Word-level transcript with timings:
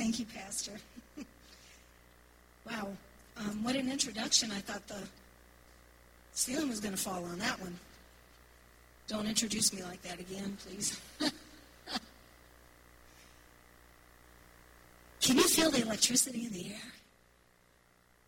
Thank 0.00 0.18
you, 0.18 0.24
Pastor. 0.34 0.72
wow. 2.66 2.88
Um, 3.36 3.62
what 3.62 3.76
an 3.76 3.92
introduction. 3.92 4.50
I 4.50 4.60
thought 4.60 4.88
the 4.88 4.96
ceiling 6.32 6.70
was 6.70 6.80
going 6.80 6.94
to 6.94 7.00
fall 7.00 7.22
on 7.22 7.38
that 7.38 7.60
one. 7.60 7.78
Don't 9.08 9.26
introduce 9.26 9.74
me 9.74 9.82
like 9.82 10.00
that 10.00 10.18
again, 10.18 10.56
please. 10.64 10.98
Can 15.20 15.36
you 15.36 15.46
feel 15.46 15.70
the 15.70 15.82
electricity 15.82 16.46
in 16.46 16.52
the 16.54 16.68
air? 16.70 16.92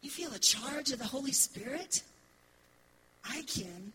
You 0.03 0.11
feel 0.11 0.29
the 0.29 0.39
charge 0.39 0.91
of 0.91 0.99
the 0.99 1.07
Holy 1.07 1.32
Spirit? 1.32 2.03
I 3.25 3.45
can. 3.46 3.95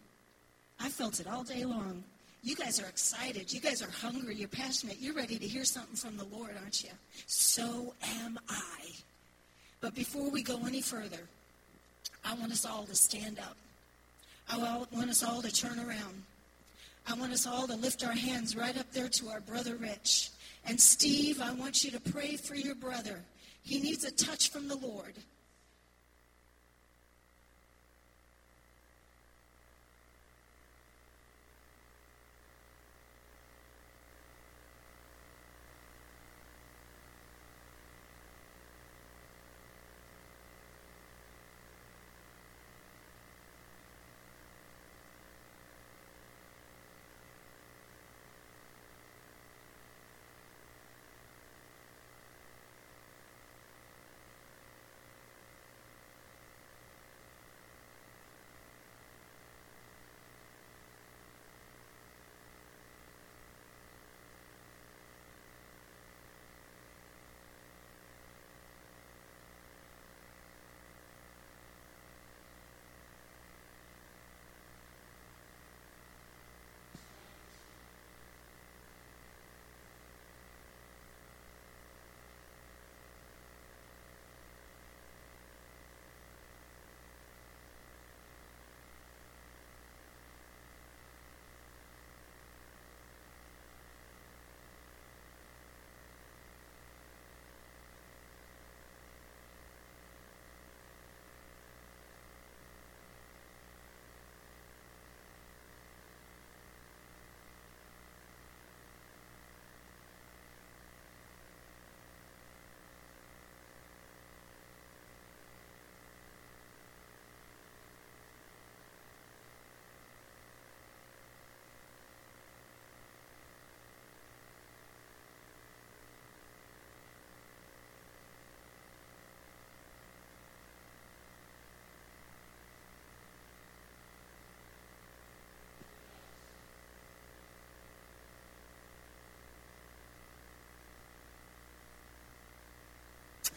I 0.80 0.90
felt 0.90 1.20
it 1.20 1.28
all 1.28 1.44
day 1.44 1.64
long. 1.64 2.04
You 2.48 2.56
guys 2.56 2.82
are 2.82 2.86
excited. 2.86 3.52
You 3.52 3.60
guys 3.60 3.82
are 3.82 3.92
hungry. 3.92 4.34
You're 4.36 4.48
passionate. 4.48 5.02
You're 5.02 5.14
ready 5.14 5.38
to 5.38 5.46
hear 5.46 5.66
something 5.66 5.98
from 5.98 6.16
the 6.16 6.24
Lord, 6.34 6.52
aren't 6.62 6.82
you? 6.82 6.92
So 7.26 7.94
am 8.22 8.40
I. 8.48 8.86
But 9.82 9.94
before 9.96 10.32
we 10.32 10.44
go 10.44 10.66
any 10.66 10.80
further, 10.80 11.28
I 12.24 12.36
want 12.36 12.54
us 12.54 12.66
all 12.66 12.86
to 12.86 12.96
stand 12.96 13.38
up. 13.38 13.58
I 14.50 14.58
want 14.58 15.10
us 15.10 15.26
all 15.26 15.42
to 15.42 15.52
turn 15.52 15.78
around. 15.78 16.24
I 17.06 17.16
want 17.16 17.34
us 17.34 17.46
all 17.46 17.68
to 17.68 17.76
lift 17.76 18.06
our 18.06 18.14
hands 18.14 18.56
right 18.56 18.78
up 18.78 18.94
there 18.94 19.10
to 19.10 19.28
our 19.28 19.42
brother 19.42 19.76
Rich. 19.76 20.30
And 20.66 20.80
Steve, 20.80 21.42
I 21.42 21.52
want 21.52 21.84
you 21.84 21.92
to 21.92 22.00
pray 22.00 22.38
for 22.38 22.56
your 22.56 22.76
brother. 22.76 23.20
He 23.64 23.82
needs 23.82 24.06
a 24.06 24.12
touch 24.12 24.52
from 24.52 24.70
the 24.70 24.78
Lord. 24.78 25.16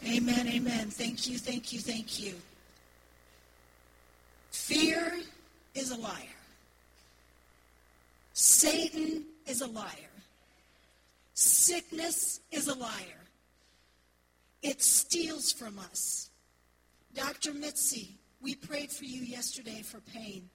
Amen, 0.05 0.47
amen. 0.47 0.89
Thank 0.89 1.27
you, 1.27 1.37
thank 1.37 1.71
you, 1.71 1.79
thank 1.79 2.19
you. 2.19 2.33
Fear 4.49 5.13
is 5.75 5.91
a 5.91 5.97
liar. 5.97 6.13
Satan 8.33 9.25
is 9.45 9.61
a 9.61 9.67
liar. 9.67 9.85
Sickness 11.33 12.39
is 12.51 12.67
a 12.67 12.73
liar. 12.73 13.21
It 14.61 14.81
steals 14.81 15.51
from 15.51 15.77
us. 15.79 16.29
Dr. 17.13 17.53
Mitzi, 17.53 18.17
we 18.41 18.55
prayed 18.55 18.91
for 18.91 19.05
you 19.05 19.21
yesterday 19.21 19.81
for 19.83 19.99
pain. 19.99 20.49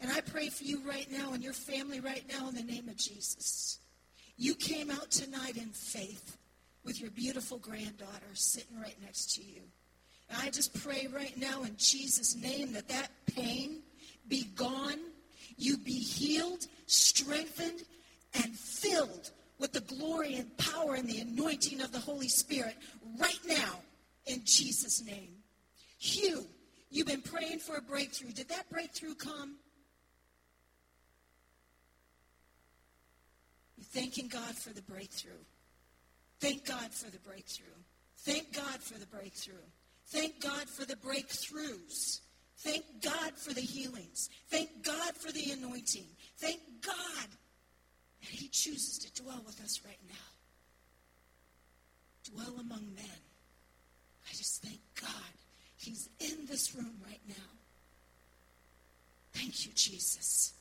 And 0.00 0.10
I 0.10 0.20
pray 0.20 0.48
for 0.48 0.64
you 0.64 0.80
right 0.86 1.10
now 1.10 1.32
and 1.32 1.42
your 1.42 1.52
family 1.52 2.00
right 2.00 2.24
now 2.28 2.48
in 2.48 2.54
the 2.54 2.62
name 2.62 2.88
of 2.88 2.96
Jesus. 2.96 3.78
You 4.36 4.54
came 4.54 4.90
out 4.90 5.10
tonight 5.10 5.56
in 5.56 5.68
faith 5.68 6.36
with 6.84 7.00
your 7.00 7.10
beautiful 7.10 7.58
granddaughter 7.58 8.34
sitting 8.34 8.78
right 8.80 8.96
next 9.02 9.34
to 9.34 9.42
you. 9.42 9.62
And 10.28 10.40
I 10.42 10.50
just 10.50 10.74
pray 10.82 11.08
right 11.12 11.36
now 11.36 11.62
in 11.62 11.76
Jesus' 11.76 12.34
name 12.34 12.72
that 12.72 12.88
that 12.88 13.10
pain 13.34 13.82
be 14.28 14.44
gone, 14.54 14.98
you 15.56 15.76
be 15.76 15.98
healed, 15.98 16.66
strengthened, 16.86 17.82
and 18.34 18.56
filled 18.56 19.30
with 19.58 19.72
the 19.72 19.80
glory 19.80 20.34
and 20.36 20.56
power 20.58 20.94
and 20.94 21.08
the 21.08 21.20
anointing 21.20 21.80
of 21.80 21.92
the 21.92 21.98
Holy 21.98 22.28
Spirit 22.28 22.76
right 23.18 23.40
now 23.46 23.80
in 24.26 24.40
Jesus' 24.44 25.04
name. 25.04 25.36
Hugh, 25.98 26.44
you've 26.90 27.06
been 27.06 27.22
praying 27.22 27.60
for 27.60 27.76
a 27.76 27.82
breakthrough. 27.82 28.32
Did 28.32 28.48
that 28.48 28.68
breakthrough 28.70 29.14
come? 29.14 29.56
You're 33.76 33.84
thanking 33.84 34.28
God 34.28 34.56
for 34.56 34.70
the 34.70 34.82
breakthrough. 34.82 35.32
Thank 36.42 36.66
God 36.66 36.92
for 36.92 37.08
the 37.08 37.20
breakthrough. 37.20 37.78
Thank 38.18 38.52
God 38.52 38.82
for 38.82 38.98
the 38.98 39.06
breakthrough. 39.06 39.54
Thank 40.08 40.42
God 40.42 40.68
for 40.68 40.84
the 40.84 40.96
breakthroughs. 40.96 42.18
Thank 42.58 42.84
God 43.00 43.34
for 43.36 43.54
the 43.54 43.60
healings. 43.60 44.28
Thank 44.48 44.82
God 44.82 45.16
for 45.16 45.30
the 45.30 45.52
anointing. 45.52 46.08
Thank 46.38 46.58
God 46.84 47.28
that 48.22 48.28
He 48.28 48.48
chooses 48.48 48.98
to 48.98 49.22
dwell 49.22 49.40
with 49.46 49.62
us 49.62 49.82
right 49.86 50.00
now. 50.08 50.16
Dwell 52.34 52.58
among 52.58 52.92
men. 52.96 53.20
I 54.28 54.30
just 54.30 54.64
thank 54.64 54.80
God 55.00 55.32
He's 55.76 56.08
in 56.18 56.46
this 56.46 56.74
room 56.74 56.96
right 57.06 57.22
now. 57.28 57.50
Thank 59.32 59.64
you, 59.64 59.70
Jesus. 59.76 60.54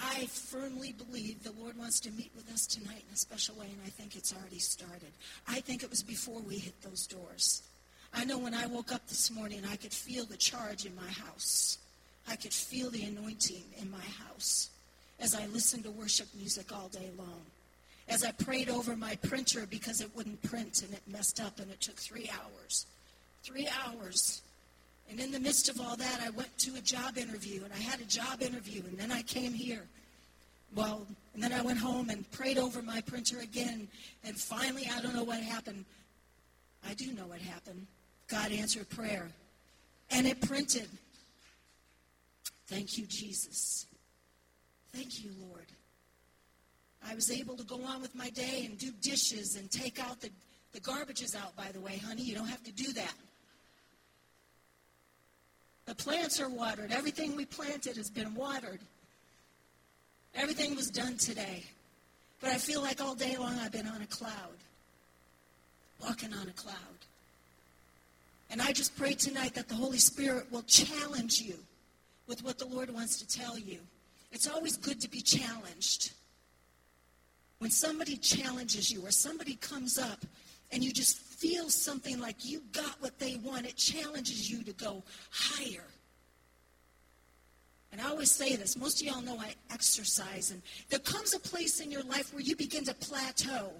I 0.00 0.26
firmly 0.26 0.92
believe 0.92 1.42
the 1.42 1.52
Lord 1.52 1.76
wants 1.76 2.00
to 2.00 2.10
meet 2.12 2.30
with 2.36 2.50
us 2.52 2.66
tonight 2.66 3.02
in 3.08 3.14
a 3.14 3.16
special 3.16 3.56
way, 3.56 3.66
and 3.66 3.80
I 3.84 3.88
think 3.88 4.16
it's 4.16 4.34
already 4.34 4.58
started. 4.58 5.12
I 5.46 5.60
think 5.60 5.82
it 5.82 5.90
was 5.90 6.02
before 6.02 6.40
we 6.40 6.58
hit 6.58 6.80
those 6.82 7.06
doors. 7.06 7.62
I 8.14 8.24
know 8.24 8.38
when 8.38 8.54
I 8.54 8.66
woke 8.66 8.92
up 8.92 9.06
this 9.08 9.30
morning, 9.30 9.62
I 9.68 9.76
could 9.76 9.92
feel 9.92 10.24
the 10.24 10.36
charge 10.36 10.86
in 10.86 10.94
my 10.94 11.08
house. 11.08 11.78
I 12.28 12.36
could 12.36 12.52
feel 12.52 12.90
the 12.90 13.04
anointing 13.04 13.62
in 13.80 13.90
my 13.90 14.04
house 14.28 14.70
as 15.20 15.34
I 15.34 15.46
listened 15.46 15.84
to 15.84 15.90
worship 15.90 16.28
music 16.36 16.72
all 16.72 16.88
day 16.88 17.10
long. 17.18 17.42
As 18.08 18.24
I 18.24 18.32
prayed 18.32 18.70
over 18.70 18.96
my 18.96 19.16
printer 19.16 19.66
because 19.68 20.00
it 20.00 20.14
wouldn't 20.14 20.42
print 20.42 20.82
and 20.82 20.92
it 20.94 21.02
messed 21.06 21.40
up 21.40 21.58
and 21.58 21.70
it 21.70 21.80
took 21.80 21.96
three 21.96 22.30
hours. 22.30 22.86
Three 23.42 23.68
hours 23.84 24.42
and 25.10 25.20
in 25.20 25.32
the 25.32 25.40
midst 25.40 25.68
of 25.68 25.80
all 25.80 25.96
that, 25.96 26.20
I 26.24 26.30
went 26.30 26.56
to 26.58 26.74
a 26.76 26.80
job 26.80 27.16
interview, 27.18 27.64
and 27.64 27.72
I 27.72 27.78
had 27.78 28.00
a 28.00 28.04
job 28.04 28.42
interview, 28.42 28.82
and 28.86 28.98
then 28.98 29.10
I 29.10 29.22
came 29.22 29.52
here. 29.52 29.84
Well, 30.74 31.06
and 31.34 31.42
then 31.42 31.52
I 31.52 31.62
went 31.62 31.78
home 31.78 32.10
and 32.10 32.30
prayed 32.30 32.58
over 32.58 32.82
my 32.82 33.00
printer 33.00 33.38
again, 33.40 33.88
and 34.24 34.36
finally, 34.36 34.88
I 34.94 35.00
don't 35.00 35.14
know 35.14 35.24
what 35.24 35.40
happened. 35.40 35.84
I 36.86 36.94
do 36.94 37.12
know 37.12 37.26
what 37.26 37.40
happened. 37.40 37.86
God 38.28 38.52
answered 38.52 38.88
prayer, 38.90 39.28
and 40.10 40.26
it 40.26 40.40
printed. 40.42 40.88
Thank 42.66 42.98
you, 42.98 43.06
Jesus. 43.06 43.86
Thank 44.92 45.24
you, 45.24 45.30
Lord. 45.48 45.64
I 47.06 47.14
was 47.14 47.30
able 47.30 47.56
to 47.56 47.64
go 47.64 47.80
on 47.84 48.02
with 48.02 48.14
my 48.14 48.28
day 48.30 48.64
and 48.66 48.76
do 48.78 48.90
dishes 49.00 49.56
and 49.56 49.70
take 49.70 49.98
out 49.98 50.20
the, 50.20 50.30
The 50.72 50.80
garbage 50.80 51.22
is 51.22 51.34
out, 51.34 51.56
by 51.56 51.72
the 51.72 51.80
way, 51.80 51.96
honey. 51.96 52.22
You 52.22 52.34
don't 52.34 52.48
have 52.48 52.62
to 52.64 52.72
do 52.72 52.92
that. 52.92 53.14
The 55.88 55.94
plants 55.94 56.38
are 56.38 56.50
watered. 56.50 56.92
Everything 56.92 57.34
we 57.34 57.46
planted 57.46 57.96
has 57.96 58.10
been 58.10 58.34
watered. 58.34 58.80
Everything 60.34 60.76
was 60.76 60.90
done 60.90 61.16
today. 61.16 61.64
But 62.42 62.50
I 62.50 62.58
feel 62.58 62.82
like 62.82 63.00
all 63.00 63.14
day 63.14 63.38
long 63.38 63.58
I've 63.58 63.72
been 63.72 63.86
on 63.88 64.02
a 64.02 64.06
cloud, 64.06 64.58
walking 66.04 66.34
on 66.34 66.46
a 66.46 66.52
cloud. 66.52 66.76
And 68.50 68.60
I 68.60 68.72
just 68.72 68.98
pray 68.98 69.14
tonight 69.14 69.54
that 69.54 69.68
the 69.68 69.74
Holy 69.74 69.96
Spirit 69.96 70.52
will 70.52 70.62
challenge 70.64 71.40
you 71.40 71.54
with 72.26 72.44
what 72.44 72.58
the 72.58 72.66
Lord 72.66 72.90
wants 72.90 73.18
to 73.20 73.26
tell 73.26 73.58
you. 73.58 73.78
It's 74.30 74.46
always 74.46 74.76
good 74.76 75.00
to 75.00 75.08
be 75.08 75.22
challenged. 75.22 76.12
When 77.60 77.70
somebody 77.70 78.18
challenges 78.18 78.92
you 78.92 79.06
or 79.06 79.10
somebody 79.10 79.54
comes 79.54 79.98
up 79.98 80.20
and 80.70 80.84
you 80.84 80.92
just 80.92 81.18
feel 81.38 81.70
something 81.70 82.18
like 82.18 82.44
you 82.44 82.60
got 82.72 83.00
what 83.00 83.18
they 83.18 83.36
want, 83.36 83.64
it 83.64 83.76
challenges 83.76 84.50
you 84.50 84.64
to 84.64 84.72
go 84.72 85.04
higher. 85.30 85.84
And 87.92 88.00
I 88.00 88.08
always 88.10 88.30
say 88.30 88.56
this, 88.56 88.76
most 88.76 89.00
of 89.00 89.06
y'all 89.06 89.22
know 89.22 89.38
I 89.38 89.54
exercise, 89.72 90.50
and 90.50 90.60
there 90.90 90.98
comes 90.98 91.34
a 91.34 91.38
place 91.38 91.80
in 91.80 91.90
your 91.90 92.02
life 92.02 92.34
where 92.34 92.42
you 92.42 92.56
begin 92.56 92.84
to 92.84 92.94
plateau. 92.94 93.72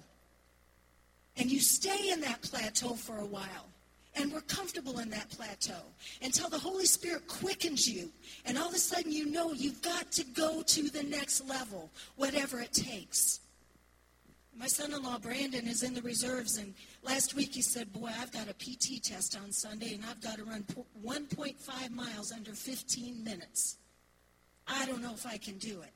And 1.37 1.51
you 1.51 1.59
stay 1.59 2.11
in 2.11 2.21
that 2.21 2.41
plateau 2.41 2.95
for 2.95 3.17
a 3.17 3.25
while. 3.25 3.67
And 4.15 4.33
we're 4.33 4.41
comfortable 4.41 4.99
in 4.99 5.09
that 5.11 5.29
plateau 5.29 5.81
until 6.21 6.49
the 6.49 6.57
Holy 6.57 6.85
Spirit 6.85 7.27
quickens 7.27 7.87
you. 7.87 8.09
And 8.45 8.57
all 8.57 8.67
of 8.67 8.73
a 8.73 8.79
sudden 8.79 9.11
you 9.11 9.27
know 9.27 9.53
you've 9.53 9.81
got 9.81 10.11
to 10.13 10.23
go 10.25 10.63
to 10.63 10.89
the 10.89 11.03
next 11.03 11.47
level, 11.47 11.89
whatever 12.15 12.59
it 12.59 12.73
takes. 12.73 13.39
My 14.59 14.67
son 14.67 14.93
in 14.93 15.01
law, 15.03 15.17
Brandon, 15.17 15.65
is 15.67 15.83
in 15.83 15.93
the 15.93 16.01
reserves. 16.01 16.57
And 16.57 16.73
last 17.01 17.33
week 17.33 17.55
he 17.55 17.61
said, 17.61 17.93
Boy, 17.93 18.11
I've 18.19 18.33
got 18.33 18.49
a 18.49 18.53
PT 18.53 19.01
test 19.01 19.39
on 19.41 19.53
Sunday 19.53 19.93
and 19.93 20.03
I've 20.03 20.19
got 20.19 20.35
to 20.35 20.43
run 20.43 20.65
1.5 21.01 21.91
miles 21.91 22.33
under 22.33 22.51
15 22.51 23.23
minutes. 23.23 23.77
I 24.67 24.85
don't 24.85 25.01
know 25.01 25.13
if 25.13 25.25
I 25.25 25.37
can 25.37 25.57
do 25.59 25.81
it. 25.81 25.93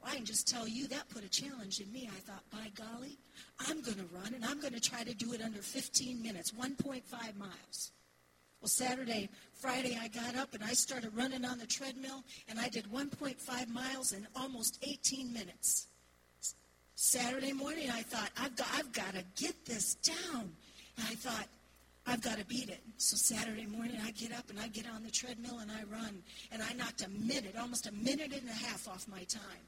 Well, 0.00 0.12
I 0.12 0.16
can 0.16 0.24
just 0.24 0.46
tell 0.46 0.68
you 0.68 0.86
that 0.88 1.08
put 1.08 1.24
a 1.24 1.28
challenge 1.28 1.80
in 1.80 1.92
me. 1.92 2.08
I 2.08 2.20
thought, 2.20 2.44
by 2.52 2.70
golly, 2.76 3.18
I'm 3.66 3.82
going 3.82 3.98
to 3.98 4.06
run 4.14 4.32
and 4.32 4.44
I'm 4.44 4.60
going 4.60 4.74
to 4.74 4.80
try 4.80 5.02
to 5.02 5.14
do 5.14 5.32
it 5.32 5.42
under 5.42 5.60
15 5.60 6.22
minutes, 6.22 6.52
1.5 6.52 7.02
miles. 7.36 7.92
Well, 8.60 8.68
Saturday, 8.68 9.28
Friday, 9.54 9.98
I 10.00 10.06
got 10.06 10.36
up 10.36 10.54
and 10.54 10.62
I 10.62 10.72
started 10.72 11.16
running 11.16 11.44
on 11.44 11.58
the 11.58 11.66
treadmill 11.66 12.22
and 12.48 12.60
I 12.60 12.68
did 12.68 12.84
1.5 12.92 13.68
miles 13.68 14.12
in 14.12 14.28
almost 14.36 14.78
18 14.86 15.32
minutes. 15.32 15.88
Saturday 16.96 17.52
morning, 17.52 17.90
I 17.90 18.00
thought, 18.00 18.30
I've 18.40 18.56
got, 18.56 18.68
I've 18.74 18.90
got 18.92 19.12
to 19.12 19.22
get 19.36 19.66
this 19.66 19.96
down. 19.96 20.50
And 20.96 21.06
I 21.06 21.14
thought, 21.14 21.46
I've 22.06 22.22
got 22.22 22.38
to 22.38 22.44
beat 22.46 22.70
it. 22.70 22.80
So 22.96 23.16
Saturday 23.16 23.66
morning, 23.66 23.98
I 24.02 24.12
get 24.12 24.32
up 24.32 24.48
and 24.48 24.58
I 24.58 24.68
get 24.68 24.86
on 24.88 25.02
the 25.02 25.10
treadmill 25.10 25.58
and 25.58 25.70
I 25.70 25.82
run. 25.92 26.22
And 26.50 26.62
I 26.62 26.72
knocked 26.72 27.04
a 27.04 27.10
minute, 27.10 27.54
almost 27.60 27.86
a 27.86 27.92
minute 27.92 28.32
and 28.32 28.48
a 28.48 28.52
half 28.52 28.88
off 28.88 29.06
my 29.08 29.24
time. 29.24 29.60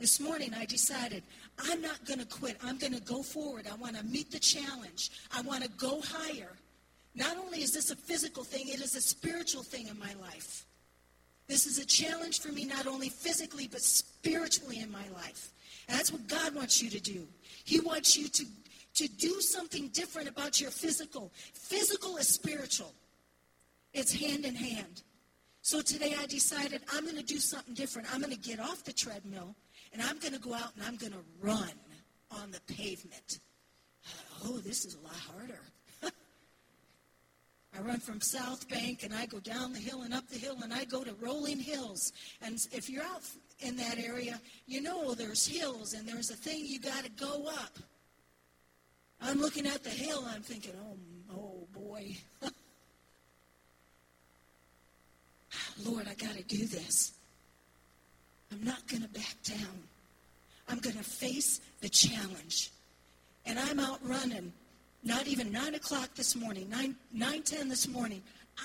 This 0.00 0.18
morning, 0.18 0.52
I 0.56 0.64
decided 0.64 1.22
I'm 1.70 1.80
not 1.80 2.04
going 2.04 2.18
to 2.18 2.26
quit. 2.26 2.56
I'm 2.64 2.78
going 2.78 2.94
to 2.94 3.02
go 3.02 3.22
forward. 3.22 3.66
I 3.70 3.76
want 3.76 3.96
to 3.96 4.04
meet 4.04 4.32
the 4.32 4.40
challenge. 4.40 5.12
I 5.32 5.42
want 5.42 5.62
to 5.62 5.70
go 5.70 6.00
higher. 6.02 6.50
Not 7.14 7.36
only 7.36 7.62
is 7.62 7.72
this 7.72 7.92
a 7.92 7.96
physical 7.96 8.42
thing, 8.42 8.66
it 8.66 8.80
is 8.80 8.96
a 8.96 9.00
spiritual 9.00 9.62
thing 9.62 9.86
in 9.86 9.98
my 10.00 10.14
life. 10.20 10.66
This 11.46 11.66
is 11.66 11.78
a 11.78 11.86
challenge 11.86 12.40
for 12.40 12.48
me, 12.48 12.64
not 12.64 12.88
only 12.88 13.08
physically, 13.08 13.68
but 13.70 13.82
spiritually 13.82 14.80
in 14.80 14.90
my 14.90 15.04
life. 15.14 15.52
That's 15.92 16.10
what 16.10 16.26
God 16.26 16.54
wants 16.54 16.82
you 16.82 16.88
to 16.88 17.00
do. 17.00 17.28
He 17.64 17.78
wants 17.78 18.16
you 18.16 18.26
to 18.28 18.44
to 18.94 19.08
do 19.08 19.40
something 19.40 19.88
different 19.88 20.28
about 20.28 20.60
your 20.60 20.70
physical. 20.70 21.30
Physical 21.54 22.16
is 22.16 22.28
spiritual, 22.28 22.92
it's 23.92 24.12
hand 24.12 24.44
in 24.44 24.54
hand. 24.54 25.02
So 25.60 25.80
today 25.80 26.14
I 26.18 26.26
decided 26.26 26.82
I'm 26.92 27.04
going 27.04 27.16
to 27.16 27.22
do 27.22 27.38
something 27.38 27.74
different. 27.74 28.12
I'm 28.12 28.20
going 28.20 28.34
to 28.34 28.48
get 28.50 28.58
off 28.58 28.82
the 28.84 28.92
treadmill 28.92 29.54
and 29.92 30.02
I'm 30.02 30.18
going 30.18 30.32
to 30.32 30.40
go 30.40 30.54
out 30.54 30.74
and 30.74 30.84
I'm 30.84 30.96
going 30.96 31.12
to 31.12 31.24
run 31.40 31.70
on 32.32 32.50
the 32.50 32.60
pavement. 32.74 33.38
Oh, 34.44 34.58
this 34.58 34.84
is 34.84 34.96
a 34.96 35.00
lot 35.00 35.14
harder. 35.14 35.60
I 37.78 37.80
run 37.80 38.00
from 38.00 38.20
South 38.20 38.68
Bank 38.68 39.04
and 39.04 39.14
I 39.14 39.26
go 39.26 39.38
down 39.38 39.72
the 39.72 39.78
hill 39.78 40.02
and 40.02 40.12
up 40.12 40.28
the 40.28 40.38
hill 40.38 40.56
and 40.64 40.74
I 40.74 40.84
go 40.84 41.04
to 41.04 41.14
rolling 41.20 41.60
hills. 41.60 42.12
And 42.42 42.58
if 42.72 42.90
you're 42.90 43.04
out 43.04 43.22
in 43.62 43.76
that 43.76 43.98
area, 43.98 44.40
you 44.66 44.80
know 44.80 45.14
there's 45.14 45.46
hills 45.46 45.94
and 45.94 46.06
there's 46.06 46.30
a 46.30 46.34
thing 46.34 46.64
you 46.64 46.80
got 46.80 47.04
to 47.04 47.10
go 47.10 47.46
up. 47.46 47.78
I'm 49.20 49.40
looking 49.40 49.66
at 49.66 49.84
the 49.84 49.90
hill. 49.90 50.24
I'm 50.28 50.42
thinking, 50.42 50.72
oh, 50.84 50.96
oh 51.36 51.66
boy. 51.72 52.16
Lord, 55.84 56.08
I 56.08 56.14
got 56.14 56.34
to 56.36 56.42
do 56.42 56.66
this. 56.66 57.12
I'm 58.50 58.64
not 58.64 58.86
going 58.88 59.02
to 59.02 59.08
back 59.08 59.36
down. 59.44 59.82
I'm 60.68 60.78
going 60.78 60.96
to 60.96 61.04
face 61.04 61.60
the 61.80 61.88
challenge. 61.88 62.70
And 63.46 63.58
I'm 63.58 63.80
out 63.80 63.98
running. 64.04 64.52
Not 65.04 65.26
even 65.26 65.50
9 65.50 65.74
o'clock 65.74 66.14
this 66.14 66.36
morning, 66.36 66.68
9, 66.70 66.94
9 67.12 67.42
10 67.42 67.68
this 67.68 67.88
morning. 67.88 68.22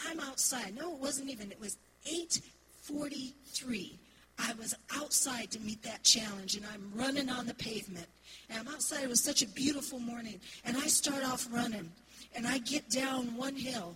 I'm 0.08 0.20
outside. 0.20 0.76
No, 0.78 0.94
it 0.94 1.00
wasn't 1.00 1.32
even. 1.32 1.52
It 1.52 1.60
was 1.60 1.78
8.43. 2.06 3.92
I 4.39 4.54
was 4.60 4.75
outside 4.95 5.51
to 5.51 5.60
meet 5.60 5.81
that 5.84 6.04
challenge, 6.04 6.56
and 6.56 6.66
I'm 6.74 6.92
running 6.95 7.30
on 7.30 7.48
the 7.48 7.54
pavement. 7.54 8.07
And 8.50 8.60
I'm 8.60 8.68
outside. 8.68 9.04
It 9.04 9.10
was 9.10 9.22
such 9.22 9.42
a 9.42 9.48
beautiful 9.48 10.00
morning. 10.00 10.39
And 10.63 10.78
I 10.78 10.88
start 10.88 11.24
off 11.24 11.48
running, 11.51 11.92
and 12.36 12.48
I 12.48 12.60
get 12.60 12.89
down 12.89 13.36
one 13.36 13.56
hill, 13.56 13.95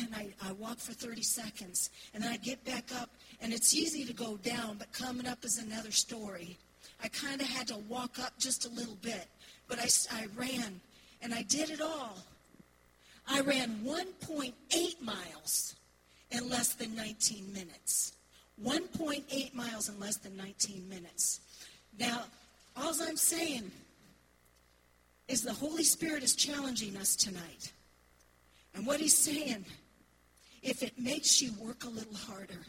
and 0.00 0.14
I, 0.14 0.28
I 0.42 0.52
walk 0.52 0.78
for 0.78 0.92
30 0.92 1.22
seconds, 1.22 1.90
and 2.12 2.22
then 2.22 2.32
I 2.32 2.36
get 2.36 2.64
back 2.64 2.90
up, 2.94 3.10
and 3.40 3.52
it's 3.52 3.74
easy 3.74 4.04
to 4.04 4.12
go 4.12 4.36
down, 4.38 4.76
but 4.78 4.92
coming 4.92 5.26
up 5.26 5.44
is 5.44 5.58
another 5.58 5.92
story. 5.92 6.56
I 7.02 7.08
kind 7.08 7.40
of 7.40 7.46
had 7.46 7.68
to 7.68 7.76
walk 7.88 8.18
up 8.18 8.38
just 8.38 8.66
a 8.66 8.70
little 8.70 8.96
bit, 8.96 9.26
but 9.68 9.78
I, 9.78 9.88
I 10.12 10.26
ran, 10.36 10.80
and 11.22 11.32
I 11.32 11.42
did 11.42 11.70
it 11.70 11.80
all. 11.80 12.18
I 13.28 13.40
ran 13.40 13.80
1.8 13.84 15.00
miles 15.02 15.76
in 16.30 16.48
less 16.48 16.74
than 16.74 16.94
19 16.94 17.52
minutes. 17.52 18.15
1.8 18.64 19.54
miles 19.54 19.88
in 19.88 20.00
less 20.00 20.16
than 20.16 20.36
19 20.36 20.88
minutes. 20.88 21.40
Now, 21.98 22.24
all 22.76 22.94
I'm 23.02 23.16
saying 23.16 23.70
is 25.28 25.42
the 25.42 25.52
Holy 25.52 25.82
Spirit 25.82 26.22
is 26.22 26.34
challenging 26.34 26.96
us 26.96 27.16
tonight. 27.16 27.72
And 28.74 28.86
what 28.86 29.00
he's 29.00 29.16
saying, 29.16 29.64
if 30.62 30.82
it 30.82 30.98
makes 30.98 31.42
you 31.42 31.52
work 31.60 31.84
a 31.84 31.88
little 31.88 32.14
harder, 32.14 32.60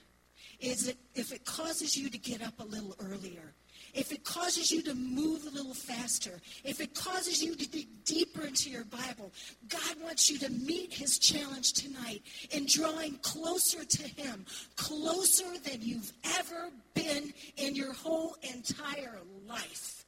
is 0.59 0.87
it 0.87 0.97
if 1.13 1.31
it 1.31 1.45
causes 1.45 1.95
you 1.95 2.09
to 2.09 2.17
get 2.17 2.41
up 2.41 2.59
a 2.59 2.63
little 2.63 2.95
earlier, 2.99 3.53
if 3.93 4.11
it 4.11 4.23
causes 4.23 4.71
you 4.71 4.81
to 4.83 4.93
move 4.95 5.45
a 5.45 5.49
little 5.49 5.73
faster, 5.73 6.39
if 6.63 6.79
it 6.81 6.93
causes 6.93 7.41
you 7.41 7.55
to 7.55 7.69
dig 7.69 7.87
deeper 8.05 8.45
into 8.45 8.69
your 8.69 8.85
Bible, 8.85 9.31
God 9.67 9.95
wants 10.03 10.29
you 10.29 10.37
to 10.39 10.51
meet 10.51 10.93
his 10.93 11.17
challenge 11.19 11.73
tonight 11.73 12.21
in 12.51 12.65
drawing 12.67 13.17
closer 13.17 13.83
to 13.83 14.03
him, 14.03 14.45
closer 14.75 15.57
than 15.63 15.81
you've 15.81 16.11
ever 16.37 16.69
been 16.93 17.33
in 17.57 17.75
your 17.75 17.93
whole 17.93 18.35
entire 18.41 19.19
life. 19.47 20.05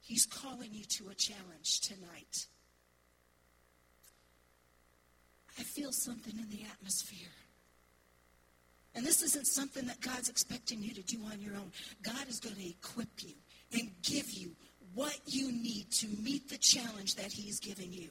He's 0.00 0.26
calling 0.26 0.70
you 0.72 0.84
to 0.84 1.08
a 1.10 1.14
challenge 1.14 1.80
tonight. 1.80 2.46
I 5.58 5.62
feel 5.62 5.92
something 5.92 6.34
in 6.38 6.48
the 6.48 6.64
atmosphere. 6.64 7.28
And 8.94 9.06
this 9.06 9.22
isn't 9.22 9.46
something 9.46 9.86
that 9.86 10.00
God's 10.00 10.28
expecting 10.28 10.82
you 10.82 10.92
to 10.94 11.02
do 11.02 11.18
on 11.30 11.40
your 11.40 11.54
own. 11.54 11.70
God 12.02 12.28
is 12.28 12.40
going 12.40 12.56
to 12.56 12.68
equip 12.68 13.08
you 13.22 13.34
and 13.72 13.90
give 14.02 14.30
you 14.32 14.50
what 14.94 15.16
you 15.26 15.52
need 15.52 15.90
to 15.92 16.08
meet 16.22 16.48
the 16.48 16.58
challenge 16.58 17.14
that 17.14 17.32
He's 17.32 17.60
giving 17.60 17.92
you. 17.92 18.08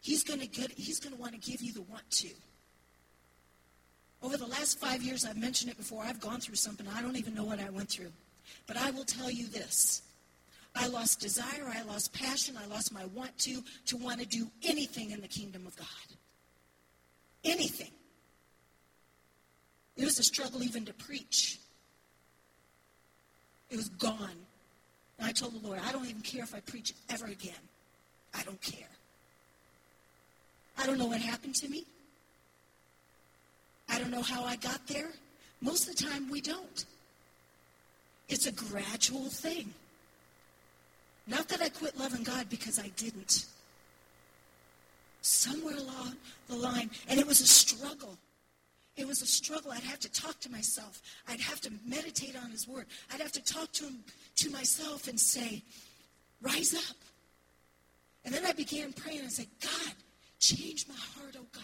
He's 0.00 0.22
going 0.22 0.40
to 0.40 0.46
get, 0.46 0.70
He's 0.70 1.00
going 1.00 1.14
to 1.14 1.20
want 1.20 1.32
to 1.34 1.50
give 1.50 1.60
you 1.60 1.72
the 1.72 1.82
want 1.82 2.08
to. 2.10 2.28
Over 4.22 4.36
the 4.36 4.46
last 4.46 4.78
five 4.78 5.02
years, 5.02 5.24
I've 5.24 5.36
mentioned 5.36 5.70
it 5.70 5.76
before, 5.76 6.02
I've 6.04 6.20
gone 6.20 6.40
through 6.40 6.56
something. 6.56 6.86
I 6.88 7.02
don't 7.02 7.16
even 7.16 7.34
know 7.34 7.44
what 7.44 7.60
I 7.60 7.70
went 7.70 7.88
through. 7.88 8.12
But 8.66 8.76
I 8.76 8.90
will 8.90 9.04
tell 9.04 9.30
you 9.30 9.46
this. 9.46 10.02
I 10.74 10.86
lost 10.86 11.20
desire, 11.20 11.72
I 11.72 11.82
lost 11.82 12.12
passion, 12.12 12.56
I 12.56 12.66
lost 12.66 12.92
my 12.92 13.04
want 13.06 13.36
to, 13.38 13.62
to 13.86 13.96
want 13.96 14.20
to 14.20 14.26
do 14.26 14.48
anything 14.62 15.10
in 15.10 15.20
the 15.20 15.28
kingdom 15.28 15.66
of 15.66 15.76
God. 15.76 15.86
Anything. 17.44 17.90
It 19.98 20.04
was 20.04 20.18
a 20.20 20.22
struggle 20.22 20.62
even 20.62 20.84
to 20.86 20.94
preach. 20.94 21.58
It 23.68 23.76
was 23.76 23.88
gone. 23.90 24.38
And 25.18 25.26
I 25.26 25.32
told 25.32 25.60
the 25.60 25.66
Lord, 25.66 25.80
I 25.84 25.90
don't 25.90 26.08
even 26.08 26.22
care 26.22 26.44
if 26.44 26.54
I 26.54 26.60
preach 26.60 26.94
ever 27.10 27.26
again. 27.26 27.52
I 28.32 28.44
don't 28.44 28.60
care. 28.62 28.88
I 30.78 30.86
don't 30.86 30.98
know 30.98 31.06
what 31.06 31.20
happened 31.20 31.56
to 31.56 31.68
me. 31.68 31.84
I 33.88 33.98
don't 33.98 34.12
know 34.12 34.22
how 34.22 34.44
I 34.44 34.54
got 34.56 34.86
there. 34.86 35.10
Most 35.60 35.88
of 35.88 35.96
the 35.96 36.04
time, 36.04 36.30
we 36.30 36.40
don't. 36.40 36.84
It's 38.28 38.46
a 38.46 38.52
gradual 38.52 39.28
thing. 39.28 39.72
Not 41.26 41.48
that 41.48 41.60
I 41.60 41.70
quit 41.70 41.98
loving 41.98 42.22
God 42.22 42.48
because 42.48 42.78
I 42.78 42.88
didn't. 42.96 43.46
Somewhere 45.22 45.76
along 45.76 46.14
the 46.46 46.54
line, 46.54 46.90
and 47.08 47.18
it 47.18 47.26
was 47.26 47.40
a 47.40 47.46
struggle. 47.46 48.16
It 48.98 49.06
was 49.06 49.22
a 49.22 49.26
struggle. 49.26 49.70
I'd 49.70 49.84
have 49.84 50.00
to 50.00 50.10
talk 50.10 50.40
to 50.40 50.50
myself. 50.50 51.00
I'd 51.28 51.40
have 51.40 51.60
to 51.60 51.70
meditate 51.86 52.34
on 52.36 52.50
his 52.50 52.66
word. 52.66 52.86
I'd 53.14 53.20
have 53.20 53.30
to 53.32 53.44
talk 53.44 53.70
to 53.74 53.84
him 53.84 54.00
to 54.36 54.50
myself 54.50 55.06
and 55.06 55.18
say, 55.18 55.62
rise 56.42 56.74
up. 56.74 56.96
And 58.24 58.34
then 58.34 58.44
I 58.44 58.52
began 58.52 58.92
praying 58.92 59.20
and 59.20 59.32
said, 59.32 59.46
God, 59.62 59.92
change 60.40 60.86
my 60.88 60.96
heart, 60.96 61.36
oh 61.38 61.46
God. 61.52 61.62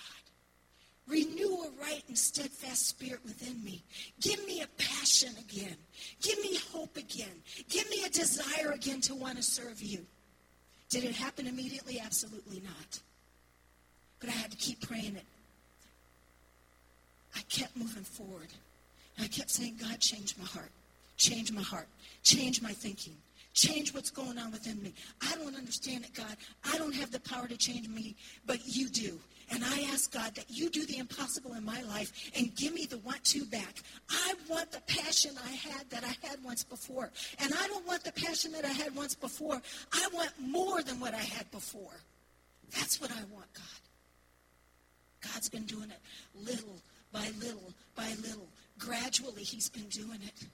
Renew 1.09 1.57
a 1.57 1.71
right 1.83 2.05
and 2.07 2.17
steadfast 2.17 2.87
spirit 2.87 3.21
within 3.25 3.62
me. 3.64 3.83
Give 4.21 4.43
me 4.47 4.62
a 4.62 4.69
passion 4.81 5.35
again. 5.50 5.76
Give 6.23 6.38
me 6.38 6.57
hope 6.73 6.97
again. 6.97 7.43
Give 7.69 7.91
me 7.91 8.05
a 8.05 8.11
desire 8.11 8.71
again 8.71 9.00
to 9.03 9.14
want 9.14 9.37
to 9.38 9.43
serve 9.43 9.83
you. 9.83 10.07
Did 10.88 11.03
it 11.03 11.17
happen 11.17 11.49
immediately? 11.49 12.00
Absolutely 12.00 12.61
not. 12.61 13.00
But 14.21 14.29
I 14.29 14.33
had 14.33 14.53
to 14.53 14.57
keep 14.57 14.87
praying 14.87 15.17
it. 15.17 15.26
I 17.35 17.41
kept 17.49 17.76
moving 17.76 18.05
forward. 18.05 18.49
And 19.17 19.25
I 19.25 19.29
kept 19.29 19.50
saying, 19.50 19.76
God, 19.81 20.00
change 20.00 20.35
my 20.38 20.47
heart. 20.47 20.71
Change 21.17 21.53
my 21.53 21.62
heart. 21.62 21.88
Change 22.23 22.62
my 22.62 22.73
thinking. 22.73 23.14
Change 23.53 23.95
what's 23.95 24.11
going 24.11 24.37
on 24.37 24.50
within 24.50 24.83
me. 24.83 24.93
I 25.23 25.37
don't 25.37 25.55
understand 25.55 26.05
it, 26.05 26.12
God. 26.12 26.37
I 26.73 26.76
don't 26.76 26.95
have 26.95 27.12
the 27.12 27.21
power 27.21 27.47
to 27.47 27.57
change 27.57 27.88
me, 27.88 28.17
but 28.47 28.59
you 28.64 28.88
do. 28.88 29.19
And 29.50 29.62
I 29.64 29.83
ask 29.93 30.12
God 30.12 30.35
that 30.35 30.47
you 30.49 30.71
do 30.71 30.85
the 30.87 30.99
impossible 30.99 31.53
in 31.55 31.64
my 31.64 31.83
life 31.83 32.33
and 32.37 32.55
give 32.57 32.75
me 32.75 32.87
the 32.87 32.99
want 32.99 33.23
to 33.25 33.45
back. 33.45 33.83
I 34.11 34.35
want 34.49 34.73
the 34.73 34.81
passion 34.81 35.33
I 35.47 35.53
had 35.53 35.88
that 35.91 36.03
I 36.03 36.26
had 36.26 36.43
once 36.43 36.64
before. 36.64 37.11
And 37.38 37.53
I 37.55 37.67
don't 37.69 37.87
want 37.87 38.03
the 38.03 38.12
passion 38.12 38.50
that 38.53 38.64
I 38.64 38.73
had 38.73 38.97
once 38.97 39.14
before. 39.14 39.61
I 39.93 40.09
want 40.12 40.31
more 40.41 40.83
than 40.83 40.99
what 40.99 41.14
I 41.14 41.19
had 41.19 41.49
before. 41.53 42.00
That's 42.73 43.00
what 43.00 43.12
I 43.12 43.23
want, 43.33 43.53
God. 43.55 45.31
God's 45.33 45.49
been 45.49 45.64
doing 45.64 45.91
it 45.91 46.00
little 46.45 46.81
by 47.14 47.30
little 47.40 47.73
by 47.97 48.11
little. 48.21 48.49
Gradually, 48.78 49.44
He's 49.44 49.71
been 49.71 49.88
doing 49.88 50.21
it. 50.23 50.47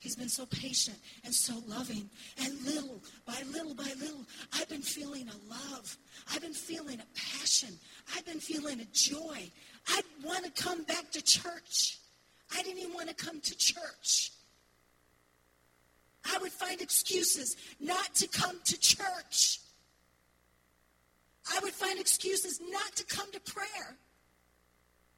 He's 0.00 0.14
been 0.14 0.28
so 0.28 0.46
patient 0.46 0.98
and 1.24 1.34
so 1.34 1.54
loving. 1.66 2.08
And 2.44 2.60
little 2.64 3.00
by 3.26 3.42
little 3.50 3.74
by 3.74 3.90
little, 3.98 4.24
I've 4.52 4.68
been 4.68 4.82
feeling 4.82 5.28
a 5.28 5.50
love. 5.50 5.96
I've 6.32 6.42
been 6.42 6.52
feeling 6.52 7.00
a 7.00 7.18
passion. 7.18 7.70
I've 8.14 8.26
been 8.26 8.40
feeling 8.40 8.80
a 8.80 8.84
joy. 8.92 9.50
I 9.88 10.00
want 10.24 10.44
to 10.44 10.62
come 10.62 10.82
back 10.84 11.10
to 11.12 11.22
church. 11.22 11.98
I 12.54 12.62
didn't 12.62 12.78
even 12.78 12.94
want 12.94 13.08
to 13.08 13.14
come 13.14 13.40
to 13.40 13.56
church. 13.56 14.32
I 16.24 16.38
would 16.38 16.52
find 16.52 16.80
excuses 16.80 17.56
not 17.80 18.14
to 18.16 18.28
come 18.28 18.60
to 18.64 18.78
church. 18.78 19.60
I 21.52 21.60
would 21.62 21.72
find 21.72 21.98
excuses 21.98 22.60
not 22.70 22.94
to 22.96 23.04
come 23.04 23.30
to 23.32 23.40
prayer. 23.40 23.96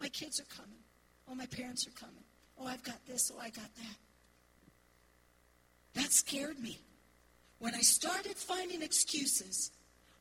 My 0.00 0.09
kids 0.09 0.40
are 0.40 0.45
coming. 0.45 0.79
Oh, 1.30 1.34
my 1.34 1.46
parents 1.46 1.87
are 1.87 1.90
coming. 1.90 2.25
Oh, 2.60 2.66
I've 2.66 2.82
got 2.82 3.04
this. 3.06 3.30
Oh, 3.34 3.40
I 3.40 3.50
got 3.50 3.75
that. 3.76 3.96
That 5.94 6.12
scared 6.12 6.58
me. 6.58 6.78
When 7.58 7.75
I 7.75 7.80
started 7.80 8.37
finding 8.37 8.82
excuses 8.82 9.70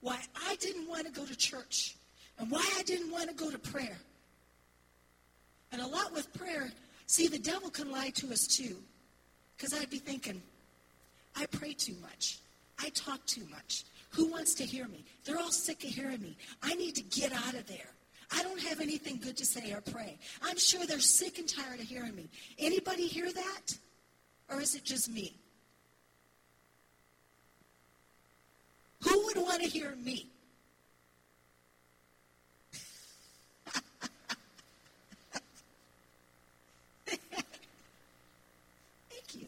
why 0.02 0.20
I 0.48 0.56
didn't 0.58 0.88
want 0.88 1.06
to 1.06 1.12
go 1.12 1.26
to 1.26 1.36
church 1.36 1.96
and 2.38 2.52
why 2.52 2.66
I 2.78 2.84
didn't 2.84 3.12
want 3.12 3.30
to 3.30 3.36
go 3.36 3.50
to 3.50 3.58
prayer. 3.58 3.98
And 5.72 5.82
a 5.82 5.88
lot 5.88 6.14
with 6.14 6.34
prayer, 6.34 6.72
see, 7.06 7.28
the 7.28 7.40
devil 7.40 7.70
can 7.70 7.92
lie 7.92 8.10
to 8.16 8.32
us 8.32 8.48
too. 8.48 8.76
Because 9.58 9.74
I'd 9.74 9.90
be 9.90 10.00
thinking, 10.00 10.42
I 11.36 11.46
pray 11.48 11.74
too 11.74 11.96
much. 12.02 12.40
I 12.80 12.90
talk 12.90 13.26
too 13.26 13.44
much. 13.52 13.84
Who 14.12 14.26
wants 14.26 14.54
to 14.56 14.64
hear 14.64 14.88
me? 14.88 15.04
They're 15.24 15.38
all 15.38 15.52
sick 15.52 15.84
of 15.84 15.90
hearing 15.90 16.22
me. 16.22 16.36
I 16.64 16.76
need 16.76 16.96
to 16.96 17.04
get 17.04 17.32
out 17.32 17.54
of 17.54 17.68
there. 17.68 17.90
I 18.32 18.44
don't 18.44 18.62
have 18.62 18.80
anything 18.80 19.18
good 19.18 19.38
to 19.38 19.46
say 19.46 19.72
or 19.74 19.82
pray. 19.82 20.18
I'm 20.44 20.58
sure 20.58 20.86
they're 20.86 21.00
sick 21.00 21.40
and 21.40 21.48
tired 21.48 21.80
of 21.80 21.88
hearing 21.88 22.16
me. 22.16 22.30
Anybody 22.58 23.08
hear 23.08 23.32
that? 23.32 23.78
Or 24.52 24.62
is 24.62 24.76
it 24.76 24.84
just 24.84 25.10
me? 25.10 25.36
Who 29.04 29.26
would 29.26 29.38
want 29.38 29.62
to 29.64 29.68
hear 29.70 29.96
me? 29.96 30.28
Thank 39.10 39.36
you. 39.36 39.48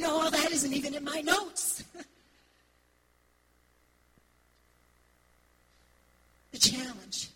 You 0.00 0.06
know, 0.06 0.22
all 0.22 0.30
that 0.30 0.50
isn't 0.50 0.72
even 0.72 0.94
in 0.94 1.04
my 1.04 1.20
notes. 1.20 1.84
the 6.52 6.58
challenge 6.58 7.28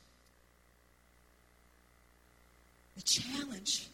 The 2.97 3.03
challenge 3.03 3.89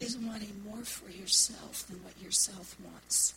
is 0.00 0.16
wanting 0.16 0.62
more 0.64 0.84
for 0.84 1.10
yourself 1.10 1.86
than 1.88 2.02
what 2.02 2.14
yourself 2.22 2.76
wants. 2.82 3.34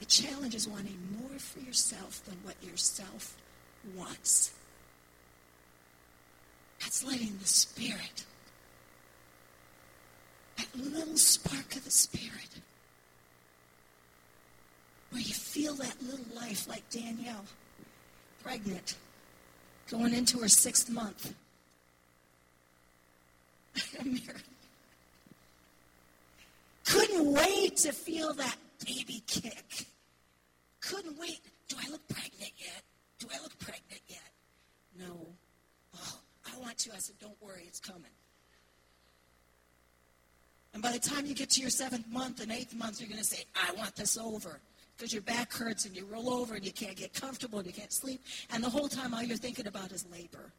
The 0.00 0.06
challenge 0.06 0.54
is 0.54 0.68
wanting 0.68 0.98
more 1.18 1.38
for 1.38 1.60
yourself 1.60 2.22
than 2.26 2.36
what 2.44 2.56
yourself 2.62 3.36
wants. 3.96 4.52
That's 6.82 7.04
letting 7.04 7.38
the 7.38 7.46
Spirit, 7.46 8.24
that 10.56 10.66
little 10.74 11.16
spark 11.16 11.76
of 11.76 11.84
the 11.84 11.90
Spirit, 11.90 12.60
where 15.10 15.22
you 15.22 15.32
feel 15.32 15.74
that 15.74 15.94
little 16.02 16.26
life 16.34 16.68
like 16.68 16.88
Danielle, 16.90 17.44
pregnant, 18.42 18.96
going 19.90 20.12
into 20.12 20.38
her 20.40 20.48
sixth 20.48 20.90
month. 20.90 21.34
Couldn't 26.84 27.32
wait 27.32 27.76
to 27.78 27.92
feel 27.92 28.34
that 28.34 28.56
baby 28.84 29.22
kick. 29.26 29.86
Couldn't 30.80 31.16
wait. 31.18 31.40
Do 31.68 31.76
I 31.82 31.88
look 31.90 32.06
pregnant 32.08 32.52
yet? 32.58 32.82
Do 33.20 33.28
I 33.32 33.40
look 33.40 33.56
pregnant 33.58 34.02
yet? 34.08 34.30
No. 34.98 35.26
Want 36.62 36.78
to. 36.78 36.94
I 36.94 36.98
said, 36.98 37.16
don't 37.20 37.36
worry, 37.42 37.64
it's 37.66 37.80
coming. 37.80 38.10
And 40.74 40.82
by 40.82 40.92
the 40.92 40.98
time 40.98 41.26
you 41.26 41.34
get 41.34 41.50
to 41.50 41.60
your 41.60 41.70
seventh 41.70 42.06
month 42.08 42.40
and 42.40 42.50
eighth 42.50 42.74
month, 42.74 43.00
you're 43.00 43.08
going 43.08 43.20
to 43.20 43.26
say, 43.26 43.44
I 43.54 43.72
want 43.74 43.94
this 43.96 44.16
over 44.16 44.60
because 44.96 45.12
your 45.12 45.22
back 45.22 45.52
hurts 45.52 45.84
and 45.84 45.96
you 45.96 46.06
roll 46.06 46.32
over 46.32 46.54
and 46.54 46.64
you 46.64 46.72
can't 46.72 46.96
get 46.96 47.12
comfortable 47.12 47.58
and 47.58 47.66
you 47.66 47.72
can't 47.72 47.92
sleep. 47.92 48.22
And 48.50 48.62
the 48.62 48.70
whole 48.70 48.88
time, 48.88 49.12
all 49.12 49.22
you're 49.22 49.36
thinking 49.36 49.66
about 49.66 49.92
is 49.92 50.06
labor. 50.10 50.52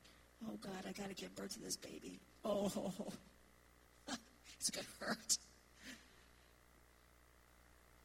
Oh, 0.45 0.57
God, 0.61 0.73
I 0.87 0.91
got 0.91 1.09
to 1.09 1.15
give 1.15 1.33
birth 1.35 1.53
to 1.53 1.61
this 1.61 1.77
baby. 1.77 2.19
Oh, 2.43 2.93
it's 4.59 4.69
going 4.69 4.85
to 4.85 5.05
hurt. 5.05 5.37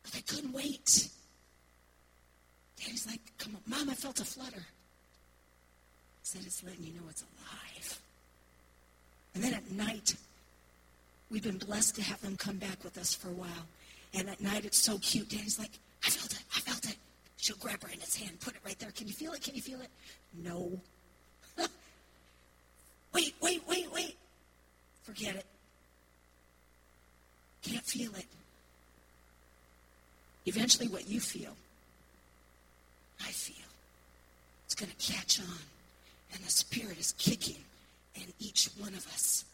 But 0.05 0.17
I 0.17 0.21
couldn't 0.21 0.53
wait. 0.53 1.09
Daddy's 2.81 3.07
like, 3.07 3.21
come 3.39 3.57
on, 3.57 3.63
Mom, 3.67 3.91
I 3.91 3.95
felt 3.95 4.21
a 4.21 4.25
flutter. 4.25 4.57
I 4.57 6.23
said, 6.23 6.43
it's 6.47 6.63
letting 6.63 6.85
you 6.85 6.93
know 6.95 7.09
it's 7.11 7.23
alive. 7.23 7.68
And 9.39 9.45
then 9.45 9.55
at 9.55 9.71
night, 9.71 10.17
we've 11.31 11.45
been 11.45 11.59
blessed 11.59 11.95
to 11.95 12.03
have 12.03 12.21
them 12.23 12.37
come 12.37 12.57
back 12.57 12.83
with 12.83 12.99
us 12.99 13.15
for 13.15 13.29
a 13.29 13.33
while. 13.33 13.69
And 14.13 14.29
at 14.29 14.41
night, 14.41 14.65
it's 14.65 14.79
so 14.79 14.99
cute. 14.99 15.29
Daddy's 15.29 15.61
like, 15.61 15.71
I 16.05 16.11
felt 16.11 16.33
it. 16.33 16.43
I 16.57 16.59
felt 16.59 16.85
it. 16.89 16.97
She'll 17.37 17.57
grab 17.59 17.81
her 17.85 17.89
in 17.89 18.01
his 18.01 18.17
hand, 18.17 18.41
put 18.41 18.57
it 18.57 18.61
right 18.67 18.77
there. 18.81 18.91
Can 18.91 19.07
you 19.07 19.13
feel 19.13 19.33
it? 19.35 19.41
Can 19.41 19.55
you 19.55 19.63
feel 19.63 19.81
it? 19.81 19.91
No. 20.43 20.81
wait, 23.15 23.33
wait, 23.41 23.63
wait, 23.69 23.93
wait. 23.93 24.17
Forget 25.05 25.37
it. 25.37 25.47
Can't 27.63 27.85
feel 27.85 28.13
it. 28.17 28.27
Eventually, 30.47 30.89
what 30.89 31.09
you 31.09 31.21
feel, 31.21 31.55
I 33.21 33.31
feel. 33.31 33.55
It's 34.67 34.75
going 34.75 34.91
to 34.91 35.13
catch 35.13 35.39
on. 35.39 35.59
And 36.35 36.43
the 36.43 36.51
Spirit 36.51 36.99
is 36.99 37.15
kicking 37.19 37.63
in 38.19 38.33
each 38.39 38.69
one 38.79 38.95
of 38.95 39.07
us. 39.09 39.45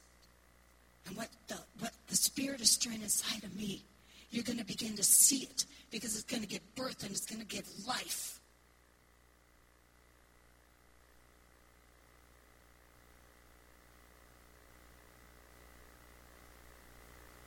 And 1.06 1.16
what 1.16 1.28
the, 1.48 1.58
what 1.78 1.92
the 2.08 2.16
Spirit 2.16 2.60
is 2.60 2.72
stirring 2.72 3.02
inside 3.02 3.44
of 3.44 3.54
me 3.56 3.82
you're 4.30 4.42
going 4.42 4.58
to 4.58 4.64
begin 4.64 4.96
to 4.96 5.04
see 5.04 5.44
it 5.44 5.64
because 5.92 6.16
it's 6.16 6.24
going 6.24 6.42
to 6.42 6.48
give 6.48 6.74
birth 6.74 7.04
and 7.04 7.12
it's 7.12 7.24
going 7.24 7.40
to 7.40 7.46
give 7.46 7.64
life. 7.86 8.40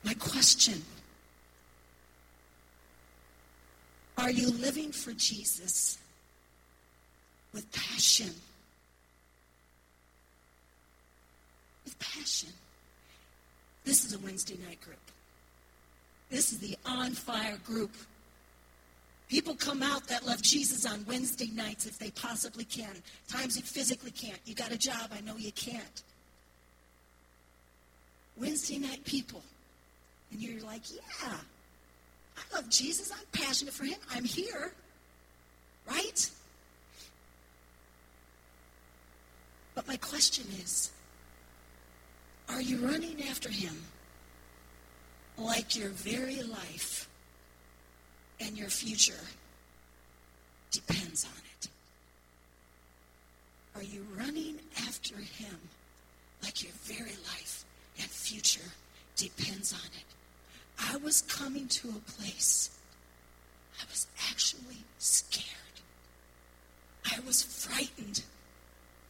My 0.02 0.14
question 0.14 0.82
Are 4.16 4.30
you 4.30 4.50
living 4.50 4.90
for 4.90 5.12
Jesus 5.12 5.98
with 7.52 7.70
passion. 7.72 8.30
With 11.84 11.87
passion. 11.98 12.50
This 13.84 14.04
is 14.04 14.14
a 14.14 14.18
Wednesday 14.18 14.56
night 14.66 14.80
group. 14.80 14.98
This 16.30 16.52
is 16.52 16.58
the 16.58 16.76
on 16.84 17.12
fire 17.12 17.58
group. 17.64 17.92
People 19.28 19.54
come 19.54 19.82
out 19.82 20.06
that 20.08 20.26
love 20.26 20.40
Jesus 20.40 20.86
on 20.86 21.04
Wednesday 21.06 21.50
nights 21.54 21.86
if 21.86 21.98
they 21.98 22.10
possibly 22.10 22.64
can. 22.64 22.90
Times 23.28 23.56
you 23.56 23.62
physically 23.62 24.10
can't. 24.10 24.38
You 24.46 24.54
got 24.54 24.72
a 24.72 24.78
job, 24.78 25.10
I 25.12 25.20
know 25.20 25.36
you 25.36 25.52
can't. 25.52 26.02
Wednesday 28.38 28.78
night 28.78 29.04
people. 29.04 29.42
And 30.30 30.40
you're 30.40 30.62
like, 30.62 30.82
yeah, 30.90 31.34
I 32.36 32.56
love 32.56 32.68
Jesus. 32.68 33.10
I'm 33.10 33.18
passionate 33.32 33.74
for 33.74 33.84
him. 33.84 33.98
I'm 34.14 34.24
here. 34.24 34.72
Right? 35.86 36.30
But 39.74 39.86
my 39.88 39.96
question 39.96 40.46
is 40.60 40.90
are 42.50 42.62
you 42.62 42.78
running 42.78 43.22
after 43.30 43.50
him 43.50 43.74
like 45.36 45.76
your 45.76 45.90
very 45.90 46.42
life 46.42 47.08
and 48.40 48.56
your 48.56 48.68
future 48.68 49.24
depends 50.70 51.24
on 51.24 51.30
it? 51.60 51.68
Are 53.76 53.82
you 53.82 54.04
running 54.16 54.58
after 54.86 55.16
him 55.16 55.56
like 56.42 56.62
your 56.62 56.72
very 56.82 57.16
life 57.34 57.64
and 58.00 58.08
future 58.08 58.70
depends 59.16 59.72
on 59.72 59.86
it? 59.96 60.92
I 60.92 60.96
was 60.98 61.22
coming 61.22 61.68
to 61.68 61.88
a 61.88 62.10
place, 62.12 62.70
I 63.80 63.84
was 63.90 64.06
actually 64.30 64.84
scared. 64.98 65.44
I 67.04 67.20
was 67.26 67.42
frightened 67.42 68.22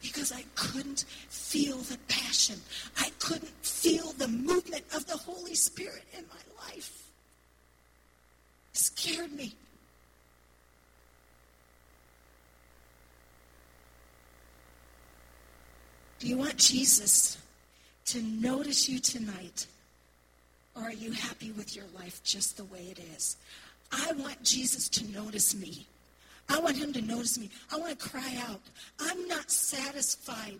because 0.01 0.31
I 0.31 0.43
couldn't 0.55 1.05
feel 1.29 1.77
the 1.77 1.97
passion. 2.07 2.55
I 2.97 3.09
couldn't 3.19 3.53
feel 3.61 4.13
the 4.13 4.27
movement 4.27 4.83
of 4.95 5.05
the 5.07 5.17
Holy 5.17 5.55
Spirit 5.55 6.03
in 6.17 6.23
my 6.27 6.67
life. 6.67 7.07
It 8.73 8.77
scared 8.77 9.31
me. 9.31 9.53
Do 16.19 16.27
you 16.27 16.37
want 16.37 16.57
Jesus 16.57 17.37
to 18.07 18.21
notice 18.21 18.89
you 18.89 18.99
tonight? 18.99 19.67
Or 20.75 20.83
are 20.83 20.93
you 20.93 21.11
happy 21.11 21.51
with 21.51 21.75
your 21.75 21.85
life 21.95 22.21
just 22.23 22.57
the 22.57 22.65
way 22.65 22.87
it 22.91 22.99
is? 23.15 23.37
I 23.91 24.11
want 24.13 24.43
Jesus 24.43 24.89
to 24.89 25.11
notice 25.11 25.55
me. 25.55 25.87
I 26.49 26.59
want 26.59 26.77
him 26.77 26.91
to 26.93 27.01
notice 27.01 27.37
me. 27.37 27.49
I 27.71 27.77
want 27.77 27.97
to 27.97 28.09
cry 28.09 28.41
out. 28.47 28.61
I'm 28.99 29.27
not 29.27 29.51
satisfied 29.51 30.59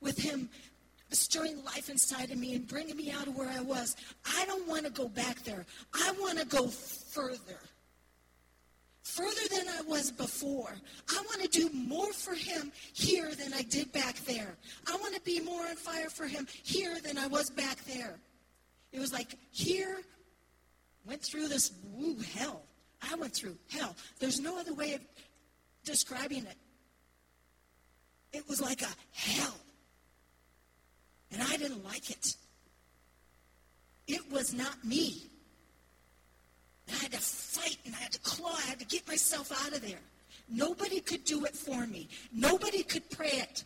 with 0.00 0.18
him 0.18 0.48
stirring 1.12 1.64
life 1.64 1.88
inside 1.90 2.30
of 2.30 2.38
me 2.38 2.54
and 2.54 2.66
bringing 2.68 2.96
me 2.96 3.10
out 3.10 3.26
of 3.26 3.36
where 3.36 3.48
I 3.48 3.60
was. 3.60 3.96
I 4.24 4.44
don't 4.46 4.68
want 4.68 4.84
to 4.84 4.90
go 4.90 5.08
back 5.08 5.42
there. 5.42 5.66
I 5.94 6.12
want 6.20 6.38
to 6.38 6.46
go 6.46 6.68
further. 6.68 7.58
Further 9.02 9.48
than 9.50 9.66
I 9.68 9.82
was 9.88 10.12
before. 10.12 10.72
I 11.08 11.22
want 11.26 11.42
to 11.42 11.48
do 11.48 11.68
more 11.72 12.12
for 12.12 12.34
him 12.34 12.70
here 12.92 13.34
than 13.34 13.52
I 13.52 13.62
did 13.62 13.90
back 13.92 14.16
there. 14.20 14.54
I 14.86 14.96
want 14.96 15.14
to 15.14 15.20
be 15.22 15.40
more 15.40 15.66
on 15.66 15.74
fire 15.74 16.10
for 16.10 16.26
him 16.26 16.46
here 16.62 16.98
than 17.00 17.18
I 17.18 17.26
was 17.26 17.50
back 17.50 17.84
there. 17.86 18.14
It 18.92 19.00
was 19.00 19.12
like 19.12 19.36
here, 19.50 20.00
went 21.06 21.22
through 21.22 21.48
this 21.48 21.72
woo 21.92 22.18
hell. 22.34 22.62
I 23.02 23.14
went 23.16 23.32
through 23.32 23.56
hell. 23.68 23.96
There's 24.18 24.40
no 24.40 24.58
other 24.58 24.74
way 24.74 24.94
of 24.94 25.00
describing 25.90 26.44
it. 26.46 26.56
It 28.32 28.48
was 28.48 28.60
like 28.60 28.82
a 28.82 28.94
hell. 29.12 29.56
And 31.32 31.42
I 31.42 31.56
didn't 31.56 31.84
like 31.84 32.10
it. 32.10 32.34
It 34.06 34.20
was 34.30 34.54
not 34.54 34.84
me. 34.84 35.22
I 36.88 36.96
had 36.96 37.12
to 37.12 37.18
fight 37.18 37.78
and 37.84 37.94
I 37.94 37.98
had 37.98 38.12
to 38.12 38.20
claw. 38.20 38.54
I 38.56 38.62
had 38.62 38.78
to 38.80 38.84
get 38.84 39.06
myself 39.06 39.52
out 39.64 39.72
of 39.72 39.82
there. 39.82 40.00
Nobody 40.48 41.00
could 41.00 41.24
do 41.24 41.44
it 41.44 41.54
for 41.54 41.86
me. 41.86 42.08
Nobody 42.32 42.82
could 42.82 43.08
pray 43.10 43.30
it. 43.32 43.64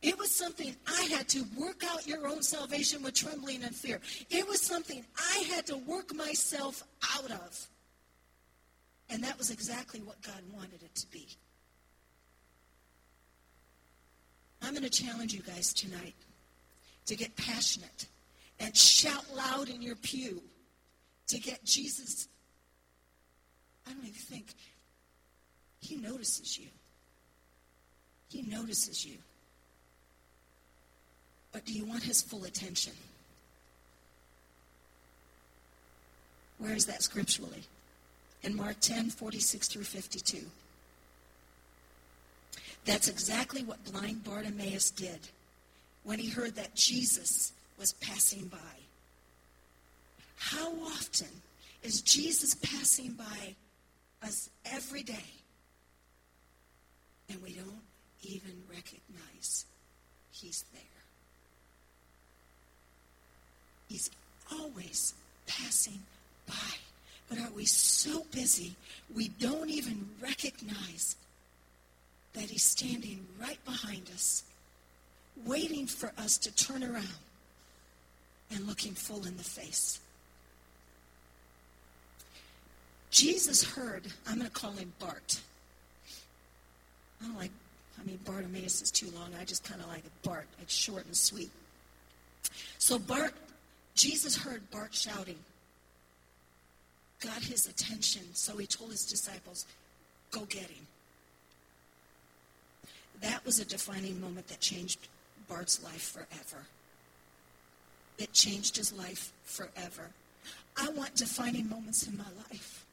It 0.00 0.16
was 0.16 0.30
something 0.30 0.74
I 0.86 1.02
had 1.10 1.28
to 1.30 1.44
work 1.56 1.82
out 1.84 2.06
your 2.06 2.28
own 2.28 2.42
salvation 2.42 3.02
with 3.02 3.14
trembling 3.14 3.64
and 3.64 3.74
fear. 3.74 4.00
It 4.30 4.46
was 4.46 4.60
something 4.60 5.04
I 5.18 5.44
had 5.50 5.66
to 5.66 5.76
work 5.76 6.14
myself 6.14 6.82
out 7.16 7.30
of. 7.30 7.68
And 9.10 9.22
that 9.24 9.38
was 9.38 9.50
exactly 9.50 10.00
what 10.00 10.20
God 10.22 10.40
wanted 10.54 10.82
it 10.82 10.94
to 10.96 11.06
be. 11.10 11.26
I'm 14.62 14.72
going 14.72 14.82
to 14.82 14.90
challenge 14.90 15.32
you 15.32 15.40
guys 15.40 15.72
tonight 15.72 16.14
to 17.06 17.16
get 17.16 17.34
passionate 17.36 18.06
and 18.60 18.76
shout 18.76 19.24
loud 19.34 19.68
in 19.68 19.80
your 19.80 19.96
pew 19.96 20.42
to 21.28 21.38
get 21.38 21.64
Jesus. 21.64 22.28
I 23.86 23.92
don't 23.92 24.02
even 24.02 24.12
think 24.12 24.46
he 25.80 25.96
notices 25.96 26.58
you. 26.58 26.66
He 28.28 28.42
notices 28.42 29.06
you. 29.06 29.16
But 31.52 31.64
do 31.64 31.72
you 31.72 31.86
want 31.86 32.02
his 32.02 32.20
full 32.20 32.44
attention? 32.44 32.92
Where 36.58 36.74
is 36.74 36.86
that 36.86 37.02
scripturally? 37.02 37.62
In 38.42 38.56
Mark 38.56 38.76
10, 38.80 39.10
46 39.10 39.68
through 39.68 39.84
52. 39.84 40.38
That's 42.84 43.08
exactly 43.08 43.64
what 43.64 43.84
blind 43.92 44.24
Bartimaeus 44.24 44.90
did 44.90 45.18
when 46.04 46.18
he 46.18 46.30
heard 46.30 46.54
that 46.56 46.74
Jesus 46.74 47.52
was 47.78 47.92
passing 47.94 48.46
by. 48.46 48.58
How 50.36 50.72
often 50.86 51.28
is 51.82 52.00
Jesus 52.00 52.54
passing 52.54 53.12
by 53.12 53.54
us 54.22 54.48
every 54.64 55.02
day 55.02 55.30
and 57.28 57.42
we 57.42 57.52
don't 57.52 57.82
even 58.22 58.62
recognize 58.70 59.66
he's 60.32 60.64
there? 60.72 60.82
He's 63.88 64.10
always 64.50 65.14
passing 65.46 66.00
by. 66.46 66.54
But 67.28 67.38
are 67.38 67.50
we 67.54 67.64
so 67.66 68.24
busy 68.30 68.74
we 69.14 69.28
don't 69.28 69.70
even 69.70 70.08
recognize 70.20 71.16
that 72.32 72.44
he's 72.44 72.62
standing 72.62 73.26
right 73.40 73.62
behind 73.64 74.10
us, 74.14 74.44
waiting 75.44 75.86
for 75.86 76.12
us 76.18 76.38
to 76.38 76.54
turn 76.54 76.82
around 76.82 77.06
and 78.50 78.66
look 78.66 78.84
him 78.84 78.94
full 78.94 79.26
in 79.26 79.36
the 79.36 79.44
face? 79.44 80.00
Jesus 83.10 83.64
heard, 83.64 84.06
I'm 84.26 84.36
going 84.36 84.46
to 84.46 84.52
call 84.52 84.72
him 84.72 84.92
Bart. 84.98 85.40
I 87.20 87.26
don't 87.26 87.36
like, 87.36 87.50
I 88.00 88.04
mean, 88.04 88.18
Bartimaeus 88.24 88.82
is 88.82 88.90
too 88.90 89.10
long. 89.10 89.30
I 89.40 89.44
just 89.44 89.64
kind 89.64 89.80
of 89.80 89.88
like 89.88 90.04
it 90.04 90.12
Bart. 90.22 90.46
It's 90.60 90.74
short 90.74 91.04
and 91.06 91.16
sweet. 91.16 91.50
So 92.78 92.98
Bart 92.98 93.34
Jesus 93.98 94.36
heard 94.36 94.70
Bart 94.70 94.94
shouting, 94.94 95.38
got 97.20 97.42
his 97.42 97.66
attention, 97.66 98.22
so 98.32 98.56
he 98.56 98.66
told 98.66 98.90
his 98.90 99.04
disciples, 99.04 99.66
Go 100.30 100.44
get 100.44 100.62
him. 100.62 100.86
That 103.20 103.44
was 103.44 103.58
a 103.58 103.64
defining 103.64 104.20
moment 104.20 104.46
that 104.48 104.60
changed 104.60 105.08
Bart's 105.48 105.82
life 105.82 106.02
forever. 106.02 106.64
It 108.18 108.32
changed 108.32 108.76
his 108.76 108.92
life 108.92 109.32
forever. 109.44 110.10
I 110.76 110.90
want 110.90 111.14
defining 111.14 111.68
moments 111.68 112.06
in 112.06 112.16
my 112.16 112.24
life. 112.50 112.84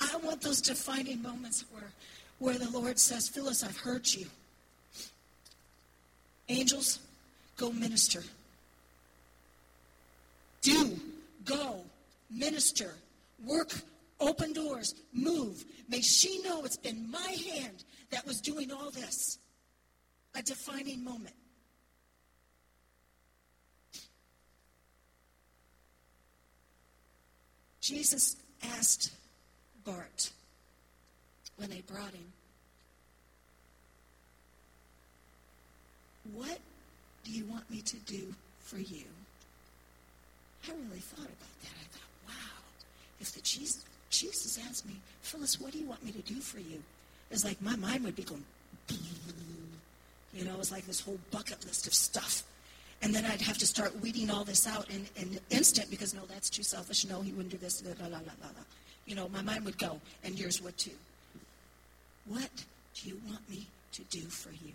I 0.00 0.16
want 0.16 0.42
those 0.42 0.60
defining 0.60 1.22
moments 1.22 1.64
where, 1.70 1.90
where 2.38 2.58
the 2.58 2.70
Lord 2.70 2.98
says, 2.98 3.28
Phyllis, 3.28 3.62
I've 3.62 3.78
heard 3.78 4.06
you. 4.12 4.26
Angels, 6.48 6.98
go 7.56 7.72
minister. 7.72 8.22
Do, 10.62 10.98
go, 11.44 11.80
minister, 12.30 12.94
work, 13.44 13.72
open 14.20 14.52
doors, 14.52 14.94
move. 15.12 15.64
May 15.88 16.00
she 16.00 16.42
know 16.42 16.64
it's 16.64 16.76
been 16.76 17.10
my 17.10 17.36
hand 17.52 17.84
that 18.10 18.26
was 18.26 18.40
doing 18.40 18.72
all 18.72 18.90
this. 18.90 19.38
A 20.34 20.42
defining 20.42 21.02
moment. 21.02 21.34
Jesus 27.80 28.36
asked 28.62 29.12
Bart 29.84 30.30
when 31.56 31.70
they 31.70 31.82
brought 31.82 32.12
him, 32.12 32.32
What 36.34 36.58
do 37.24 37.30
you 37.30 37.44
want 37.46 37.70
me 37.70 37.80
to 37.82 37.96
do 37.98 38.34
for 38.60 38.78
you? 38.78 39.04
I 40.68 40.72
really 40.72 40.98
thought 40.98 41.20
about 41.20 41.60
that. 41.62 41.70
I 41.80 41.86
thought, 41.92 42.05
if 43.20 43.32
the 43.32 43.40
Jesus, 43.40 43.84
Jesus 44.10 44.58
asked 44.68 44.86
me, 44.86 44.94
Phyllis, 45.22 45.60
what 45.60 45.72
do 45.72 45.78
you 45.78 45.86
want 45.86 46.04
me 46.04 46.12
to 46.12 46.22
do 46.22 46.40
for 46.40 46.58
you? 46.58 46.82
It's 47.30 47.44
like 47.44 47.60
my 47.60 47.76
mind 47.76 48.04
would 48.04 48.16
be 48.16 48.22
going, 48.22 48.44
you 50.32 50.44
know, 50.44 50.56
it's 50.58 50.70
like 50.70 50.86
this 50.86 51.00
whole 51.00 51.18
bucket 51.30 51.64
list 51.64 51.86
of 51.86 51.94
stuff. 51.94 52.42
And 53.02 53.14
then 53.14 53.24
I'd 53.24 53.40
have 53.42 53.58
to 53.58 53.66
start 53.66 54.00
weeding 54.00 54.30
all 54.30 54.44
this 54.44 54.66
out 54.66 54.88
in, 54.90 55.06
in 55.16 55.34
an 55.34 55.40
instant 55.50 55.90
because, 55.90 56.14
no, 56.14 56.22
that's 56.28 56.48
too 56.48 56.62
selfish. 56.62 57.04
No, 57.04 57.20
he 57.20 57.32
wouldn't 57.32 57.50
do 57.50 57.58
this. 57.58 57.82
La, 57.84 57.92
la, 58.00 58.10
la, 58.10 58.18
la, 58.18 58.46
la. 58.46 58.62
You 59.06 59.14
know, 59.14 59.28
my 59.28 59.42
mind 59.42 59.64
would 59.64 59.78
go, 59.78 60.00
and 60.24 60.38
yours 60.38 60.62
would 60.62 60.76
too. 60.78 60.90
What 62.26 62.50
do 62.94 63.08
you 63.08 63.20
want 63.28 63.48
me 63.50 63.66
to 63.92 64.02
do 64.04 64.20
for 64.20 64.50
you? 64.50 64.72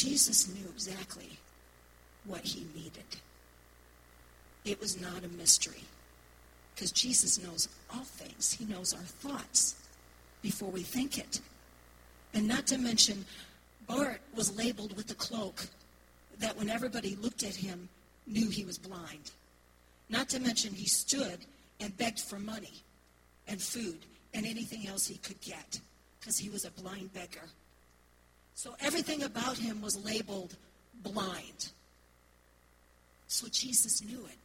Jesus 0.00 0.48
knew 0.48 0.66
exactly 0.70 1.28
what 2.24 2.40
he 2.40 2.66
needed. 2.74 3.04
It 4.64 4.80
was 4.80 4.98
not 4.98 5.24
a 5.24 5.28
mystery 5.36 5.84
because 6.74 6.90
Jesus 6.90 7.38
knows 7.38 7.68
all 7.92 8.04
things. 8.04 8.50
He 8.50 8.64
knows 8.64 8.94
our 8.94 9.00
thoughts 9.00 9.74
before 10.40 10.70
we 10.70 10.80
think 10.80 11.18
it. 11.18 11.42
And 12.32 12.48
not 12.48 12.66
to 12.68 12.78
mention, 12.78 13.26
Bart 13.86 14.22
was 14.34 14.56
labeled 14.56 14.96
with 14.96 15.10
a 15.10 15.14
cloak 15.14 15.66
that 16.38 16.56
when 16.56 16.70
everybody 16.70 17.14
looked 17.16 17.42
at 17.42 17.54
him, 17.54 17.86
knew 18.26 18.48
he 18.48 18.64
was 18.64 18.78
blind. 18.78 19.32
Not 20.08 20.30
to 20.30 20.40
mention, 20.40 20.72
he 20.72 20.86
stood 20.86 21.40
and 21.78 21.94
begged 21.98 22.20
for 22.20 22.38
money 22.38 22.72
and 23.46 23.60
food 23.60 23.98
and 24.32 24.46
anything 24.46 24.86
else 24.88 25.06
he 25.06 25.18
could 25.18 25.42
get 25.42 25.78
because 26.18 26.38
he 26.38 26.48
was 26.48 26.64
a 26.64 26.70
blind 26.70 27.12
beggar. 27.12 27.50
So 28.62 28.76
everything 28.78 29.22
about 29.22 29.56
him 29.56 29.80
was 29.80 30.04
labeled 30.04 30.54
blind. 31.02 31.70
So 33.26 33.46
Jesus 33.50 34.04
knew 34.04 34.18
it. 34.26 34.36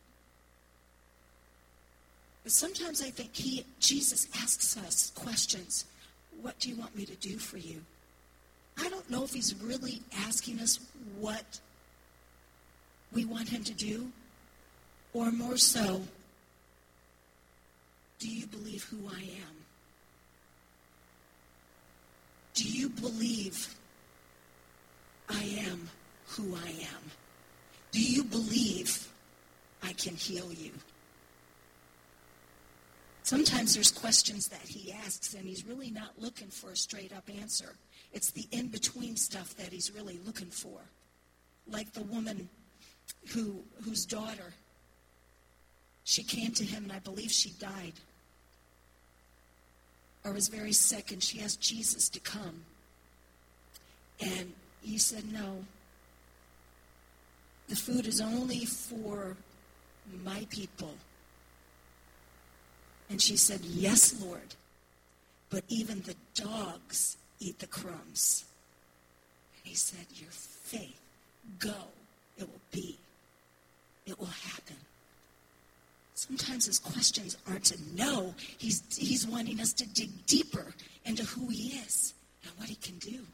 But 2.42 2.54
sometimes 2.54 3.02
I 3.02 3.10
think 3.10 3.36
he, 3.36 3.66
Jesus 3.82 4.30
asks 4.42 4.78
us 4.78 5.12
questions. 5.16 5.84
What 6.42 6.58
do 6.60 6.70
you 6.70 6.78
want 6.78 6.96
me 6.96 7.04
to 7.06 7.16
do 7.16 7.38
for 7.38 7.58
you? 7.58 7.82
I 8.78 8.88
don't 8.88 9.10
know 9.10 9.26
if 9.26 9.34
he's 9.34 9.54
really 9.62 10.02
asking 10.26 10.62
us 10.62 10.80
what 11.20 11.60
we 13.12 13.26
want 13.26 13.50
him 13.50 13.66
to 13.66 13.74
do, 13.74 14.14
or 15.14 15.30
more 15.30 15.58
so, 15.58 16.02
do 18.20 18.30
you 18.30 18.48
believe 18.48 18.86
who 18.86 19.10
I 19.14 19.20
am? 19.20 19.56
Do 22.54 22.64
you 22.64 22.88
believe 22.88 23.76
I 25.30 25.44
am 25.70 25.90
who 26.28 26.56
I 26.56 26.70
am? 26.70 27.12
Do 27.92 28.02
you 28.02 28.24
believe 28.24 29.08
I 29.84 29.94
can 29.94 30.16
heal 30.16 30.52
you? 30.52 30.72
Sometimes 33.24 33.74
there's 33.74 33.92
questions 33.92 34.50
that 34.50 34.62
he 34.68 34.92
asks, 34.92 35.34
and 35.34 35.46
he's 35.48 35.66
really 35.66 35.90
not 35.90 36.12
looking 36.20 36.50
for 36.50 36.72
a 36.72 36.76
straight 36.76 37.12
up 37.12 37.28
answer. 37.42 37.76
It's 38.14 38.32
the 38.32 38.48
in 38.52 38.68
between 38.68 39.16
stuff 39.16 39.56
that 39.56 39.70
he's 39.70 39.92
really 39.92 40.20
looking 40.26 40.50
for. 40.50 40.80
Like 41.68 41.92
the 41.94 42.04
woman 42.04 42.48
who, 43.30 43.64
whose 43.84 44.06
daughter, 44.06 44.54
she 46.04 46.22
came 46.22 46.52
to 46.52 46.64
him, 46.64 46.84
and 46.84 46.92
I 46.92 47.00
believe 47.00 47.32
she 47.32 47.50
died 47.60 47.94
or 50.26 50.34
was 50.34 50.48
very 50.48 50.74
sick, 50.74 51.12
and 51.12 51.24
she 51.24 51.40
asked 51.42 51.62
Jesus 51.62 52.10
to 52.10 52.20
come. 52.20 52.64
And 54.20 54.54
he 54.86 54.98
said, 54.98 55.32
No. 55.32 55.66
The 57.68 57.76
food 57.76 58.06
is 58.06 58.22
only 58.22 58.66
for 58.66 59.36
my 60.24 60.46
people. 60.50 60.94
And 63.10 63.22
she 63.22 63.38
said, 63.38 63.62
Yes, 63.64 64.22
Lord. 64.22 64.56
But 65.50 65.64
even 65.68 66.02
the 66.02 66.16
dogs 66.34 67.18
eat 67.40 67.60
the 67.60 67.68
crumbs. 67.68 68.46
And 69.58 69.70
he 69.70 69.76
said, 69.76 70.06
Your 70.16 70.32
faith, 70.32 71.00
go. 71.60 71.74
It 72.38 72.44
will 72.44 72.62
be. 72.72 72.98
It 74.06 74.20
will 74.20 74.28
happen. 74.28 74.76
Sometimes 76.14 76.66
his 76.66 76.80
questions 76.80 77.38
aren't 77.48 77.66
to 77.66 77.78
know. 77.96 78.34
He's, 78.58 78.84
he's 78.96 79.28
wanting 79.28 79.60
us 79.60 79.74
to 79.74 79.88
dig 79.88 80.10
deeper 80.28 80.74
into 81.06 81.24
who 81.24 81.48
he 81.50 81.78
is 81.78 82.14
and 82.44 82.52
what 82.58 82.70
he 82.70 82.76
can 82.76 82.98
do. 83.00 83.26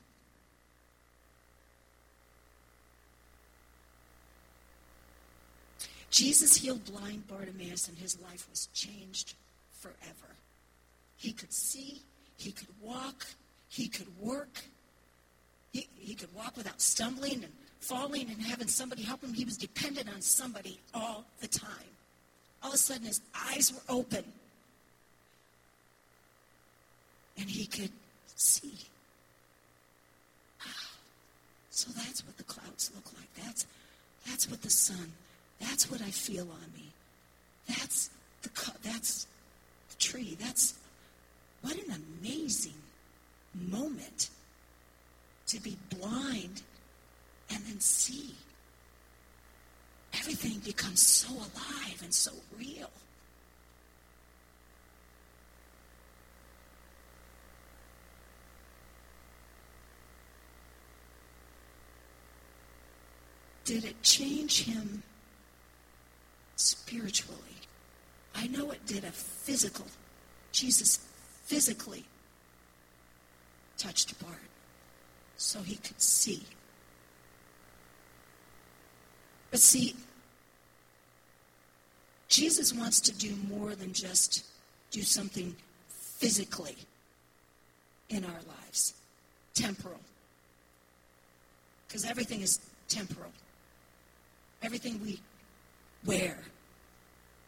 Jesus 6.12 6.58
healed 6.58 6.84
blind 6.86 7.26
Bartimaeus, 7.28 7.88
and 7.88 7.97
his 7.97 8.21
life 8.21 8.45
was 8.50 8.67
changed 8.74 9.34
forever. 9.71 10.36
He 11.17 11.32
could 11.32 11.54
see, 11.54 12.02
he 12.38 12.52
could 12.52 12.67
walk, 12.82 13.26
he 13.69 13.88
could 13.88 14.08
work, 14.19 14.62
he, 15.71 15.88
he 15.97 16.13
could 16.13 16.34
walk 16.36 16.58
without 16.58 16.82
stumbling 16.82 17.43
and 17.45 17.54
falling 17.80 18.30
and 18.30 18.41
having 18.41 18.67
somebody 18.67 19.04
help 19.04 19.24
him. 19.24 19.34
He 19.34 19.45
was 19.45 19.56
dependent 19.56 20.10
on 20.13 20.21
somebody 20.21 20.80
all 20.93 21.24
the 21.39 21.47
time. 21.47 21.69
All 22.62 22.69
of 22.69 22.76
a 22.76 22.78
sudden, 22.78 23.06
his 23.06 23.21
eyes 23.50 23.71
were 23.74 23.95
open, 23.95 24.26
and 27.38 27.50
he 27.50 27.65
could 27.65 27.91
see. 28.36 28.74
Wow. 30.60 30.71
So 31.69 31.89
that's 31.91 32.26
what 32.26 32.36
the 32.38 32.43
clouds 32.43 32.91
look 32.93 33.06
like. 33.17 33.45
That's, 33.45 33.65
that's 34.28 34.50
what 34.50 34.62
the 34.62 34.69
sun 34.69 35.13
that's 35.62 35.89
what 35.89 36.02
I 36.02 36.10
feel 36.10 36.43
on 36.50 36.74
me. 36.76 36.89
That's 37.67 38.10
the 38.41 38.50
that's 38.84 39.28
the 39.89 39.95
tree. 39.97 40.36
That's 40.39 40.74
what 41.62 41.76
an 41.76 42.04
amazing 42.21 42.74
moment 43.69 44.30
to 45.47 45.60
be 45.62 45.78
blind 45.97 46.62
and 47.50 47.63
then 47.65 47.80
see. 47.80 48.34
Everything 50.13 50.60
becomes 50.60 51.02
so 51.02 51.34
alive 51.34 52.02
and 52.04 52.13
so 52.13 52.32
real. 52.58 52.89
Did 63.63 63.86
it 63.86 64.02
change 64.04 64.63
him 64.63 65.04
spiritually. 66.92 67.38
I 68.36 68.48
know 68.48 68.72
it 68.72 68.86
did 68.86 69.06
a 69.06 69.12
physical. 69.12 69.86
Jesus 70.52 71.00
physically 71.46 72.04
touched 73.78 74.20
Bart 74.22 74.36
so 75.38 75.60
he 75.62 75.76
could 75.76 76.02
see. 76.02 76.44
But 79.52 79.62
see, 79.62 79.96
Jesus 82.28 82.74
wants 82.74 83.00
to 83.02 83.14
do 83.14 83.36
more 83.50 83.74
than 83.76 83.94
just 83.94 84.46
do 84.92 85.02
something 85.02 85.56
physically 85.88 86.76
in 88.10 88.26
our 88.26 88.42
lives, 88.48 88.94
temporal. 89.54 90.00
Because 91.88 92.06
everything 92.06 92.42
is 92.42 92.60
temporal. 92.90 93.32
Everything 94.62 95.02
we 95.02 95.20
wear, 96.06 96.38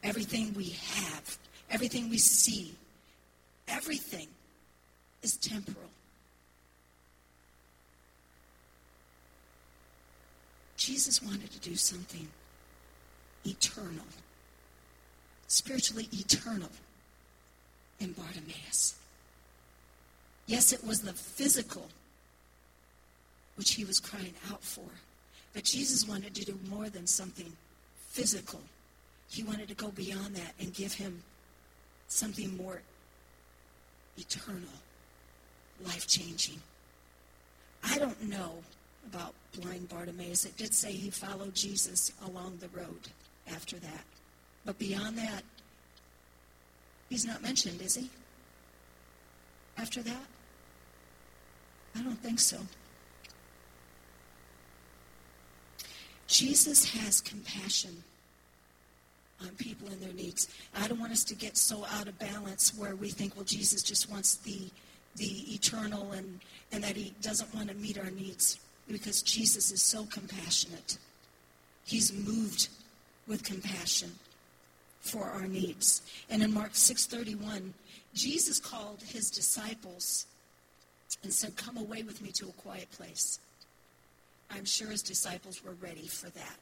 everything 0.04 0.54
we 0.54 0.70
have, 0.70 1.38
everything 1.72 2.10
we 2.10 2.18
see, 2.18 2.74
everything 3.68 4.28
is 5.22 5.38
temporal. 5.38 5.90
Jesus 10.76 11.24
wanted 11.24 11.50
to 11.52 11.60
do 11.60 11.76
something 11.76 12.28
eternal, 13.46 14.06
spiritually 15.48 16.10
eternal 16.12 16.70
in 18.00 18.12
Bartimaeus. 18.12 18.96
Yes, 20.46 20.74
it 20.74 20.84
was 20.84 21.02
the 21.02 21.14
physical 21.14 21.88
which 23.56 23.76
he 23.76 23.86
was 23.86 24.00
crying 24.00 24.34
out 24.52 24.62
for, 24.62 24.90
but 25.54 25.64
Jesus 25.64 26.08
wanted 26.08 26.36
to 26.36 26.44
do 26.44 26.60
more 26.70 26.90
than 26.90 27.08
something 27.08 27.54
physical. 28.10 28.60
He 29.34 29.42
wanted 29.42 29.68
to 29.70 29.74
go 29.74 29.88
beyond 29.88 30.36
that 30.36 30.54
and 30.60 30.72
give 30.76 30.94
him 30.94 31.24
something 32.08 32.56
more 32.56 32.84
eternal, 34.16 34.62
life 35.84 36.06
changing. 36.06 36.60
I 37.84 37.98
don't 37.98 38.30
know 38.30 38.52
about 39.12 39.34
blind 39.60 39.90
Bartimaeus. 39.90 40.46
It 40.46 40.56
did 40.56 40.72
say 40.72 40.92
he 40.92 41.10
followed 41.10 41.56
Jesus 41.56 42.12
along 42.24 42.60
the 42.60 42.68
road 42.80 43.10
after 43.52 43.78
that. 43.78 44.04
But 44.66 44.78
beyond 44.78 45.18
that, 45.18 45.42
he's 47.10 47.26
not 47.26 47.42
mentioned, 47.42 47.82
is 47.82 47.96
he? 47.96 48.12
After 49.80 50.04
that? 50.04 50.26
I 51.96 52.04
don't 52.04 52.20
think 52.20 52.40
so. 52.40 52.58
Jesus 56.28 56.86
has 56.94 57.20
compassion 57.20 58.04
on 59.44 59.52
people 59.56 59.88
and 59.90 60.02
their 60.02 60.14
needs. 60.14 60.48
I 60.76 60.88
don't 60.88 61.00
want 61.00 61.12
us 61.12 61.24
to 61.26 61.36
get 61.36 61.58
so 61.58 61.86
out 61.92 62.08
of 62.08 62.18
balance 62.20 62.74
where 62.78 62.96
we 62.96 63.10
think, 63.10 63.36
well, 63.36 63.46
Jesus 63.46 63.84
just 63.84 64.10
wants 64.12 64.36
the 64.36 64.70
the 65.16 65.54
eternal 65.54 66.12
and, 66.14 66.40
and 66.72 66.84
that 66.84 66.96
he 66.96 67.14
doesn't 67.22 67.54
want 67.54 67.70
to 67.70 67.76
meet 67.76 68.00
our 68.00 68.10
needs 68.10 68.60
because 68.88 69.22
Jesus 69.22 69.72
is 69.72 69.82
so 69.82 70.06
compassionate. 70.06 70.98
He's 71.86 72.12
moved 72.12 72.70
with 73.28 73.44
compassion 73.44 74.10
for 75.02 75.26
our 75.26 75.48
needs. 75.48 76.02
And 76.30 76.42
in 76.42 76.52
Mark 76.54 76.74
6:31, 76.74 77.74
Jesus 78.14 78.60
called 78.60 79.02
his 79.04 79.30
disciples 79.30 80.26
and 81.22 81.34
said, 81.34 81.56
"Come 81.56 81.78
away 81.78 82.04
with 82.04 82.22
me 82.22 82.32
to 82.34 82.50
a 82.50 82.54
quiet 82.54 82.90
place." 82.92 83.40
I'm 84.50 84.66
sure 84.66 84.90
his 84.90 85.02
disciples 85.02 85.64
were 85.64 85.74
ready 85.74 86.08
for 86.08 86.30
that 86.32 86.58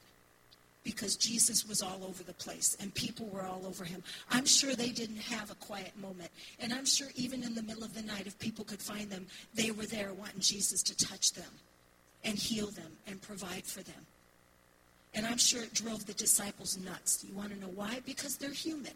because 0.84 1.16
Jesus 1.16 1.66
was 1.66 1.82
all 1.82 2.02
over 2.04 2.22
the 2.22 2.32
place 2.34 2.76
and 2.80 2.94
people 2.94 3.26
were 3.26 3.42
all 3.42 3.64
over 3.66 3.84
him. 3.84 4.02
I'm 4.30 4.46
sure 4.46 4.74
they 4.74 4.90
didn't 4.90 5.18
have 5.18 5.50
a 5.50 5.54
quiet 5.56 5.92
moment. 6.00 6.30
And 6.58 6.72
I'm 6.72 6.86
sure 6.86 7.08
even 7.14 7.42
in 7.44 7.54
the 7.54 7.62
middle 7.62 7.84
of 7.84 7.94
the 7.94 8.02
night, 8.02 8.26
if 8.26 8.38
people 8.38 8.64
could 8.64 8.82
find 8.82 9.08
them, 9.10 9.26
they 9.54 9.70
were 9.70 9.86
there 9.86 10.12
wanting 10.12 10.40
Jesus 10.40 10.82
to 10.84 10.96
touch 10.96 11.32
them 11.32 11.50
and 12.24 12.36
heal 12.36 12.66
them 12.66 12.92
and 13.06 13.20
provide 13.22 13.64
for 13.64 13.82
them. 13.82 14.06
And 15.14 15.26
I'm 15.26 15.38
sure 15.38 15.62
it 15.62 15.74
drove 15.74 16.06
the 16.06 16.14
disciples 16.14 16.78
nuts. 16.78 17.24
You 17.28 17.34
want 17.36 17.52
to 17.52 17.60
know 17.60 17.72
why? 17.74 18.00
Because 18.06 18.36
they're 18.36 18.50
human. 18.50 18.94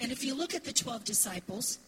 And 0.00 0.10
if 0.10 0.24
you 0.24 0.34
look 0.34 0.54
at 0.54 0.64
the 0.64 0.72
12 0.72 1.04
disciples, 1.04 1.78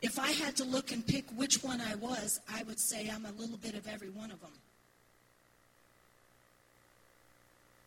if 0.00 0.18
I 0.18 0.30
had 0.30 0.56
to 0.56 0.64
look 0.64 0.92
and 0.92 1.06
pick 1.06 1.24
which 1.36 1.62
one 1.62 1.80
I 1.80 1.94
was, 1.96 2.40
I 2.52 2.62
would 2.64 2.78
say 2.78 3.10
I'm 3.10 3.26
a 3.26 3.32
little 3.32 3.56
bit 3.56 3.74
of 3.74 3.86
every 3.88 4.10
one 4.10 4.30
of 4.30 4.40
them. 4.40 4.52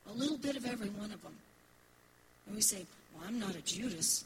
A 0.10 0.14
little 0.18 0.38
bit 0.38 0.56
of 0.56 0.66
every 0.66 0.90
one 0.90 1.12
of 1.12 1.22
them. 1.22 1.36
And 2.48 2.56
we 2.56 2.62
say, 2.62 2.86
well, 3.14 3.26
I'm 3.28 3.40
not 3.40 3.56
a 3.56 3.62
Judas. 3.62 4.26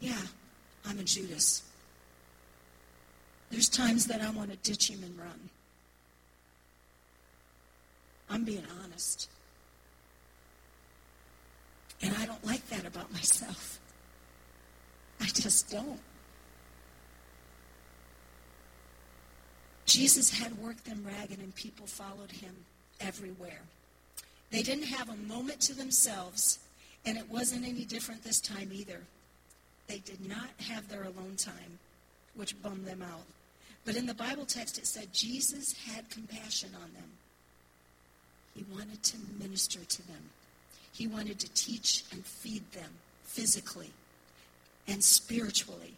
Yeah, 0.00 0.22
I'm 0.86 0.98
a 0.98 1.04
Judas. 1.04 1.62
There's 3.50 3.68
times 3.68 4.06
that 4.06 4.22
I 4.22 4.30
want 4.30 4.50
to 4.50 4.56
ditch 4.58 4.88
him 4.88 5.02
and 5.02 5.18
run. 5.18 5.50
I'm 8.30 8.44
being 8.44 8.64
honest. 8.82 9.28
And 12.02 12.14
I 12.16 12.24
don't 12.24 12.44
like 12.46 12.66
that 12.68 12.86
about 12.86 13.12
myself. 13.12 13.78
I 15.20 15.26
just 15.26 15.70
don't. 15.70 16.00
Jesus 19.84 20.30
had 20.30 20.56
worked 20.58 20.84
them 20.84 21.04
ragged 21.04 21.40
and 21.40 21.54
people 21.54 21.86
followed 21.86 22.30
him 22.30 22.54
everywhere. 23.00 23.62
They 24.50 24.62
didn't 24.62 24.84
have 24.84 25.08
a 25.08 25.16
moment 25.32 25.60
to 25.62 25.74
themselves, 25.74 26.58
and 27.06 27.16
it 27.16 27.30
wasn't 27.30 27.66
any 27.66 27.84
different 27.84 28.24
this 28.24 28.40
time 28.40 28.70
either. 28.72 29.00
They 29.86 29.98
did 29.98 30.28
not 30.28 30.48
have 30.68 30.88
their 30.88 31.02
alone 31.02 31.34
time, 31.36 31.78
which 32.34 32.60
bummed 32.62 32.86
them 32.86 33.02
out. 33.02 33.24
But 33.84 33.96
in 33.96 34.06
the 34.06 34.14
Bible 34.14 34.44
text, 34.44 34.78
it 34.78 34.86
said 34.86 35.12
Jesus 35.12 35.74
had 35.86 36.10
compassion 36.10 36.70
on 36.74 36.92
them. 36.92 37.10
He 38.54 38.64
wanted 38.72 39.02
to 39.02 39.16
minister 39.40 39.80
to 39.80 40.06
them. 40.08 40.30
He 40.92 41.06
wanted 41.06 41.38
to 41.40 41.48
teach 41.54 42.04
and 42.12 42.24
feed 42.24 42.70
them 42.72 42.90
physically 43.24 43.90
and 44.86 45.02
spiritually. 45.02 45.94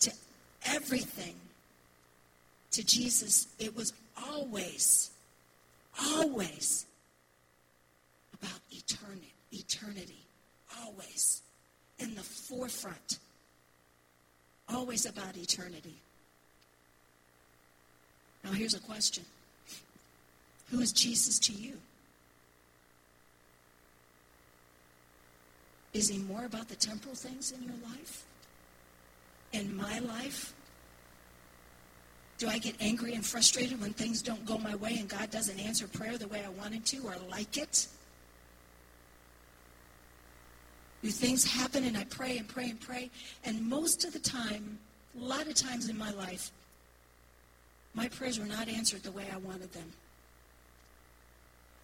To 0.00 0.12
everything. 0.66 1.34
To 2.72 2.84
Jesus, 2.84 3.48
it 3.58 3.76
was 3.76 3.92
always, 4.28 5.10
always 6.16 6.86
about 8.34 8.60
eternity. 8.70 9.32
Eternity. 9.52 10.24
Always. 10.82 11.42
In 11.98 12.14
the 12.14 12.22
forefront. 12.22 13.18
Always 14.68 15.06
about 15.06 15.36
eternity. 15.36 15.96
Now, 18.44 18.52
here's 18.52 18.74
a 18.74 18.80
question 18.80 19.24
Who 20.70 20.80
is 20.80 20.92
Jesus 20.92 21.38
to 21.40 21.52
you? 21.52 21.74
Is 25.92 26.08
he 26.08 26.18
more 26.18 26.44
about 26.44 26.68
the 26.68 26.76
temporal 26.76 27.16
things 27.16 27.52
in 27.52 27.62
your 27.64 27.74
life? 27.84 28.24
In 29.52 29.76
my 29.76 29.98
life? 29.98 30.54
Do 32.40 32.48
I 32.48 32.56
get 32.56 32.74
angry 32.80 33.12
and 33.12 33.24
frustrated 33.24 33.82
when 33.82 33.92
things 33.92 34.22
don't 34.22 34.46
go 34.46 34.56
my 34.56 34.74
way 34.76 34.96
and 34.98 35.06
God 35.06 35.30
doesn't 35.30 35.60
answer 35.60 35.86
prayer 35.86 36.16
the 36.16 36.26
way 36.26 36.42
I 36.42 36.48
wanted 36.48 36.86
to 36.86 37.02
or 37.02 37.14
like 37.30 37.58
it? 37.58 37.86
Do 41.02 41.10
things 41.10 41.44
happen 41.44 41.84
and 41.84 41.98
I 41.98 42.04
pray 42.04 42.38
and 42.38 42.48
pray 42.48 42.70
and 42.70 42.80
pray? 42.80 43.10
And 43.44 43.68
most 43.68 44.06
of 44.06 44.14
the 44.14 44.18
time, 44.18 44.78
a 45.20 45.22
lot 45.22 45.48
of 45.48 45.54
times 45.54 45.90
in 45.90 45.98
my 45.98 46.12
life, 46.12 46.50
my 47.92 48.08
prayers 48.08 48.38
were 48.38 48.46
not 48.46 48.68
answered 48.68 49.02
the 49.02 49.12
way 49.12 49.26
I 49.30 49.36
wanted 49.36 49.70
them. 49.74 49.92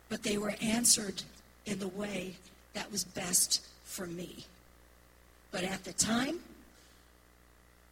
But 0.08 0.22
they 0.22 0.38
were 0.38 0.54
answered 0.62 1.22
in 1.66 1.78
the 1.78 1.88
way 1.88 2.34
that 2.72 2.90
was 2.90 3.04
best 3.04 3.62
for 3.84 4.06
me. 4.06 4.46
But 5.50 5.64
at 5.64 5.84
the 5.84 5.92
time, 5.92 6.38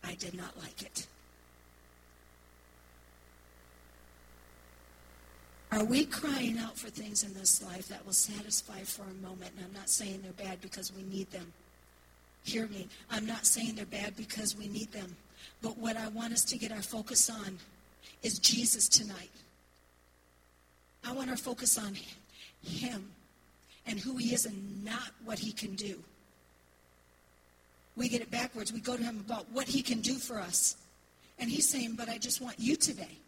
I 0.03 0.15
did 0.15 0.35
not 0.35 0.57
like 0.63 0.81
it. 0.81 1.07
Are 5.75 5.85
we 5.85 6.05
crying 6.05 6.57
out 6.59 6.79
for 6.79 6.89
things 6.89 7.25
in 7.25 7.35
this 7.35 7.61
life 7.61 7.89
that 7.89 8.07
will 8.07 8.13
satisfy 8.13 8.83
for 8.83 9.03
a 9.03 9.27
moment? 9.27 9.51
And 9.57 9.67
I'm 9.67 9.73
not 9.73 9.89
saying 9.89 10.21
they're 10.23 10.47
bad 10.47 10.61
because 10.61 10.93
we 10.93 11.03
need 11.03 11.29
them. 11.33 11.53
Hear 12.45 12.69
me. 12.69 12.87
I'm 13.11 13.27
not 13.27 13.45
saying 13.45 13.75
they're 13.75 13.85
bad 13.85 14.15
because 14.17 14.57
we 14.57 14.69
need 14.69 14.93
them. 14.93 15.17
But 15.63 15.77
what 15.77 15.97
I 15.97 16.07
want 16.09 16.33
us 16.33 16.45
to 16.45 16.59
get 16.59 16.71
our 16.71 16.83
focus 16.83 17.29
on 17.29 17.59
is 18.23 18.39
Jesus 18.39 18.89
tonight. 18.89 19.33
I 21.05 21.13
want 21.13 21.29
our 21.29 21.37
focus 21.37 21.77
on 21.77 21.97
Him 22.63 23.11
and 23.85 23.99
who 23.99 24.17
He 24.17 24.33
is 24.33 24.47
and 24.47 24.85
not 24.85 25.11
what 25.25 25.41
He 25.41 25.51
can 25.51 25.75
do. 25.75 25.99
We 27.97 28.09
get 28.09 28.23
it 28.23 28.31
backwards. 28.31 28.73
We 28.73 28.79
go 28.79 28.97
to 28.97 29.03
Him 29.03 29.25
about 29.27 29.51
what 29.51 29.67
He 29.67 29.83
can 29.83 30.01
do 30.03 30.15
for 30.15 30.39
us. 30.39 30.77
And 31.41 31.51
He's 31.51 31.69
saying, 31.69 31.97
But 31.97 32.09
I 32.09 32.19
just 32.19 32.41
want 32.41 32.61
you 32.61 32.77
today. 32.77 33.19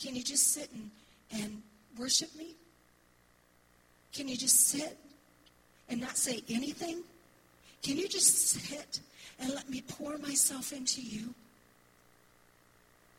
Can 0.00 0.16
you 0.16 0.22
just 0.22 0.54
sit 0.54 0.70
and, 0.72 0.90
and 1.32 1.62
worship 1.98 2.34
me? 2.36 2.54
Can 4.12 4.28
you 4.28 4.36
just 4.36 4.68
sit 4.68 4.96
and 5.88 6.00
not 6.00 6.16
say 6.16 6.42
anything? 6.48 7.02
Can 7.82 7.96
you 7.96 8.08
just 8.08 8.48
sit 8.48 9.00
and 9.38 9.54
let 9.54 9.68
me 9.70 9.82
pour 9.82 10.18
myself 10.18 10.72
into 10.72 11.00
you? 11.00 11.34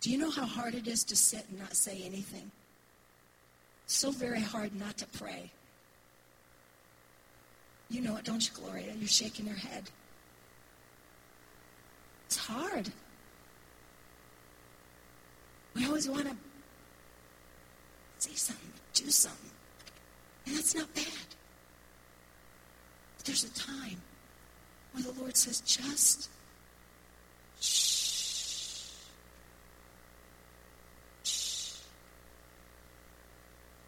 Do 0.02 0.10
you 0.12 0.18
know 0.18 0.32
how 0.32 0.46
hard 0.46 0.76
it 0.76 0.88
is 0.88 1.04
to 1.06 1.16
sit 1.16 1.46
and 1.50 1.60
not 1.60 1.76
say 1.76 2.02
anything? 2.06 2.52
So 3.88 4.12
very 4.12 4.42
hard 4.42 4.74
not 4.80 4.98
to 4.98 5.06
pray. 5.06 5.52
You 7.90 8.02
know 8.02 8.16
it, 8.18 8.24
don't 8.24 8.44
you, 8.44 8.52
Gloria? 8.56 8.94
You're 8.98 9.08
shaking 9.08 9.46
your 9.46 9.56
head. 9.56 9.90
It's 12.28 12.38
hard. 12.38 12.90
We 15.76 15.86
always 15.86 16.08
want 16.08 16.30
to 16.30 16.36
say 18.22 18.36
something, 18.36 18.70
do 18.94 19.10
something. 19.10 19.50
And 20.46 20.56
that's 20.56 20.76
not 20.76 20.94
bad. 20.94 21.06
But 23.18 23.26
there's 23.26 23.44
a 23.44 23.54
time 23.54 24.00
where 24.94 25.04
the 25.04 25.20
Lord 25.20 25.36
says, 25.36 25.62
just 25.62 26.30
shh. 27.60 28.06
Shh. 31.24 31.74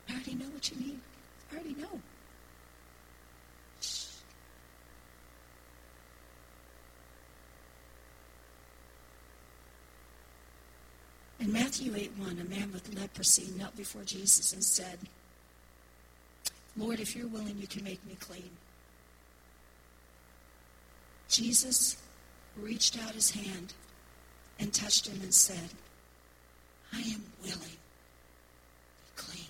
I 0.09 0.13
already 0.13 0.33
know 0.33 0.49
what 0.49 0.71
you 0.71 0.77
need. 0.77 0.99
I 1.51 1.55
already 1.55 1.75
know. 1.75 2.01
In 11.43 11.51
Matthew 11.51 11.93
8 11.93 12.11
1, 12.19 12.39
a 12.39 12.49
man 12.49 12.71
with 12.71 12.97
leprosy 12.97 13.51
knelt 13.57 13.75
before 13.75 14.03
Jesus 14.03 14.53
and 14.53 14.63
said, 14.63 14.97
Lord, 16.77 17.01
if 17.01 17.17
you're 17.17 17.27
willing, 17.27 17.57
you 17.57 17.67
can 17.67 17.83
make 17.83 18.03
me 18.07 18.15
clean. 18.17 18.49
Jesus 21.27 21.97
reached 22.55 22.97
out 22.97 23.11
his 23.11 23.31
hand 23.31 23.73
and 24.57 24.73
touched 24.73 25.05
him 25.05 25.19
and 25.21 25.33
said, 25.33 25.69
I 26.93 27.01
am 27.01 27.23
willing. 27.41 27.77
Be 29.05 29.11
clean. 29.17 29.47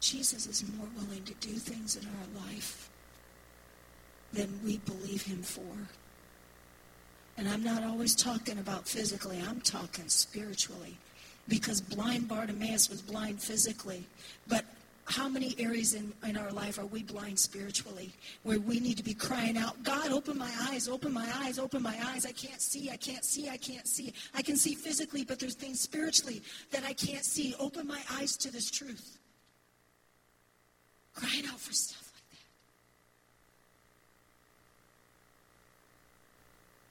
Jesus 0.00 0.48
is 0.48 0.64
more 0.76 0.88
willing 0.98 1.22
to 1.22 1.34
do 1.34 1.52
things 1.52 1.94
in 1.94 2.04
our 2.04 2.46
life 2.48 2.90
than 4.32 4.58
we 4.64 4.78
believe 4.78 5.22
him 5.22 5.42
for. 5.42 5.86
And 7.40 7.48
I'm 7.48 7.64
not 7.64 7.82
always 7.82 8.14
talking 8.14 8.58
about 8.58 8.86
physically, 8.86 9.42
I'm 9.48 9.62
talking 9.62 10.06
spiritually. 10.08 10.98
because 11.48 11.80
blind 11.80 12.28
Bartimaeus 12.28 12.88
was 12.88 13.02
blind 13.02 13.42
physically. 13.42 14.04
But 14.48 14.64
how 15.04 15.28
many 15.28 15.56
areas 15.58 15.94
in, 15.94 16.12
in 16.24 16.36
our 16.36 16.52
life 16.52 16.78
are 16.78 16.86
we 16.86 17.02
blind 17.02 17.38
spiritually 17.38 18.12
where 18.44 18.60
we 18.60 18.78
need 18.78 18.96
to 18.96 19.02
be 19.02 19.14
crying 19.14 19.58
out, 19.58 19.82
God, 19.82 20.12
open 20.12 20.38
my 20.38 20.50
eyes, 20.70 20.88
open 20.88 21.12
my 21.12 21.28
eyes, 21.42 21.58
open 21.58 21.82
my 21.82 21.96
eyes. 22.06 22.24
I 22.24 22.32
can't 22.32 22.62
see, 22.62 22.90
I 22.90 22.96
can't 22.96 23.24
see, 23.24 23.48
I 23.48 23.56
can't 23.56 23.88
see. 23.88 24.12
I 24.34 24.42
can 24.42 24.56
see 24.56 24.74
physically, 24.74 25.24
but 25.24 25.40
there's 25.40 25.56
things 25.56 25.80
spiritually 25.80 26.42
that 26.70 26.84
I 26.84 26.92
can't 26.92 27.24
see. 27.24 27.54
Open 27.58 27.86
my 27.86 28.00
eyes 28.12 28.36
to 28.38 28.52
this 28.52 28.70
truth. 28.70 29.18
Crying 31.14 31.44
out 31.46 31.58
for 31.58 31.72
stuff 31.72 32.12
like 32.14 32.22
that. 32.30 32.46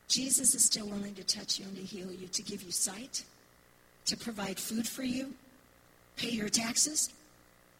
Jesus 0.09 0.55
is 0.55 0.65
still 0.65 0.87
willing 0.87 1.13
to 1.15 1.23
touch 1.23 1.59
you 1.59 1.65
and 1.65 1.75
to 1.77 1.83
heal 1.83 2.11
you, 2.11 2.27
to 2.27 2.41
give 2.41 2.63
you 2.63 2.71
sight, 2.71 3.23
to 4.05 4.17
provide 4.17 4.59
food 4.59 4.87
for 4.87 5.03
you, 5.03 5.33
pay 6.17 6.29
your 6.29 6.49
taxes, 6.49 7.13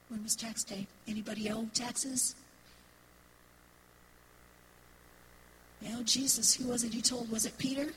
when 0.10 0.24
was 0.24 0.36
tax 0.36 0.64
day? 0.64 0.88
Anybody 1.08 1.52
owe 1.52 1.68
taxes? 1.74 2.36
Know, 5.82 6.04
Jesus, 6.04 6.54
who 6.54 6.70
was 6.70 6.84
it 6.84 6.94
he 6.94 7.02
told? 7.02 7.32
Was 7.32 7.46
it 7.46 7.58
Peter? 7.58 7.88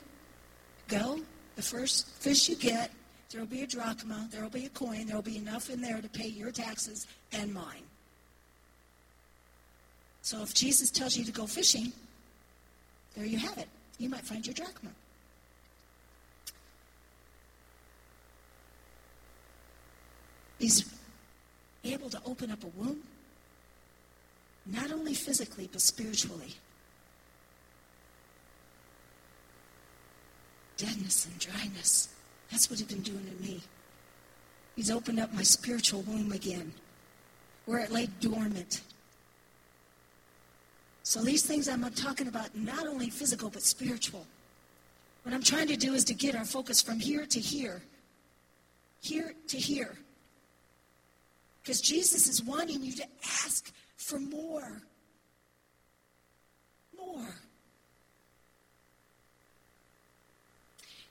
Go, 0.87 1.19
the 1.55 1.61
first 1.61 2.07
fish 2.07 2.49
you 2.49 2.55
get, 2.55 2.91
there 3.29 3.41
will 3.41 3.47
be 3.47 3.61
a 3.61 3.67
drachma, 3.67 4.27
there 4.31 4.41
will 4.41 4.49
be 4.49 4.65
a 4.65 4.69
coin, 4.69 5.05
there 5.05 5.15
will 5.15 5.23
be 5.23 5.37
enough 5.37 5.69
in 5.69 5.81
there 5.81 6.01
to 6.01 6.09
pay 6.09 6.27
your 6.27 6.51
taxes 6.51 7.07
and 7.31 7.53
mine. 7.53 7.83
So 10.21 10.41
if 10.41 10.53
Jesus 10.53 10.89
tells 10.89 11.17
you 11.17 11.25
to 11.25 11.31
go 11.31 11.45
fishing, 11.45 11.91
there 13.15 13.25
you 13.25 13.37
have 13.37 13.57
it. 13.57 13.67
You 13.97 14.09
might 14.09 14.21
find 14.21 14.45
your 14.45 14.53
drachma. 14.53 14.89
He's 20.59 20.89
able 21.83 22.09
to 22.09 22.21
open 22.25 22.51
up 22.51 22.63
a 22.63 22.67
womb, 22.67 23.03
not 24.65 24.91
only 24.91 25.13
physically, 25.13 25.69
but 25.71 25.81
spiritually. 25.81 26.55
Deadness 30.77 31.25
and 31.25 31.37
dryness. 31.39 32.09
That's 32.49 32.69
what 32.69 32.79
he's 32.79 32.87
been 32.87 33.01
doing 33.01 33.25
to 33.25 33.43
me. 33.43 33.61
He's 34.75 34.89
opened 34.89 35.19
up 35.19 35.33
my 35.33 35.43
spiritual 35.43 36.01
womb 36.01 36.31
again, 36.31 36.73
where 37.65 37.79
it 37.79 37.91
lay 37.91 38.07
dormant. 38.21 38.81
So 41.03 41.21
these 41.21 41.45
things 41.45 41.67
I'm 41.67 41.83
talking 41.91 42.27
about, 42.27 42.55
not 42.55 42.87
only 42.87 43.09
physical, 43.09 43.49
but 43.49 43.61
spiritual. 43.61 44.25
What 45.23 45.35
I'm 45.35 45.43
trying 45.43 45.67
to 45.67 45.75
do 45.75 45.93
is 45.93 46.05
to 46.05 46.13
get 46.13 46.35
our 46.35 46.45
focus 46.45 46.81
from 46.81 46.99
here 46.99 47.25
to 47.25 47.39
here, 47.39 47.81
here 49.01 49.33
to 49.49 49.57
here. 49.57 49.95
Because 51.61 51.81
Jesus 51.81 52.27
is 52.27 52.41
wanting 52.41 52.83
you 52.83 52.93
to 52.93 53.05
ask 53.45 53.71
for 53.97 54.19
more. 54.19 54.81
More. 56.97 57.35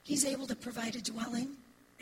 He's 0.03 0.25
able 0.25 0.47
to 0.47 0.57
provide 0.57 0.97
a 0.97 1.03
dwelling, 1.03 1.49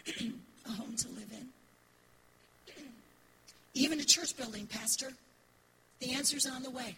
a 0.67 0.71
home 0.71 0.97
to 0.97 1.09
live 1.09 1.31
in. 1.33 2.85
Even 3.75 4.01
a 4.01 4.05
church 4.05 4.37
building, 4.37 4.67
Pastor. 4.67 5.13
The 6.01 6.13
answer's 6.13 6.47
on 6.47 6.63
the 6.63 6.71
way. 6.71 6.97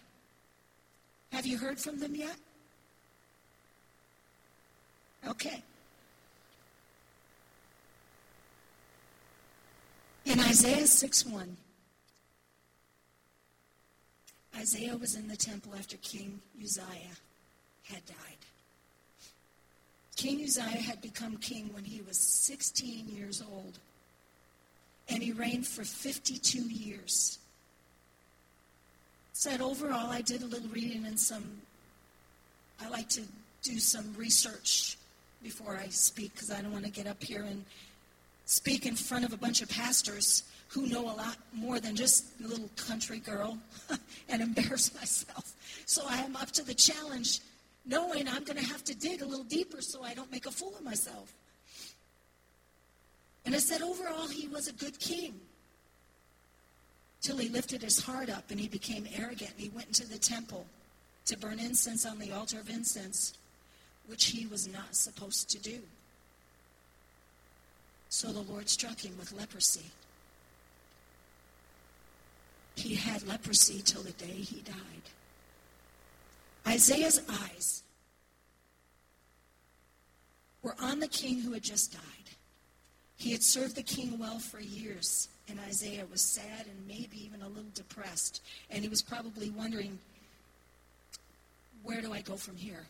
Have 1.33 1.47
you 1.47 1.57
heard 1.57 1.79
from 1.79 1.97
them 1.97 2.13
yet? 2.13 2.35
Okay. 5.27 5.63
In 10.25 10.39
Isaiah 10.39 10.85
6 10.85 11.25
1, 11.25 11.57
Isaiah 14.57 14.95
was 14.95 15.15
in 15.15 15.27
the 15.27 15.35
temple 15.35 15.73
after 15.75 15.97
King 15.97 16.39
Uzziah 16.61 17.17
had 17.85 18.05
died. 18.05 18.15
King 20.15 20.43
Uzziah 20.43 20.65
had 20.65 21.01
become 21.01 21.37
king 21.37 21.71
when 21.73 21.83
he 21.83 22.01
was 22.01 22.19
16 22.19 23.09
years 23.09 23.41
old, 23.51 23.79
and 25.09 25.23
he 25.23 25.31
reigned 25.31 25.65
for 25.65 25.83
52 25.83 26.59
years. 26.59 27.39
Said 29.35 29.61
overall, 29.61 30.11
I 30.11 30.21
did 30.21 30.43
a 30.43 30.45
little 30.45 30.69
reading 30.69 31.05
and 31.07 31.19
some, 31.19 31.43
I 32.79 32.87
like 32.89 33.09
to 33.09 33.21
do 33.63 33.79
some 33.79 34.13
research 34.15 34.95
before 35.41 35.75
I 35.75 35.87
speak 35.87 36.33
because 36.33 36.51
I 36.51 36.61
don't 36.61 36.71
want 36.71 36.85
to 36.85 36.91
get 36.91 37.07
up 37.07 37.21
here 37.21 37.41
and 37.41 37.65
speak 38.45 38.85
in 38.85 38.95
front 38.95 39.25
of 39.25 39.33
a 39.33 39.37
bunch 39.37 39.63
of 39.63 39.69
pastors 39.69 40.43
who 40.67 40.85
know 40.85 41.01
a 41.01 41.15
lot 41.15 41.35
more 41.51 41.79
than 41.79 41.95
just 41.95 42.25
a 42.43 42.47
little 42.47 42.69
country 42.75 43.19
girl 43.19 43.57
and 44.29 44.41
embarrass 44.41 44.93
myself. 44.93 45.53
So 45.87 46.03
I 46.07 46.17
am 46.17 46.35
up 46.35 46.51
to 46.51 46.63
the 46.63 46.75
challenge, 46.75 47.39
knowing 47.85 48.27
I'm 48.27 48.43
going 48.43 48.57
to 48.57 48.65
have 48.65 48.83
to 48.85 48.95
dig 48.95 49.23
a 49.23 49.25
little 49.25 49.45
deeper 49.45 49.81
so 49.81 50.03
I 50.03 50.13
don't 50.13 50.31
make 50.31 50.45
a 50.45 50.51
fool 50.51 50.75
of 50.77 50.83
myself. 50.83 51.33
And 53.45 53.55
I 53.55 53.57
said, 53.57 53.81
overall, 53.81 54.27
he 54.27 54.47
was 54.47 54.67
a 54.67 54.73
good 54.73 54.99
king. 54.99 55.39
Till 57.23 57.37
he 57.37 57.47
lifted 57.47 57.81
his 57.81 57.99
heart 57.99 58.29
up 58.29 58.51
and 58.51 58.59
he 58.59 58.67
became 58.67 59.07
arrogant. 59.17 59.51
And 59.51 59.61
he 59.61 59.69
went 59.69 59.87
into 59.87 60.05
the 60.05 60.19
temple 60.19 60.65
to 61.25 61.37
burn 61.37 61.57
incense 61.57 62.05
on 62.05 62.19
the 62.19 62.33
altar 62.33 62.59
of 62.59 62.69
incense, 62.69 63.33
which 64.07 64.25
he 64.25 64.45
was 64.45 64.67
not 64.67 64.93
supposed 64.93 65.49
to 65.51 65.59
do. 65.59 65.79
So 68.09 68.27
the 68.27 68.41
Lord 68.41 68.67
struck 68.67 68.99
him 68.99 69.13
with 69.17 69.31
leprosy. 69.31 69.85
He 72.75 72.93
had 72.95 73.25
leprosy 73.25 73.81
till 73.81 74.03
the 74.03 74.11
day 74.11 74.25
he 74.25 74.61
died. 74.61 74.75
Isaiah's 76.67 77.21
eyes 77.29 77.83
were 80.61 80.75
on 80.81 80.99
the 80.99 81.07
king 81.07 81.39
who 81.39 81.53
had 81.53 81.63
just 81.63 81.93
died. 81.93 82.01
He 83.15 83.31
had 83.31 83.43
served 83.43 83.75
the 83.75 83.83
king 83.83 84.19
well 84.19 84.39
for 84.39 84.59
years, 84.59 85.29
and 85.49 85.59
Isaiah 85.67 86.05
was 86.09 86.21
sad 86.21 86.65
and 86.67 86.87
maybe 86.87 87.23
even 87.25 87.41
a 87.41 87.47
little 87.47 87.71
depressed. 87.73 88.41
And 88.69 88.83
he 88.83 88.89
was 88.89 89.01
probably 89.01 89.49
wondering, 89.49 89.99
where 91.83 92.01
do 92.01 92.13
I 92.13 92.21
go 92.21 92.35
from 92.35 92.55
here? 92.55 92.85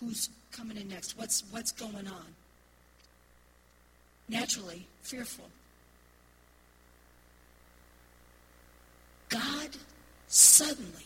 Who's 0.00 0.30
coming 0.52 0.76
in 0.76 0.88
next? 0.88 1.18
What's, 1.18 1.44
what's 1.50 1.72
going 1.72 2.08
on? 2.08 2.34
naturally 4.28 4.86
fearful. 5.02 5.48
God 9.28 9.70
suddenly 10.28 11.04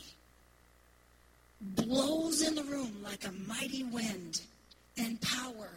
blows 1.60 2.46
in 2.46 2.54
the 2.54 2.62
room 2.64 2.96
like 3.02 3.26
a 3.26 3.32
mighty 3.48 3.84
wind 3.84 4.42
and 4.96 5.20
power. 5.20 5.70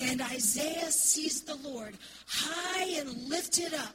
And 0.00 0.20
Isaiah 0.20 0.90
sees 0.90 1.42
the 1.42 1.54
Lord 1.56 1.94
high 2.26 3.00
and 3.00 3.28
lifted 3.28 3.72
up 3.74 3.94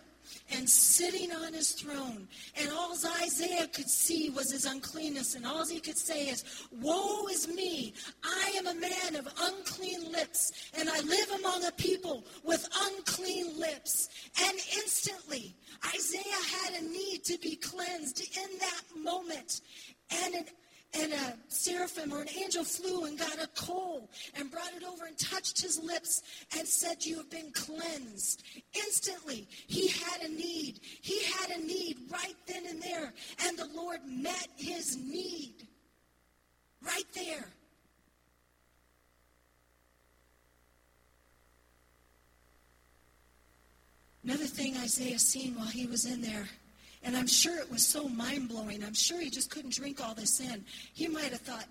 and 0.51 0.69
sitting 0.69 1.31
on 1.31 1.53
his 1.53 1.71
throne. 1.71 2.27
And 2.59 2.69
all 2.71 2.93
Isaiah 3.23 3.67
could 3.67 3.89
see 3.89 4.29
was 4.29 4.51
his 4.51 4.65
uncleanness. 4.65 5.35
And 5.35 5.45
all 5.45 5.65
he 5.65 5.79
could 5.79 5.97
say 5.97 6.27
is, 6.27 6.43
Woe 6.71 7.27
is 7.27 7.47
me! 7.47 7.93
I 8.23 8.53
am 8.57 8.67
a 8.67 8.75
man 8.75 9.15
of 9.15 9.27
unclean 9.41 10.11
lips, 10.11 10.51
and 10.77 10.89
I 10.89 10.99
live 11.01 11.31
among 11.39 11.65
a 11.65 11.71
people 11.71 12.25
with 12.43 12.67
unclean 12.83 13.59
lips. 13.59 14.09
And 14.41 14.57
instantly, 14.75 15.55
Isaiah 15.93 16.21
had 16.63 16.81
a 16.81 16.85
need 16.85 17.23
to 17.25 17.37
be 17.39 17.55
cleansed 17.55 18.21
in 18.21 18.59
that 18.59 18.81
moment. 19.01 19.61
And 20.25 20.35
an 20.35 20.45
and 20.93 21.13
a 21.13 21.37
seraphim 21.49 22.11
or 22.11 22.21
an 22.21 22.29
angel 22.29 22.63
flew 22.63 23.05
and 23.05 23.17
got 23.17 23.41
a 23.41 23.47
coal 23.55 24.09
and 24.35 24.49
brought 24.49 24.73
it 24.75 24.83
over 24.83 25.05
and 25.05 25.17
touched 25.17 25.61
his 25.61 25.81
lips 25.81 26.23
and 26.57 26.67
said, 26.67 27.05
You 27.05 27.17
have 27.17 27.29
been 27.29 27.51
cleansed. 27.51 28.43
Instantly, 28.73 29.47
he 29.67 29.89
had 29.89 30.21
a 30.21 30.29
need. 30.29 30.79
He 31.01 31.23
had 31.25 31.51
a 31.51 31.61
need 31.61 31.97
right 32.11 32.35
then 32.47 32.65
and 32.67 32.81
there. 32.81 33.13
And 33.45 33.57
the 33.57 33.69
Lord 33.75 33.99
met 34.07 34.47
his 34.57 34.97
need 34.97 35.67
right 36.81 37.07
there. 37.13 37.45
Another 44.23 44.45
thing 44.45 44.75
Isaiah 44.77 45.19
seen 45.19 45.55
while 45.55 45.67
he 45.67 45.85
was 45.85 46.05
in 46.05 46.21
there 46.21 46.47
and 47.03 47.15
I'm 47.15 47.27
sure 47.27 47.57
it 47.57 47.71
was 47.71 47.85
so 47.85 48.07
mind 48.09 48.49
blowing. 48.49 48.83
I'm 48.83 48.93
sure 48.93 49.19
he 49.19 49.29
just 49.29 49.49
couldn't 49.49 49.73
drink 49.73 50.03
all 50.05 50.13
this 50.13 50.39
in. 50.39 50.65
He 50.93 51.07
might 51.07 51.31
have 51.31 51.41
thought, 51.41 51.65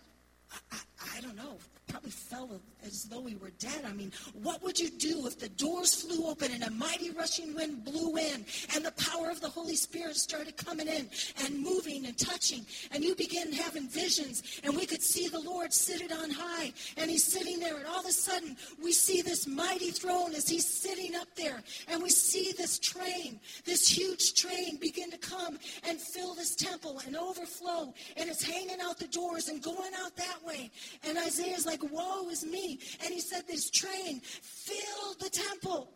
I, 0.53 0.57
I, 0.73 1.19
I 1.19 1.21
don't 1.21 1.37
know, 1.37 1.59
probably 1.89 2.11
felt 2.11 2.49
as 2.85 3.05
though 3.05 3.21
we 3.21 3.37
were 3.37 3.51
dead. 3.59 3.85
I 3.87 3.93
mean, 3.93 4.13
what 4.43 4.63
would 4.63 4.79
you 4.79 4.91
do 4.91 5.27
if 5.27 5.39
the 5.39 5.49
doors 5.49 6.03
flew 6.03 6.27
open 6.29 6.53
and 6.53 6.63
a 6.63 6.71
mighty 6.71 7.11
rushing 7.11 7.55
wind 7.55 7.85
blew 7.85 8.17
in 8.17 8.45
and 8.75 8.85
the 8.85 8.93
power 8.93 9.31
of 9.31 9.41
the 9.41 9.49
Holy 9.49 9.77
Spirit 9.77 10.17
started 10.17 10.57
coming 10.57 10.89
in 10.89 11.09
and 11.45 11.59
moving 11.59 12.07
and 12.07 12.17
touching 12.17 12.65
and 12.93 13.05
you 13.05 13.15
begin 13.15 13.53
having 13.53 13.89
visions 13.89 14.61
and 14.65 14.75
we 14.75 14.87
could 14.87 15.03
see 15.03 15.29
the 15.29 15.41
Lord 15.41 15.73
seated 15.73 16.13
on 16.13 16.31
high 16.31 16.73
and 16.97 17.11
he's 17.11 17.25
sitting 17.25 17.59
there 17.59 17.77
and 17.77 17.87
all 17.87 18.01
of 18.01 18.07
a 18.07 18.13
sudden 18.13 18.57
we 18.83 18.93
see 18.93 19.23
this 19.23 19.47
mighty 19.47 19.91
throne 19.91 20.35
as 20.35 20.49
he's 20.49 20.67
sitting 20.67 21.15
up 21.15 21.29
there 21.37 21.63
and 21.89 22.03
we 22.03 22.11
see 22.11 22.53
this 22.57 22.79
train, 22.79 23.41
this 23.65 23.89
huge 23.89 24.35
train 24.35 24.77
begin 24.77 25.11
to 25.11 25.19
come 25.19 25.59
and 25.89 26.01
fill 26.01 26.35
this 26.35 26.55
temple 26.55 27.01
and 27.07 27.17
overflow 27.17 27.93
and 28.17 28.29
it's 28.31 28.43
hanging 28.43 28.81
out 28.83 28.99
the 28.99 29.09
doors 29.09 29.49
and 29.49 29.63
going 29.63 29.93
out 30.01 30.15
that 30.17 30.39
way. 30.47 30.71
And 31.05 31.19
Isaiah's 31.19 31.67
like, 31.67 31.78
woe 31.83 32.29
is 32.29 32.45
me. 32.45 32.81
And 33.05 33.13
he 33.13 33.21
said 33.21 33.47
this 33.47 33.71
train 33.71 34.21
filled 34.21 35.21
the 35.21 35.31
temple. 35.31 35.93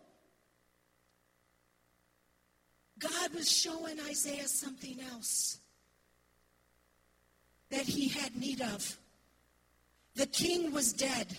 God 2.99 3.33
was 3.33 3.51
showing 3.51 3.99
Isaiah 3.99 4.47
something 4.47 4.99
else 5.11 5.59
that 7.69 7.85
he 7.85 8.07
had 8.07 8.35
need 8.35 8.61
of. 8.61 8.97
The 10.15 10.27
king 10.27 10.71
was 10.71 10.93
dead. 10.93 11.35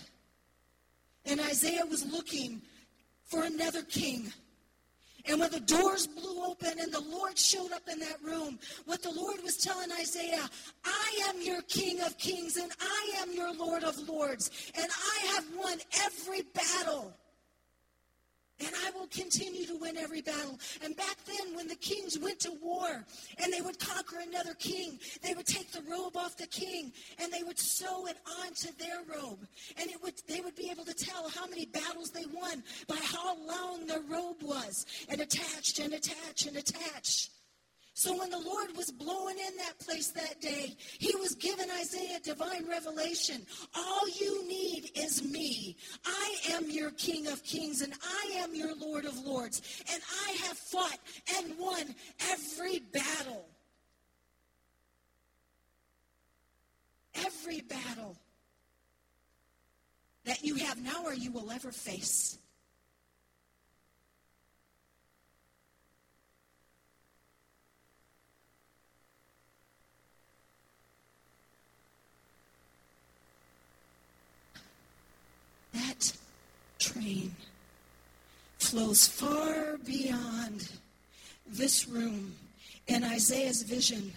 And 1.25 1.39
Isaiah 1.39 1.85
was 1.85 2.05
looking 2.05 2.61
for 3.23 3.43
another 3.43 3.81
king. 3.81 4.31
And 5.27 5.39
when 5.39 5.51
the 5.51 5.59
doors 5.59 6.07
blew 6.07 6.43
open 6.45 6.79
and 6.79 6.91
the 6.91 6.99
Lord 7.01 7.37
showed 7.37 7.71
up 7.71 7.81
in 7.91 7.99
that 7.99 8.21
room, 8.23 8.59
what 8.85 9.01
the 9.01 9.11
Lord 9.11 9.41
was 9.43 9.57
telling 9.57 9.91
Isaiah, 9.91 10.47
I 10.83 11.29
am 11.29 11.41
your 11.41 11.61
King 11.63 12.01
of 12.01 12.17
kings 12.17 12.57
and 12.57 12.71
I 12.79 13.13
am 13.17 13.33
your 13.33 13.53
Lord 13.53 13.83
of 13.83 14.07
lords, 14.07 14.51
and 14.75 14.85
I 14.85 15.25
have 15.33 15.45
won 15.57 15.79
every 16.03 16.43
battle. 16.53 17.13
And 18.59 18.73
I 18.85 18.91
will 18.91 19.07
continue 19.07 19.65
to 19.65 19.77
win 19.77 19.97
every 19.97 20.21
battle. 20.21 20.57
And 20.83 20.95
back 20.95 21.17
then, 21.25 21.55
when 21.55 21.67
the 21.67 21.75
kings 21.75 22.17
went 22.17 22.39
to 22.41 22.51
war 22.61 23.03
and 23.43 23.51
they 23.51 23.61
would 23.61 23.79
conquer 23.79 24.17
another 24.25 24.53
king, 24.53 24.97
they 25.21 25.33
would 25.33 25.45
take 25.45 25.71
the 25.71 25.81
robe 25.89 26.15
off 26.15 26.37
the 26.37 26.47
king 26.47 26.93
and 27.19 27.31
they 27.33 27.43
would 27.43 27.59
sew 27.59 28.07
it 28.07 28.17
onto 28.41 28.69
their 28.77 28.99
robe. 29.13 29.45
And 29.77 29.89
it 29.89 30.01
would, 30.01 30.13
they 30.27 30.39
would 30.39 30.55
be 30.55 30.69
able 30.69 30.85
to 30.85 30.93
tell 30.93 31.29
how 31.29 31.47
many 31.47 31.65
battles 31.65 32.11
they 32.11 32.25
won 32.33 32.63
by 32.87 32.97
how 33.03 33.35
long 33.45 33.87
their 33.87 34.01
robe 34.01 34.41
was, 34.41 34.85
and 35.09 35.19
attached 35.19 35.79
and 35.79 35.93
attached 35.93 36.47
and 36.47 36.57
attached. 36.57 37.31
So 37.97 38.13
when 38.19 38.29
the 38.29 38.37
Lord 38.37 38.75
was 38.75 38.91
blowing 38.91 39.37
in 39.39 39.55
that 39.55 39.79
place 39.79 40.09
that 40.09 40.41
day, 40.41 40.75
he 40.99 41.15
was 41.15 41.33
giving 41.33 41.71
Isaiah 41.79 42.19
divine 42.21 42.67
revelation. 42.67 43.41
All 43.73 44.09
you 44.19 44.45
need 44.49 44.91
is 44.95 45.23
me. 45.23 45.77
I 46.05 46.35
am 46.51 46.69
your 46.69 46.91
King 46.91 47.27
of 47.27 47.41
kings 47.45 47.81
and 47.81 47.93
I 48.03 48.39
am 48.39 48.53
your 48.53 48.75
Lord 48.75 49.05
of 49.05 49.17
lords. 49.25 49.61
And 49.89 50.01
I 50.27 50.31
have 50.45 50.57
fought 50.57 50.99
and 51.37 51.57
won 51.57 51.95
every 52.31 52.79
battle. 52.79 53.47
Every 57.15 57.61
battle 57.61 58.17
that 60.25 60.43
you 60.43 60.55
have 60.55 60.83
now 60.83 61.05
or 61.05 61.13
you 61.13 61.31
will 61.31 61.49
ever 61.49 61.71
face. 61.71 62.39
That 75.75 76.11
train 76.79 77.35
flows 78.57 79.07
far 79.07 79.77
beyond 79.85 80.69
this 81.45 81.87
room 81.87 82.35
in 82.87 83.03
Isaiah's 83.03 83.63
vision. 83.63 84.13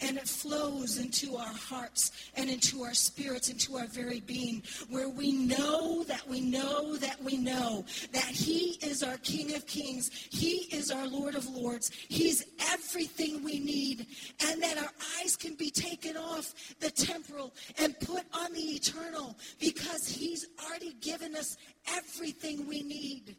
And 0.00 0.16
it 0.16 0.28
flows 0.28 0.98
into 0.98 1.36
our 1.36 1.52
hearts 1.52 2.12
and 2.36 2.48
into 2.48 2.82
our 2.82 2.94
spirits, 2.94 3.48
into 3.48 3.76
our 3.76 3.86
very 3.86 4.20
being, 4.20 4.62
where 4.90 5.08
we 5.08 5.32
know 5.32 6.04
that 6.04 6.26
we 6.28 6.40
know 6.40 6.96
that 6.96 7.22
we 7.22 7.36
know 7.36 7.84
that 8.12 8.24
He 8.24 8.78
is 8.82 9.02
our 9.02 9.16
King 9.18 9.54
of 9.54 9.66
Kings. 9.66 10.10
He 10.30 10.68
is 10.74 10.90
our 10.90 11.06
Lord 11.06 11.34
of 11.34 11.48
Lords. 11.48 11.90
He's 12.08 12.44
everything 12.72 13.42
we 13.42 13.58
need. 13.58 14.06
And 14.48 14.62
that 14.62 14.78
our 14.78 14.92
eyes 15.20 15.36
can 15.36 15.54
be 15.54 15.70
taken 15.70 16.16
off 16.16 16.54
the 16.80 16.90
temporal 16.90 17.54
and 17.78 17.98
put 18.00 18.24
on 18.32 18.52
the 18.52 18.60
eternal 18.60 19.36
because 19.60 20.08
He's 20.08 20.46
already 20.64 20.94
given 21.00 21.34
us 21.34 21.56
everything 21.94 22.66
we 22.68 22.82
need. 22.82 23.36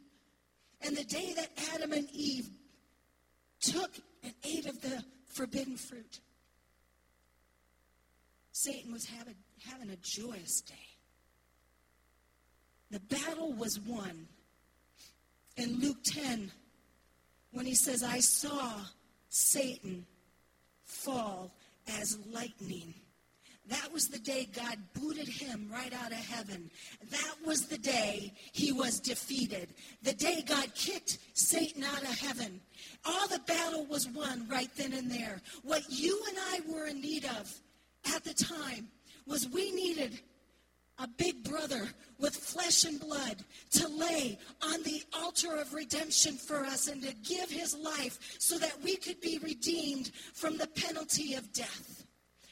And 0.82 0.96
the 0.96 1.04
day 1.04 1.34
that 1.36 1.50
Adam 1.74 1.92
and 1.92 2.08
Eve 2.12 2.50
took 3.60 3.90
and 4.22 4.32
ate 4.44 4.66
of 4.66 4.80
the 4.80 5.02
forbidden 5.26 5.76
fruit, 5.76 6.20
Satan 8.62 8.92
was 8.92 9.06
having, 9.06 9.36
having 9.66 9.88
a 9.88 9.96
joyous 10.02 10.60
day. 10.60 10.74
The 12.90 13.00
battle 13.00 13.54
was 13.54 13.80
won. 13.80 14.26
In 15.56 15.80
Luke 15.80 16.02
10, 16.04 16.50
when 17.52 17.64
he 17.64 17.74
says, 17.74 18.02
I 18.02 18.20
saw 18.20 18.72
Satan 19.30 20.04
fall 20.84 21.54
as 21.88 22.18
lightning. 22.30 22.92
That 23.66 23.90
was 23.94 24.08
the 24.08 24.18
day 24.18 24.46
God 24.52 24.76
booted 24.92 25.28
him 25.28 25.66
right 25.72 25.94
out 25.94 26.12
of 26.12 26.18
heaven. 26.18 26.70
That 27.10 27.34
was 27.46 27.64
the 27.64 27.78
day 27.78 28.34
he 28.52 28.72
was 28.72 29.00
defeated. 29.00 29.70
The 30.02 30.12
day 30.12 30.44
God 30.46 30.74
kicked 30.74 31.16
Satan 31.32 31.82
out 31.82 32.02
of 32.02 32.18
heaven. 32.18 32.60
All 33.06 33.26
the 33.26 33.40
battle 33.46 33.86
was 33.86 34.06
won 34.08 34.46
right 34.50 34.70
then 34.76 34.92
and 34.92 35.10
there. 35.10 35.40
What 35.62 35.84
you 35.88 36.20
and 36.28 36.36
I 36.52 36.60
were 36.70 36.88
in 36.88 37.00
need 37.00 37.24
of 37.24 37.58
at 38.04 38.24
the 38.24 38.34
time 38.34 38.88
was 39.26 39.48
we 39.48 39.70
needed 39.72 40.20
a 40.98 41.08
big 41.08 41.42
brother 41.42 41.88
with 42.18 42.34
flesh 42.34 42.84
and 42.84 43.00
blood 43.00 43.36
to 43.70 43.88
lay 43.88 44.38
on 44.62 44.82
the 44.82 45.02
altar 45.14 45.56
of 45.56 45.72
redemption 45.72 46.34
for 46.34 46.64
us 46.64 46.88
and 46.88 47.02
to 47.02 47.14
give 47.26 47.50
his 47.50 47.74
life 47.76 48.18
so 48.38 48.58
that 48.58 48.76
we 48.82 48.96
could 48.96 49.20
be 49.20 49.38
redeemed 49.38 50.10
from 50.34 50.58
the 50.58 50.66
penalty 50.66 51.34
of 51.34 51.52
death. 51.52 52.04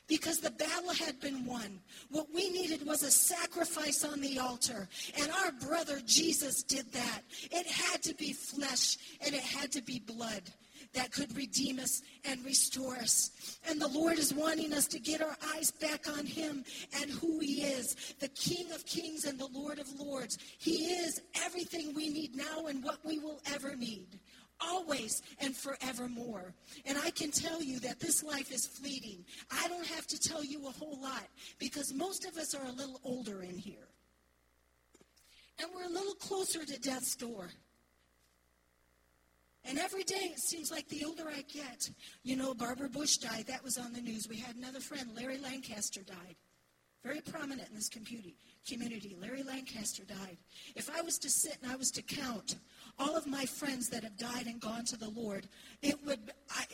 Because 0.07 0.41
the 0.41 0.51
battle 0.53 0.95
had 0.95 1.21
been 1.21 1.45
won. 1.45 1.81
What 2.11 2.29
we 2.35 2.49
needed 2.49 2.87
was 2.87 3.03
a 3.03 3.11
sacrifice 3.11 4.05
on 4.05 4.23
the 4.23 4.39
altar. 4.39 4.89
And 5.21 5.31
our 5.31 5.53
brother 5.69 6.01
Jesus 6.07 6.63
did 6.63 6.91
that. 6.93 7.21
It 7.51 7.67
had 7.67 8.03
to 8.05 8.15
be 8.15 8.33
flesh 8.33 8.97
and 9.21 9.35
it 9.35 9.43
had 9.43 9.71
to 9.73 9.83
be 9.83 9.99
blood 9.99 10.45
that 10.95 11.13
could 11.13 11.37
redeem 11.37 11.79
us 11.79 12.03
and 12.25 12.45
restore 12.45 12.97
us. 12.97 13.59
And 13.69 13.81
the 13.81 13.89
Lord 13.89 14.19
is 14.19 14.35
wanting 14.35 14.73
us 14.73 14.87
to 14.89 14.99
get 14.99 15.23
our 15.23 15.37
eyes 15.55 15.71
back 15.71 16.09
on 16.09 16.27
Him 16.27 16.65
and 17.01 17.11
who 17.11 17.41
He 17.41 17.63
is 17.63 17.97
the 18.21 18.29
King 18.29 18.71
of 18.73 18.85
Kings 18.87 19.25
and 19.25 19.39
the 19.39 19.49
Lord 19.53 19.79
of 19.79 19.89
Lords. 19.99 20.39
He 20.59 20.85
is 20.87 21.21
everything 21.45 21.95
we 21.95 22.09
need 22.09 22.35
now 22.35 22.67
and 22.67 22.83
what 22.83 22.99
we 23.05 23.19
will 23.19 23.41
ever 23.53 23.77
need. 23.77 24.19
Always 24.61 25.23
and 25.41 25.55
forevermore. 25.55 26.53
And 26.85 26.99
I 26.99 27.11
can 27.11 27.31
tell 27.31 27.63
you 27.63 27.79
that 27.81 28.01
this 28.01 28.25
life 28.25 28.51
is 28.51 28.67
fleeting. 28.67 29.25
I 29.51 29.69
don't 29.69 29.87
have 29.87 30.07
to 30.09 30.19
tell 30.19 30.45
you 30.45 30.67
a 30.67 30.73
whole 30.73 31.01
lot 31.01 31.29
because 31.59 31.95
most 31.95 32.27
of 32.27 32.37
us 32.37 32.55
are 32.55 32.67
a 32.67 32.73
little 32.73 33.01
older 33.05 33.43
in 33.43 33.57
here. 33.57 33.89
And 35.61 35.69
we're 35.75 35.85
a 35.85 35.93
little 35.93 36.15
closer 36.15 36.65
to 36.65 36.81
death's 36.81 37.17
door. 37.17 37.51
And 39.65 39.79
every 39.79 40.05
day 40.05 40.31
it 40.33 40.39
seems 40.39 40.71
like 40.71 40.89
the 40.89 41.05
older 41.05 41.29
I 41.29 41.43
get, 41.43 41.91
you 42.23 42.37
know, 42.37 42.55
Barbara 42.55 42.89
Bush 42.89 43.19
died. 43.19 43.47
That 43.49 43.63
was 43.63 43.77
on 43.77 43.93
the 43.93 44.01
news. 44.01 44.29
We 44.29 44.39
had 44.39 44.57
another 44.57 44.81
friend, 44.81 45.11
Larry 45.15 45.39
Lancaster, 45.39 46.03
died. 46.03 46.37
Very 47.05 47.21
prominent 47.21 47.69
in 47.69 47.75
this 47.75 47.89
community. 47.89 49.17
Larry 49.21 49.43
Lancaster 49.43 50.05
died. 50.05 50.39
If 50.75 50.91
I 50.91 51.01
was 51.03 51.19
to 51.21 51.31
sit 51.31 51.59
and 51.63 51.71
I 51.71 51.77
was 51.77 51.91
to 51.93 52.03
count 52.03 52.57
all 52.99 53.17
of 53.17 53.27
my 53.27 53.47
friends 53.47 53.89
that 53.91 54.03
have 54.03 54.17
died 54.17 54.47
and 54.47 54.61
gone 54.61 54.85
to 54.87 54.97
the 54.97 55.11
Lord, 55.11 55.49
it 55.83 55.97
would, 56.05 56.33
I, 56.51 56.65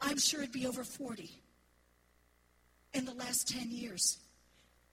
I'm 0.00 0.18
sure 0.18 0.40
it'd 0.40 0.52
be 0.52 0.66
over 0.66 0.84
40 0.84 1.30
in 2.94 3.04
the 3.04 3.14
last 3.14 3.48
10 3.48 3.70
years 3.70 4.18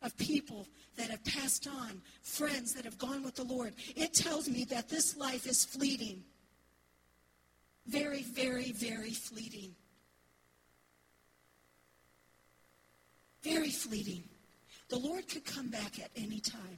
of 0.06 0.16
people 0.18 0.68
that 0.98 1.10
have 1.10 1.24
passed 1.26 1.68
on, 1.68 2.02
friends 2.22 2.74
that 2.74 2.86
have 2.86 2.98
gone 2.98 3.24
with 3.24 3.36
the 3.36 3.44
Lord. 3.44 3.74
It 3.96 4.14
tells 4.14 4.48
me 4.48 4.64
that 4.66 4.88
this 4.88 5.18
life 5.18 5.48
is 5.48 5.66
fleeting. 5.66 6.24
Very, 7.88 8.22
very, 8.22 8.72
very 8.72 9.12
fleeting. 9.12 9.76
Very 13.44 13.70
fleeting. 13.70 14.24
The 14.90 14.98
Lord 14.98 15.28
could 15.28 15.46
come 15.46 15.68
back 15.68 16.00
at 16.00 16.12
any 16.16 16.40
time, 16.40 16.78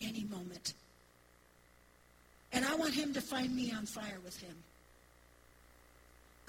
any 0.00 0.24
moment. 0.24 0.74
And 2.52 2.64
I 2.64 2.74
want 2.74 2.94
him 2.94 3.12
to 3.12 3.20
find 3.20 3.54
me 3.54 3.72
on 3.72 3.84
fire 3.84 4.18
with 4.24 4.38
him. 4.40 4.56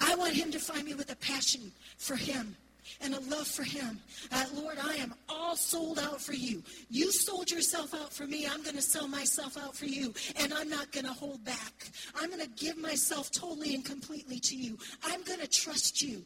I 0.00 0.14
want 0.14 0.34
him 0.34 0.50
to 0.52 0.58
find 0.58 0.84
me 0.84 0.94
with 0.94 1.12
a 1.12 1.16
passion 1.16 1.72
for 1.98 2.16
him 2.16 2.56
and 3.00 3.14
a 3.14 3.20
love 3.20 3.46
for 3.46 3.62
Him. 3.62 4.00
Uh, 4.32 4.44
Lord, 4.54 4.78
I 4.82 4.94
am 4.96 5.14
all 5.28 5.56
sold 5.56 5.98
out 5.98 6.20
for 6.20 6.34
you. 6.34 6.62
You 6.90 7.12
sold 7.12 7.50
yourself 7.50 7.94
out 7.94 8.12
for 8.12 8.26
me. 8.26 8.46
I'm 8.46 8.62
going 8.62 8.76
to 8.76 8.82
sell 8.82 9.08
myself 9.08 9.56
out 9.56 9.76
for 9.76 9.86
you, 9.86 10.14
and 10.36 10.52
I'm 10.52 10.68
not 10.68 10.92
going 10.92 11.06
to 11.06 11.12
hold 11.12 11.44
back. 11.44 11.90
I'm 12.14 12.28
going 12.30 12.42
to 12.42 12.64
give 12.64 12.76
myself 12.76 13.30
totally 13.30 13.74
and 13.74 13.84
completely 13.84 14.40
to 14.40 14.56
you. 14.56 14.78
I'm 15.04 15.22
going 15.24 15.40
to 15.40 15.48
trust 15.48 16.02
you. 16.02 16.24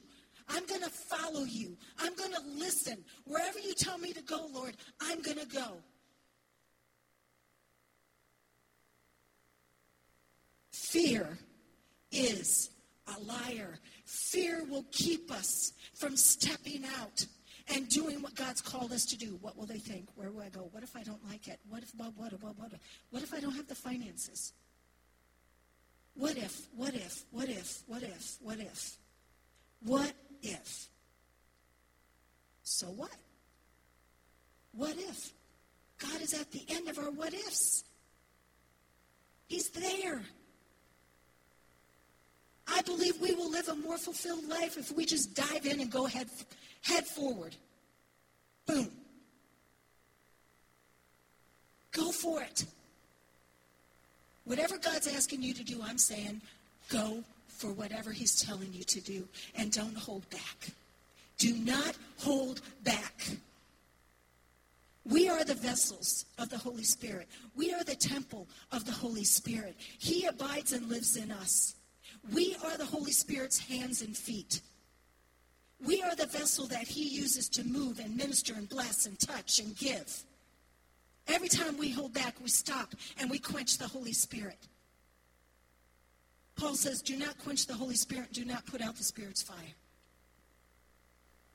I'm 0.49 0.67
going 0.67 0.83
to 0.83 0.91
follow 0.91 1.45
you. 1.45 1.77
I'm 1.99 2.15
going 2.15 2.33
to 2.33 2.43
listen. 2.57 2.99
Wherever 3.25 3.59
you 3.59 3.75
tell 3.75 3.99
me 3.99 4.13
to 4.13 4.23
go, 4.23 4.49
Lord, 4.53 4.77
I'm 5.01 5.23
going 5.23 5.39
to 5.39 5.47
go. 5.47 5.77
Fear 10.71 11.39
is 12.11 12.71
a 13.07 13.19
liar. 13.21 13.79
Fear 14.13 14.65
will 14.69 14.85
keep 14.93 15.33
us 15.33 15.73
from 15.95 16.19
stepping 16.19 16.85
out 17.01 17.25
and 17.75 17.89
doing 17.89 18.21
what 18.21 18.35
God's 18.35 18.61
called 18.61 18.93
us 18.93 19.07
to 19.07 19.17
do. 19.17 19.39
What 19.41 19.57
will 19.57 19.65
they 19.65 19.79
think? 19.79 20.07
Where 20.17 20.31
will 20.31 20.43
I 20.43 20.51
go? 20.51 20.69
What 20.71 20.83
if 20.83 20.95
I 20.95 21.03
don't 21.03 21.27
like 21.31 21.49
it? 21.49 21.59
What 21.71 21.83
if, 21.83 21.95
what, 21.97 22.13
what, 22.19 22.33
what, 22.43 22.59
what, 22.59 22.73
what 23.09 23.23
if 23.23 23.33
I 23.33 23.41
don't 23.41 23.55
have 23.55 23.69
the 23.69 23.75
finances? 23.75 24.53
What 26.13 26.37
if, 26.37 26.67
what 26.77 26.93
if, 26.93 27.25
what 27.31 27.49
if, 27.49 27.85
what 27.87 28.03
if, 28.03 28.37
what 28.43 28.59
if? 28.59 28.99
What 29.81 30.13
if? 30.43 30.89
So 32.65 32.89
what? 32.89 33.17
What 34.73 34.95
if? 34.99 35.33
God 35.97 36.21
is 36.21 36.35
at 36.35 36.51
the 36.53 36.67
end 36.69 36.91
of 36.91 36.99
our 36.99 37.11
what 37.11 37.33
ifs. 37.33 37.85
He's 39.47 39.71
there. 39.71 40.21
I 42.67 42.83
believe 42.83 43.21
we 43.21 43.35
will 43.35 43.51
live 43.51 43.69
a 43.69 43.75
more 43.75 43.99
fulfilled 43.99 44.49
life 44.49 44.79
if 44.79 44.93
we 44.93 45.05
just 45.05 45.35
dive 45.35 45.67
in 45.67 45.81
and 45.81 45.91
go 45.91 46.07
head, 46.07 46.29
head 46.83 47.07
forward. 47.07 47.57
Boom. 48.67 48.89
Go 51.91 52.11
for 52.11 52.43
it. 52.43 52.65
Whatever 54.45 54.79
God's 54.79 55.07
asking 55.07 55.43
you 55.43 55.55
to 55.55 55.65
do, 55.65 55.81
I'm 55.83 55.99
saying 55.99 56.41
go 56.89 57.23
for 57.49 57.69
whatever 57.69 58.11
He's 58.11 58.41
telling 58.41 58.73
you 58.73 58.85
to 58.85 59.01
do. 59.01 59.29
And 59.57 59.71
don't 59.71 59.97
hold 59.97 60.29
back. 60.31 60.71
Do 61.39 61.55
not 61.55 61.97
hold 62.19 62.61
back. 62.83 63.29
We 65.05 65.29
are 65.29 65.45
the 65.45 65.55
vessels 65.55 66.25
of 66.39 66.49
the 66.49 66.59
Holy 66.59 66.85
Spirit. 66.85 67.29
We 67.57 67.75
are 67.75 67.83
the 67.83 67.97
temple 67.97 68.47
of 68.71 68.85
the 68.85 68.93
Holy 68.93 69.25
Spirit. 69.25 69.77
He 69.99 70.25
abides 70.27 70.73
and 70.73 70.89
lives 70.89 71.17
in 71.17 71.31
us. 71.33 71.75
We 72.31 72.57
are 72.65 72.77
the 72.77 72.87
Holy 72.87 73.13
Spirit's 73.13 73.59
hands 73.59 74.03
and 74.03 74.17
feet. 74.17 74.61
We 75.85 76.03
are 76.03 76.15
the 76.15 76.27
vessel 76.27 76.67
that 76.69 76.87
He 76.87 77.09
uses 77.09 77.49
to 77.51 77.65
move 77.65 77.99
and 77.99 78.17
minister 78.17 78.55
and 78.55 78.69
bless 78.69 79.07
and 79.07 79.19
touch 79.19 79.59
and 79.59 79.77
give. 79.77 80.25
Every 81.27 81.49
time 81.49 81.79
we 81.79 81.91
hold 81.91 82.13
back, 82.13 82.37
we 82.41 82.49
stop 82.49 82.95
and 83.19 83.31
we 83.31 83.39
quench 83.39 83.79
the 83.79 83.89
Holy 83.89 84.13
Spirit. 84.13 84.69
Paul 86.57 86.75
says, 86.75 87.03
Do 87.03 87.17
not 87.17 87.39
quench 87.39 87.67
the 87.67 87.75
Holy 87.75 87.97
Spirit, 87.97 88.33
do 88.33 88.45
not 88.45 88.67
put 88.67 88.81
out 88.81 88.97
the 88.97 89.05
Spirit's 89.05 89.43
fire. 89.43 89.57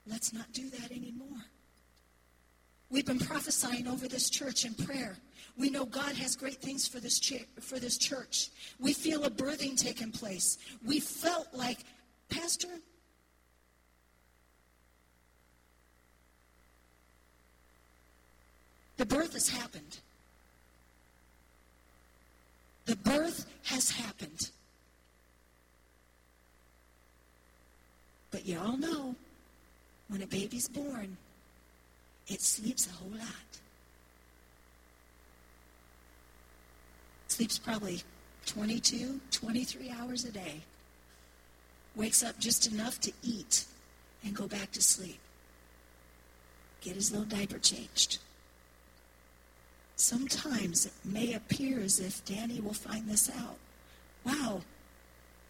Let's 0.06 0.34
not 0.34 0.52
do 0.54 0.70
that 0.70 0.92
anymore. 0.92 1.46
We've 2.90 3.06
been 3.06 3.20
prophesying 3.20 3.88
over 3.88 4.08
this 4.08 4.30
church 4.30 4.66
in 4.66 4.74
prayer. 4.74 5.18
We 5.58 5.70
know 5.70 5.86
God 5.86 6.16
has 6.16 6.36
great 6.36 6.62
things 6.62 6.88
for 6.88 7.00
this, 7.00 7.20
ch- 7.20 7.46
for 7.60 7.80
this 7.80 7.98
church. 7.98 8.50
We 8.80 8.94
feel 8.94 9.26
a 9.26 9.30
birthing 9.30 9.78
taking 9.78 10.12
place. 10.12 10.58
We 10.86 11.00
felt 11.00 11.48
like, 11.54 11.80
Pastor, 12.30 12.70
the 18.98 19.06
birth 19.06 19.34
has 19.34 19.50
happened. 19.50 20.00
The 22.86 22.96
birth 22.96 23.46
has 23.64 23.92
happened. 23.92 24.52
But 28.32 28.46
you 28.46 28.60
all 28.60 28.78
know 28.78 29.16
when 30.08 30.22
a 30.22 30.28
baby's 30.28 30.70
born, 30.70 31.18
it 32.28 32.42
sleeps 32.42 32.88
a 32.88 32.92
whole 32.92 33.12
lot. 33.12 33.60
Sleeps 37.28 37.60
probably 37.60 38.02
22, 38.46 39.20
23 39.32 39.92
hours 39.92 40.26
a 40.26 40.32
day. 40.32 40.62
Wakes 41.96 42.24
up 42.24 42.40
just 42.40 42.72
enough 42.72 43.00
to 43.02 43.12
eat 43.24 43.66
and 44.24 44.36
go 44.36 44.48
back 44.48 44.72
to 44.72 44.82
sleep. 44.82 45.20
Get 46.82 46.96
his 46.96 47.12
little 47.12 47.26
diaper 47.26 47.60
changed. 47.60 48.20
Sometimes 49.96 50.86
it 50.86 50.94
may 51.04 51.34
appear 51.34 51.80
as 51.80 52.00
if 52.00 52.24
Danny 52.24 52.60
will 52.60 52.74
find 52.74 53.10
this 53.10 53.32
out. 53.36 53.58
Wow, 54.24 54.62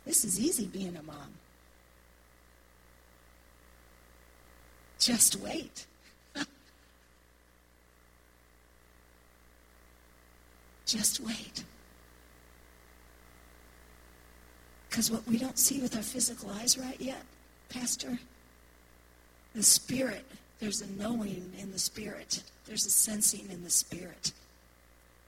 this 0.05 0.23
is 0.23 0.39
easy 0.39 0.65
being 0.65 0.95
a 0.95 1.03
mom. 1.03 1.33
Just 4.99 5.35
wait. 5.37 5.85
Just 10.87 11.19
wait. 11.19 11.63
Because 14.89 15.11
what 15.11 15.27
we 15.27 15.37
don't 15.37 15.59
see 15.59 15.81
with 15.81 15.95
our 15.95 16.01
physical 16.01 16.49
eyes 16.49 16.77
right 16.77 16.99
yet, 16.99 17.23
Pastor, 17.69 18.17
the 19.53 19.61
Spirit, 19.61 20.25
there's 20.59 20.81
a 20.81 20.89
knowing 20.93 21.51
in 21.59 21.71
the 21.73 21.77
Spirit, 21.77 22.41
there's 22.65 22.85
a 22.85 22.89
sensing 22.89 23.47
in 23.51 23.63
the 23.63 23.69
Spirit. 23.69 24.31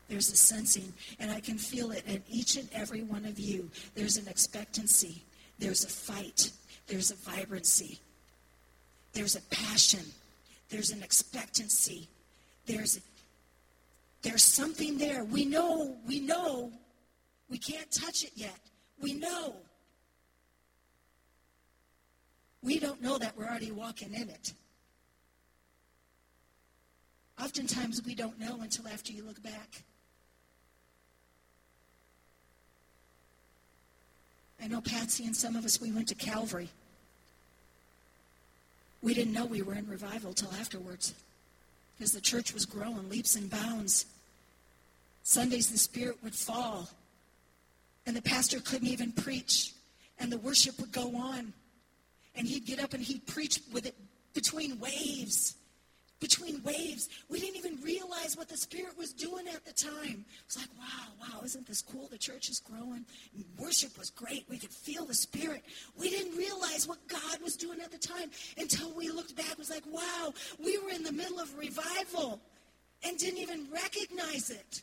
There's 0.07 0.32
a 0.32 0.38
sensing, 0.38 0.91
and 1.20 1.30
I 1.30 1.39
can 1.39 1.57
feel 1.57 1.91
it 1.91 2.03
in 2.07 2.24
each 2.32 2.55
and 2.55 2.68
every 2.74 3.03
one 3.03 3.26
of 3.26 3.38
you. 3.38 3.70
There's 3.93 4.18
an 4.18 4.28
expectancy, 4.28 5.22
there's 5.60 5.84
a 5.84 5.89
fight, 5.89 6.51
there's 6.88 7.12
a 7.12 7.16
vibrancy, 7.16 7.99
there's 9.14 9.36
a 9.36 9.41
passion, 9.41 10.05
there's 10.70 10.89
an 10.89 11.03
expectancy, 11.03 12.07
there's 12.66 12.99
there's 14.22 14.43
something 14.43 14.97
there. 14.97 15.24
We 15.24 15.45
know, 15.45 15.95
we 16.05 16.20
know. 16.20 16.72
We 17.49 17.57
can't 17.57 17.89
touch 17.91 18.24
it 18.24 18.32
yet. 18.36 18.59
We 19.01 19.13
know. 19.13 19.55
We 22.61 22.80
don't 22.80 23.01
know 23.01 23.17
that 23.17 23.38
we're 23.38 23.47
already 23.47 23.72
walking 23.72 24.13
in 24.13 24.30
it. 24.30 24.53
Oftentimes 27.41 28.01
we 28.05 28.13
don't 28.13 28.38
know 28.38 28.59
until 28.61 28.88
after 28.89 29.13
you 29.13 29.24
look 29.24 29.41
back. 29.41 29.84
I 34.61 34.67
know 34.67 34.82
Patsy 34.82 35.26
and 35.26 35.36
some 35.36 35.55
of 35.55 35.63
us, 35.63 35.80
we 35.80 35.89
went 35.91 36.09
to 36.09 36.15
Calvary. 36.15 36.67
We 39.01 39.13
didn't 39.13 39.32
know 39.32 39.45
we 39.45 39.61
were 39.61 39.76
in 39.76 39.88
revival 39.88 40.34
till 40.34 40.51
afterwards 40.59 41.13
because 42.00 42.14
the 42.14 42.22
church 42.22 42.54
was 42.54 42.66
growing 42.66 43.10
leaps 43.10 43.36
and 43.36 43.50
bounds. 43.50 44.06
Sundays, 45.24 45.70
the 45.70 45.78
Spirit 45.78 46.16
would 46.24 46.34
fall, 46.34 46.89
and 48.06 48.16
the 48.16 48.22
pastor 48.22 48.62
couldn't 48.62 48.88
even 48.88 49.12
preach, 49.12 49.74
and 50.18 50.32
the 50.32 50.38
worship 50.38 50.80
would 50.80 50.93
go 50.93 51.14
on. 51.18 51.52
And 52.36 52.47
he'd 52.47 52.66
get 52.66 52.82
up 52.82 52.93
and 52.93 53.04
he'd 53.04 53.28
preach 53.28 53.60
with 53.74 53.86
it 53.86 53.95
between 54.34 54.80
waves. 54.80 55.56
Between 56.20 56.61
waves. 56.63 57.07
We 57.30 57.39
didn't 57.39 57.55
even 57.55 57.82
realize 57.82 58.36
what 58.36 58.49
the 58.49 58.57
Spirit 58.57 58.97
was 58.97 59.13
doing 59.13 59.47
at 59.47 59.63
the 59.63 59.72
time. 59.72 60.26
It 60.28 60.45
was 60.45 60.57
like, 60.57 60.67
wow, 60.78 61.07
wow, 61.22 61.41
isn't 61.45 61.65
this 61.65 61.82
cool? 61.82 62.09
The 62.11 62.17
church 62.17 62.49
is 62.49 62.59
growing. 62.59 63.05
Worship 63.57 63.97
was 63.97 64.09
great. 64.09 64.45
We 64.49 64.57
could 64.57 64.70
feel 64.70 65.05
the 65.05 65.13
Spirit. 65.13 65.63
We 65.97 66.09
didn't 66.09 66.36
realize 66.36 66.88
what 66.88 66.97
God 67.07 67.41
was 67.41 67.55
doing 67.55 67.80
at 67.80 67.91
the 67.91 67.97
time 67.97 68.32
until 68.57 68.91
we 68.91 69.09
looked 69.09 69.36
back. 69.38 69.53
It 69.53 69.57
was 69.57 69.70
like, 69.70 69.86
wow, 69.89 70.34
we 70.61 70.78
were 70.80 70.89
in 70.89 71.03
the 71.03 71.13
middle 71.13 71.39
of 71.39 71.57
revival 71.57 72.41
and 73.03 73.17
didn't 73.17 73.39
even 73.39 73.67
recognize 73.72 74.49
it. 74.49 74.82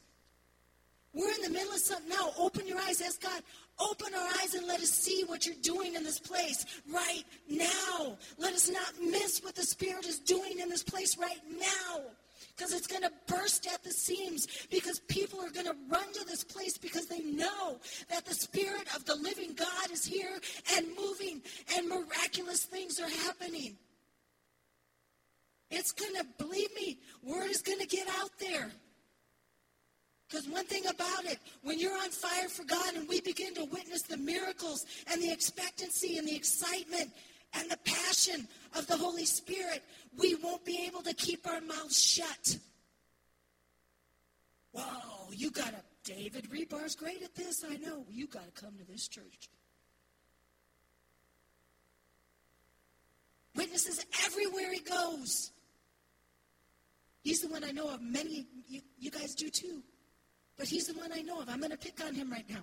We're 1.13 1.33
in 1.33 1.43
the 1.43 1.51
middle 1.51 1.73
of 1.73 1.79
something 1.79 2.09
now. 2.11 2.31
Open 2.39 2.67
your 2.67 2.79
eyes. 2.79 3.01
Ask 3.01 3.23
God, 3.23 3.43
open 3.79 4.15
our 4.15 4.29
eyes 4.41 4.55
and 4.55 4.67
let 4.67 4.81
us 4.81 4.91
see 4.91 5.25
what 5.27 5.47
you're 5.47 5.55
doing 5.63 5.95
in 5.95 6.05
this 6.05 6.19
place 6.19 6.65
right 6.93 7.25
now. 7.49 8.17
Let 8.39 8.55
us 8.55 8.71
not 8.71 9.01
miss 9.01 9.43
what 9.43 9.55
the 9.55 9.63
Spirit 9.63 10.07
is 10.07 10.19
doing 10.19 10.61
in 10.61 10.69
this 10.69 10.83
place 10.83 11.19
right 11.19 11.41
now. 11.59 12.03
Because 12.57 12.73
it's 12.73 12.87
going 12.87 13.03
to 13.03 13.13
burst 13.27 13.67
at 13.67 13.83
the 13.83 13.91
seams. 13.91 14.47
Because 14.71 15.01
people 15.01 15.41
are 15.41 15.51
going 15.51 15.67
to 15.67 15.77
run 15.89 16.13
to 16.13 16.25
this 16.27 16.45
place 16.45 16.79
because 16.79 17.07
they 17.07 17.21
know 17.21 17.79
that 18.09 18.25
the 18.25 18.35
Spirit 18.35 18.95
of 18.95 19.05
the 19.05 19.17
living 19.17 19.55
God 19.55 19.91
is 19.91 20.05
here 20.05 20.39
and 20.77 20.87
moving 20.99 21.43
and 21.77 21.89
miraculous 21.89 22.65
things 22.65 23.01
are 23.01 23.09
happening. 23.09 23.77
It's 25.71 25.93
going 25.93 26.15
to, 26.15 26.25
believe 26.39 26.75
me, 26.75 26.99
word 27.23 27.51
is 27.51 27.63
going 27.63 27.81
to 27.81 27.87
get 27.87 28.09
out 28.21 28.31
there. 28.39 28.71
Because 30.29 30.49
one 30.49 30.65
thing 30.65 30.87
about 30.87 31.25
it, 31.25 31.39
when 31.63 31.79
you're 31.79 31.97
on 31.97 32.11
fire 32.11 32.49
for 32.49 32.65
God 32.65 32.95
and 32.95 33.09
we 33.09 33.21
begin 33.21 33.55
to 33.55 33.65
witness 33.65 34.03
the 34.03 34.17
miracles 34.17 34.85
and 35.11 35.23
the 35.23 35.31
expectancy 35.31 36.19
and 36.19 36.27
the 36.27 36.35
excitement, 36.35 37.11
and 37.55 37.71
the 37.71 37.79
passion 37.85 38.47
of 38.77 38.87
the 38.87 38.97
Holy 38.97 39.25
Spirit, 39.25 39.83
we 40.19 40.35
won't 40.37 40.65
be 40.65 40.85
able 40.87 41.03
to 41.03 41.15
keep 41.15 41.47
our 41.47 41.61
mouths 41.61 42.01
shut. 42.01 42.59
Whoa, 44.73 45.31
you 45.33 45.51
got 45.51 45.69
to, 45.69 46.13
David 46.13 46.51
Rebar's 46.51 46.95
great 46.95 47.23
at 47.23 47.35
this, 47.35 47.65
I 47.69 47.77
know. 47.77 48.05
You 48.11 48.27
got 48.27 48.45
to 48.55 48.63
come 48.63 48.75
to 48.79 48.85
this 48.85 49.09
church. 49.09 49.49
Witnesses 53.55 54.05
everywhere 54.27 54.73
he 54.73 54.81
goes. 54.81 55.51
He's 57.23 57.41
the 57.41 57.49
one 57.49 57.65
I 57.65 57.71
know 57.71 57.89
of. 57.89 58.03
Many, 58.03 58.47
you, 58.69 58.83
you 58.99 59.11
guys 59.11 59.35
do 59.35 59.49
too. 59.49 59.83
But 60.57 60.69
he's 60.69 60.87
the 60.87 60.99
one 60.99 61.13
I 61.13 61.23
know 61.23 61.41
of. 61.41 61.49
I'm 61.49 61.59
going 61.59 61.71
to 61.71 61.77
pick 61.77 62.05
on 62.05 62.15
him 62.15 62.31
right 62.31 62.49
now. 62.49 62.63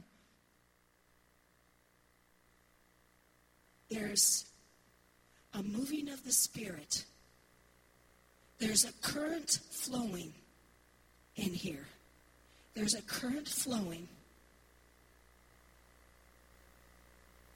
There's 3.89 4.45
a 5.53 5.61
moving 5.61 6.09
of 6.09 6.23
the 6.25 6.31
Spirit. 6.31 7.05
There's 8.57 8.85
a 8.85 8.93
current 9.01 9.59
flowing 9.69 10.33
in 11.35 11.53
here. 11.53 11.85
There's 12.73 12.95
a 12.95 13.01
current 13.03 13.47
flowing. 13.47 14.07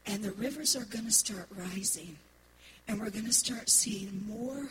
And 0.06 0.24
the 0.24 0.32
rivers 0.34 0.76
are 0.76 0.86
going 0.86 1.06
to 1.06 1.12
start 1.12 1.48
rising. 1.56 2.18
And 2.88 3.00
we're 3.00 3.10
going 3.10 3.26
to 3.26 3.34
start 3.34 3.70
seeing 3.70 4.24
more 4.28 4.70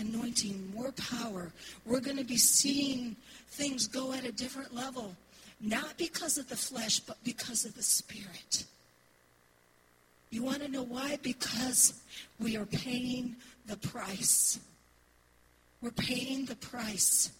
anointing, 0.00 0.72
more 0.74 0.92
power. 0.92 1.52
We're 1.84 2.00
going 2.00 2.16
to 2.16 2.24
be 2.24 2.36
seeing 2.36 3.16
things 3.50 3.86
go 3.86 4.12
at 4.12 4.24
a 4.24 4.32
different 4.32 4.74
level, 4.74 5.14
not 5.60 5.96
because 5.96 6.38
of 6.38 6.48
the 6.48 6.56
flesh, 6.56 7.00
but 7.00 7.16
because 7.22 7.64
of 7.64 7.74
the 7.74 7.82
Spirit. 7.82 8.64
You 10.30 10.42
want 10.42 10.62
to 10.62 10.68
know 10.68 10.82
why? 10.82 11.18
Because 11.22 11.94
we 12.38 12.56
are 12.56 12.66
paying 12.66 13.36
the 13.66 13.76
price. 13.76 14.60
We're 15.82 15.90
paying 15.90 16.44
the 16.44 16.56
price. 16.56 17.30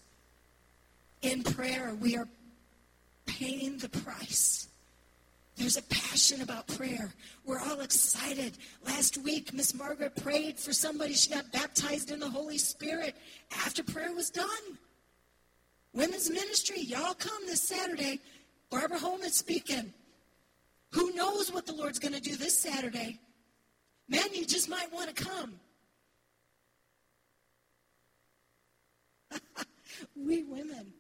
In 1.22 1.42
prayer, 1.42 1.94
we 2.00 2.16
are 2.16 2.28
paying 3.26 3.78
the 3.78 3.88
price. 3.88 4.69
There's 5.60 5.76
a 5.76 5.82
passion 5.82 6.40
about 6.40 6.66
prayer. 6.68 7.12
We're 7.44 7.60
all 7.60 7.82
excited. 7.82 8.56
Last 8.86 9.18
week, 9.18 9.52
Miss 9.52 9.74
Margaret 9.74 10.16
prayed 10.16 10.58
for 10.58 10.72
somebody. 10.72 11.12
She 11.12 11.28
got 11.28 11.52
baptized 11.52 12.10
in 12.10 12.18
the 12.18 12.30
Holy 12.30 12.56
Spirit 12.56 13.14
after 13.66 13.82
prayer 13.82 14.14
was 14.14 14.30
done. 14.30 14.48
Women's 15.92 16.30
ministry, 16.30 16.80
y'all 16.80 17.12
come 17.12 17.44
this 17.44 17.60
Saturday. 17.60 18.20
Barbara 18.70 18.98
Holman 18.98 19.32
speaking. 19.32 19.92
Who 20.92 21.12
knows 21.12 21.52
what 21.52 21.66
the 21.66 21.74
Lord's 21.74 21.98
going 21.98 22.14
to 22.14 22.22
do 22.22 22.36
this 22.36 22.58
Saturday? 22.58 23.20
Man, 24.08 24.32
you 24.32 24.46
just 24.46 24.70
might 24.70 24.90
want 24.90 25.14
to 25.14 25.24
come. 25.24 25.60
we 30.16 30.42
women. 30.42 30.94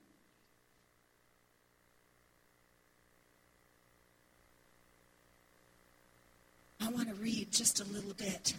I 6.80 6.88
want 6.88 7.08
to 7.08 7.14
read 7.14 7.52
just 7.52 7.80
a 7.80 7.84
little 7.84 8.14
bit 8.14 8.54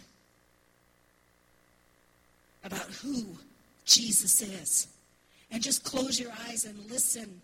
about 2.64 2.86
who 3.02 3.24
Jesus 3.84 4.42
is. 4.42 4.88
And 5.50 5.62
just 5.62 5.84
close 5.84 6.18
your 6.18 6.32
eyes 6.48 6.64
and 6.64 6.90
listen 6.90 7.42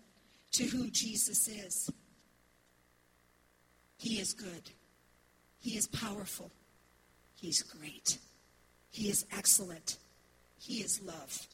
to 0.53 0.63
who 0.63 0.89
Jesus 0.89 1.47
is. 1.47 1.91
He 3.99 4.19
is 4.19 4.33
good. 4.33 4.71
He 5.61 5.77
is 5.77 5.87
powerful. 5.87 6.49
He's 7.39 7.61
great. 7.61 8.17
He 8.91 9.09
is 9.09 9.25
excellent. 9.31 9.97
He 10.59 10.79
is 10.79 11.01
love. 11.03 11.47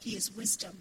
He 0.00 0.16
is 0.16 0.30
wisdom. 0.36 0.76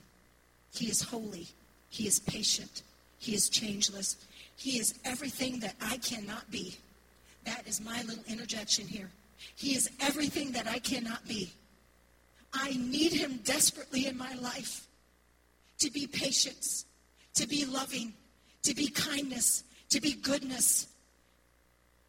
He 0.73 0.87
is 0.87 1.01
holy. 1.01 1.47
He 1.89 2.07
is 2.07 2.19
patient. 2.19 2.81
He 3.19 3.35
is 3.35 3.47
changeless. 3.47 4.17
He 4.55 4.79
is 4.79 4.93
everything 5.03 5.59
that 5.59 5.75
I 5.81 5.97
cannot 5.97 6.49
be. 6.51 6.75
That 7.45 7.67
is 7.67 7.81
my 7.81 8.01
little 8.03 8.23
interjection 8.27 8.87
here. 8.87 9.09
He 9.55 9.75
is 9.75 9.89
everything 9.99 10.51
that 10.53 10.67
I 10.67 10.79
cannot 10.79 11.27
be. 11.27 11.51
I 12.53 12.71
need 12.71 13.13
him 13.13 13.39
desperately 13.43 14.05
in 14.05 14.17
my 14.17 14.33
life 14.35 14.87
to 15.79 15.91
be 15.91 16.07
patience, 16.07 16.85
to 17.33 17.47
be 17.47 17.65
loving, 17.65 18.13
to 18.61 18.73
be 18.73 18.87
kindness, 18.87 19.63
to 19.89 19.99
be 19.99 20.13
goodness. 20.13 20.87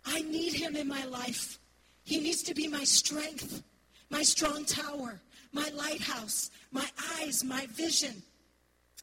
I 0.05 0.21
need 0.23 0.53
him 0.53 0.77
in 0.77 0.87
my 0.87 1.05
life. 1.07 1.59
He 2.05 2.21
needs 2.21 2.43
to 2.45 2.55
be 2.55 2.69
my 2.69 2.85
strength, 2.85 3.63
my 4.11 4.23
strong 4.23 4.65
tower, 4.65 5.21
my 5.53 5.69
lighthouse, 5.75 6.51
my 6.71 6.87
eyes, 7.19 7.43
my 7.43 7.67
vision. 7.71 8.23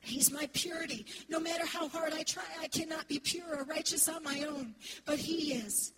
He's 0.02 0.32
my 0.32 0.50
purity. 0.54 1.06
No 1.30 1.40
matter 1.40 1.66
how 1.66 1.88
hard 1.88 2.14
I 2.14 2.24
try, 2.24 2.44
I 2.60 2.68
cannot 2.68 3.08
be 3.08 3.20
pure 3.20 3.60
or 3.60 3.64
righteous 3.66 4.10
on 4.10 4.24
my 4.24 4.46
own, 4.48 4.76
but 5.06 5.20
He 5.20 5.54
is. 5.54 5.94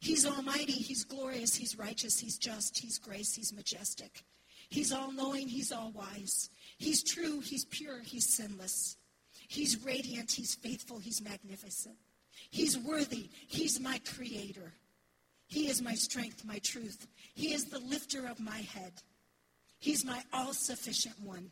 He's 0.00 0.26
almighty, 0.26 0.72
He's 0.72 1.04
glorious, 1.04 1.54
He's 1.54 1.78
righteous, 1.78 2.18
He's 2.18 2.38
just, 2.38 2.78
He's 2.78 2.98
grace, 2.98 3.34
He's 3.34 3.52
majestic. 3.52 4.24
He's 4.68 4.92
all 4.92 5.10
knowing, 5.10 5.48
He's 5.48 5.72
all 5.72 5.90
wise. 5.92 6.50
He's 6.78 7.02
true, 7.02 7.40
He's 7.40 7.64
pure, 7.64 8.00
He's 8.00 8.34
sinless. 8.34 8.96
He's 9.48 9.82
radiant, 9.84 10.32
He's 10.32 10.54
faithful, 10.54 10.98
He's 10.98 11.22
magnificent. 11.22 11.96
He's 12.50 12.78
worthy, 12.78 13.30
He's 13.48 13.80
my 13.80 14.00
creator. 14.06 14.74
He 15.46 15.68
is 15.68 15.82
my 15.82 15.94
strength, 15.94 16.44
my 16.44 16.58
truth. 16.58 17.08
He 17.34 17.52
is 17.52 17.64
the 17.64 17.80
lifter 17.80 18.26
of 18.26 18.38
my 18.38 18.58
head. 18.58 18.92
He's 19.80 20.04
my 20.04 20.22
all 20.32 20.52
sufficient 20.52 21.18
one. 21.20 21.50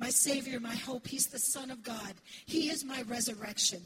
My 0.00 0.08
Savior, 0.10 0.58
my 0.58 0.74
hope. 0.74 1.06
He's 1.06 1.26
the 1.26 1.38
Son 1.38 1.70
of 1.70 1.82
God. 1.82 2.14
He 2.46 2.70
is 2.70 2.84
my 2.84 3.02
resurrection. 3.02 3.82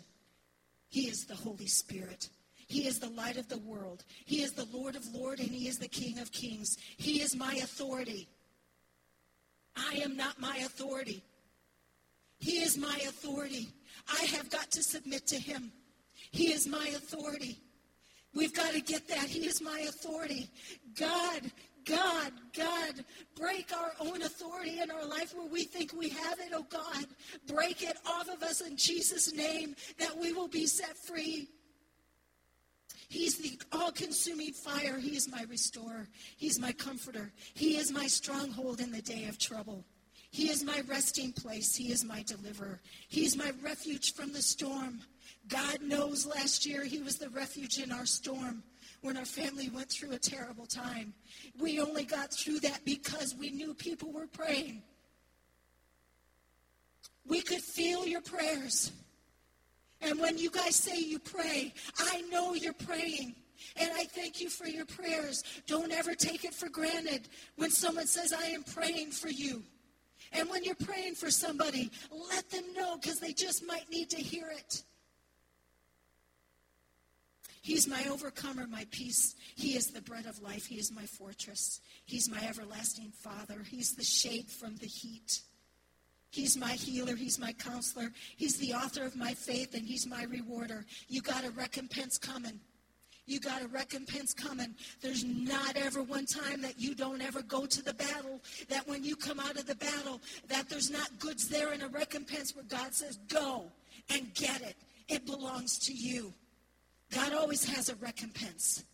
He 0.89 1.09
is 1.09 1.27
the 1.27 1.35
Holy 1.35 1.67
Spirit. 1.67 2.29
He 2.69 2.87
is 2.87 3.01
the 3.01 3.11
light 3.11 3.37
of 3.37 3.49
the 3.49 3.59
world. 3.59 4.05
He 4.25 4.43
is 4.43 4.53
the 4.53 4.69
Lord 4.73 4.95
of 4.95 5.12
lords 5.12 5.41
and 5.41 5.51
He 5.51 5.69
is 5.69 5.79
the 5.79 5.89
King 5.89 6.21
of 6.21 6.33
kings. 6.33 6.79
He 6.97 7.21
is 7.21 7.35
my 7.35 7.55
authority. 7.55 8.29
I 9.77 10.01
am 10.05 10.17
not 10.17 10.41
my 10.41 10.57
authority. 10.59 11.23
He 12.39 12.62
is 12.62 12.79
my 12.79 12.97
authority. 13.09 13.69
I 14.09 14.25
have 14.27 14.51
got 14.51 14.71
to 14.73 14.83
submit 14.83 15.27
to 15.29 15.37
him. 15.37 15.73
He 16.31 16.53
is 16.53 16.67
my 16.67 16.87
authority. 16.89 17.59
We've 18.35 18.55
got 18.55 18.73
to 18.73 18.81
get 18.81 19.09
that. 19.09 19.29
He 19.29 19.47
is 19.47 19.61
my 19.61 19.81
authority. 19.89 20.49
God, 20.99 21.43
God, 21.85 22.32
God, 22.57 23.05
break 23.39 23.70
our 23.76 23.93
own 24.01 24.22
authority 24.22 24.80
in 24.80 24.91
our 24.91 25.05
life 25.05 25.35
where 25.35 25.47
we 25.47 25.64
think 25.64 25.93
we 25.93 26.09
have 26.09 26.39
it, 26.41 26.53
oh 26.53 26.66
God. 26.68 27.07
Break 27.47 27.82
it 27.82 27.97
off 28.07 28.28
of 28.28 28.43
us 28.43 28.61
in 28.61 28.76
Jesus' 28.76 29.32
name 29.32 29.74
that 29.99 30.16
we 30.16 30.32
will 30.32 30.49
be 30.49 30.66
set 30.66 30.97
free. 30.97 31.49
He's 33.09 33.37
the 33.37 33.59
all 33.72 33.93
consuming 33.93 34.53
fire. 34.53 34.99
He 34.99 35.16
is 35.16 35.30
my 35.30 35.45
restorer. 35.49 36.09
He's 36.37 36.59
my 36.59 36.72
comforter. 36.72 37.32
He 37.55 37.76
is 37.76 37.93
my 37.93 38.07
stronghold 38.07 38.80
in 38.80 38.91
the 38.91 39.03
day 39.03 39.26
of 39.26 39.39
trouble. 39.39 39.85
He 40.30 40.51
is 40.51 40.64
my 40.64 40.82
resting 40.89 41.32
place. 41.32 41.76
He 41.76 41.93
is 41.93 42.05
my 42.05 42.24
deliverer. 42.24 42.80
He 43.09 43.24
is 43.24 43.37
my 43.37 43.53
refuge 43.62 44.14
from 44.14 44.32
the 44.32 44.43
storm. 44.43 45.01
God 45.47 45.80
knows 45.82 46.26
last 46.26 46.66
year 46.66 46.82
He 46.85 47.03
was 47.03 47.18
the 47.18 47.28
refuge 47.28 47.78
in 47.78 47.93
our 47.93 48.07
storm 48.07 48.64
when 49.05 49.18
our 49.18 49.24
family 49.26 49.68
went 49.68 49.90
through 49.90 50.12
a 50.12 50.18
terrible 50.18 50.64
time. 50.64 51.12
We 51.61 51.78
only 51.78 52.05
got 52.05 52.32
through 52.32 52.61
that 52.61 52.86
because 52.86 53.34
we 53.34 53.50
knew 53.50 53.74
people 53.74 54.11
were 54.11 54.26
praying. 54.26 54.82
We 57.26 57.42
could 57.42 57.61
feel 57.61 58.07
your 58.07 58.22
prayers. 58.22 58.92
And 60.00 60.18
when 60.18 60.38
you 60.38 60.50
guys 60.50 60.76
say 60.76 60.98
you 60.98 61.18
pray, 61.18 61.74
I 61.98 62.22
know 62.30 62.55
you're 62.55 62.72
praying. 62.72 63.34
And 63.76 63.90
I 63.94 64.05
thank 64.05 64.40
you 64.40 64.48
for 64.48 64.66
your 64.66 64.86
prayers. 64.86 65.44
Don't 65.66 65.92
ever 65.92 66.14
take 66.14 66.44
it 66.44 66.55
for 66.55 66.70
granted 66.70 67.28
when 67.57 67.70
someone 67.70 68.07
says, 68.07 68.32
I 68.32 68.46
am 68.46 68.62
praying 68.62 69.11
for 69.11 69.28
you. 69.28 69.62
And 70.32 70.48
when 70.48 70.64
you're 70.64 70.74
praying 70.76 71.16
for 71.16 71.30
somebody, 71.30 71.90
let 72.30 72.48
them 72.50 72.64
know 72.74 72.96
because 72.96 73.20
they 73.20 73.34
just 73.34 73.66
might 73.66 73.88
need 73.90 74.09
to 74.11 74.16
hear 74.16 74.48
it. 74.50 74.82
He's 77.65 77.89
my 77.89 78.05
overcomer, 78.11 78.67
my 78.67 78.87
peace. 78.91 79.37
He 79.57 79.75
is 79.75 79.87
the 79.87 80.03
bread 80.03 80.27
of 80.27 80.43
life. 80.43 80.67
He 80.67 80.75
is 80.75 80.93
my 80.93 81.07
fortress. 81.07 81.81
He's 82.05 82.29
my 82.29 82.47
everlasting 82.47 83.11
Father. 83.23 83.62
He's 83.67 83.95
the 83.95 84.05
shade 84.05 84.51
from 84.51 84.77
the 84.77 84.87
heat. 84.87 85.41
He's 86.29 86.59
my 86.59 86.73
healer. 86.73 87.17
He's 87.17 87.39
my 87.39 87.55
counselor. 87.55 88.12
He's 88.37 88.59
the 88.59 88.75
author 88.75 89.03
of 89.05 89.17
my 89.17 89.33
faith, 89.33 89.75
and 89.75 89.87
He's 89.87 90.07
my 90.07 90.25
rewarder. 90.25 90.85
You 91.09 91.23
got 91.23 91.47
a 91.47 91.51
recompense 91.53 92.19
coming. 92.19 92.61
You 93.25 93.41
got 93.41 93.62
a 93.62 93.69
recompense 93.69 94.35
coming. 94.35 94.75
There's 95.01 95.25
not 95.25 95.79
ever 95.79 96.03
one 96.03 96.27
time 96.27 96.61
that 96.61 96.79
you 96.79 96.95
don't 96.95 97.23
ever 97.23 97.41
go 97.41 97.65
to 97.65 97.83
the 97.83 97.95
battle, 97.95 98.43
that 98.69 98.87
when 98.87 99.05
you 99.05 99.17
come 99.17 99.41
out 99.41 99.57
of 99.57 99.67
the 99.67 99.77
battle, 99.77 100.21
that 100.49 100.69
there's 100.69 100.91
not 100.91 101.19
goods 101.19 101.49
there 101.49 101.73
and 101.73 101.83
a 101.83 101.89
recompense 101.89 102.55
where 102.55 102.67
God 102.67 102.93
says, 102.93 103.19
go 103.29 103.73
and 104.11 104.35
get 104.35 104.61
it. 104.61 104.77
It 105.09 105.25
belongs 105.25 105.79
to 105.87 105.95
you. 105.95 106.35
God 107.15 107.33
always 107.33 107.65
has 107.65 107.89
a 107.89 107.95
recompense. 107.97 108.85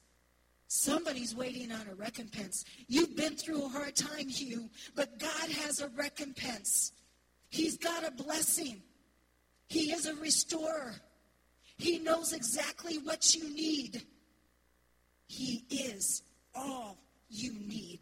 Somebody's 0.69 1.35
waiting 1.35 1.73
on 1.73 1.87
a 1.91 1.95
recompense. 1.95 2.65
You've 2.87 3.17
been 3.17 3.35
through 3.35 3.65
a 3.65 3.69
hard 3.69 3.97
time, 3.97 4.29
Hugh, 4.29 4.69
but 4.95 5.19
God 5.19 5.51
has 5.51 5.81
a 5.81 5.89
recompense. 5.89 6.93
He's 7.49 7.77
got 7.77 8.07
a 8.07 8.11
blessing. 8.11 8.83
He 9.69 9.93
is 9.93 10.07
a 10.07 10.15
restorer. 10.15 10.95
He 11.77 11.99
knows 11.99 12.33
exactly 12.33 12.99
what 12.99 13.35
you 13.35 13.49
need. 13.55 14.03
He 15.27 15.65
is 15.71 16.23
all 16.55 16.99
you 17.29 17.53
need. 17.53 18.01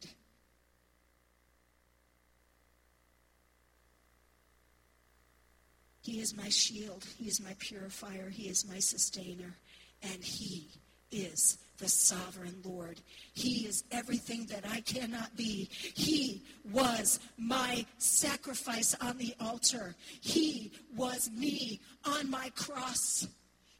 He 6.03 6.21
is 6.21 6.35
my 6.35 6.49
shield. 6.49 7.05
He 7.19 7.29
is 7.29 7.41
my 7.41 7.55
purifier. 7.59 8.31
He 8.31 8.49
is 8.49 8.67
my 8.67 8.79
sustainer. 8.79 9.55
And 10.03 10.23
He 10.23 10.69
is 11.11 11.59
the 11.79 11.89
sovereign 11.89 12.57
Lord. 12.65 13.01
He 13.35 13.67
is 13.67 13.85
everything 13.93 14.47
that 14.47 14.65
I 14.69 14.81
cannot 14.81 15.37
be. 15.37 15.69
He 15.71 16.43
was 16.73 17.21
my 17.37 17.87
sacrifice 17.99 18.95
on 19.01 19.17
the 19.19 19.35
altar. 19.41 19.95
He 20.21 20.73
was 20.97 21.31
me 21.31 21.81
on 22.05 22.29
my 22.29 22.51
cross. 22.57 23.29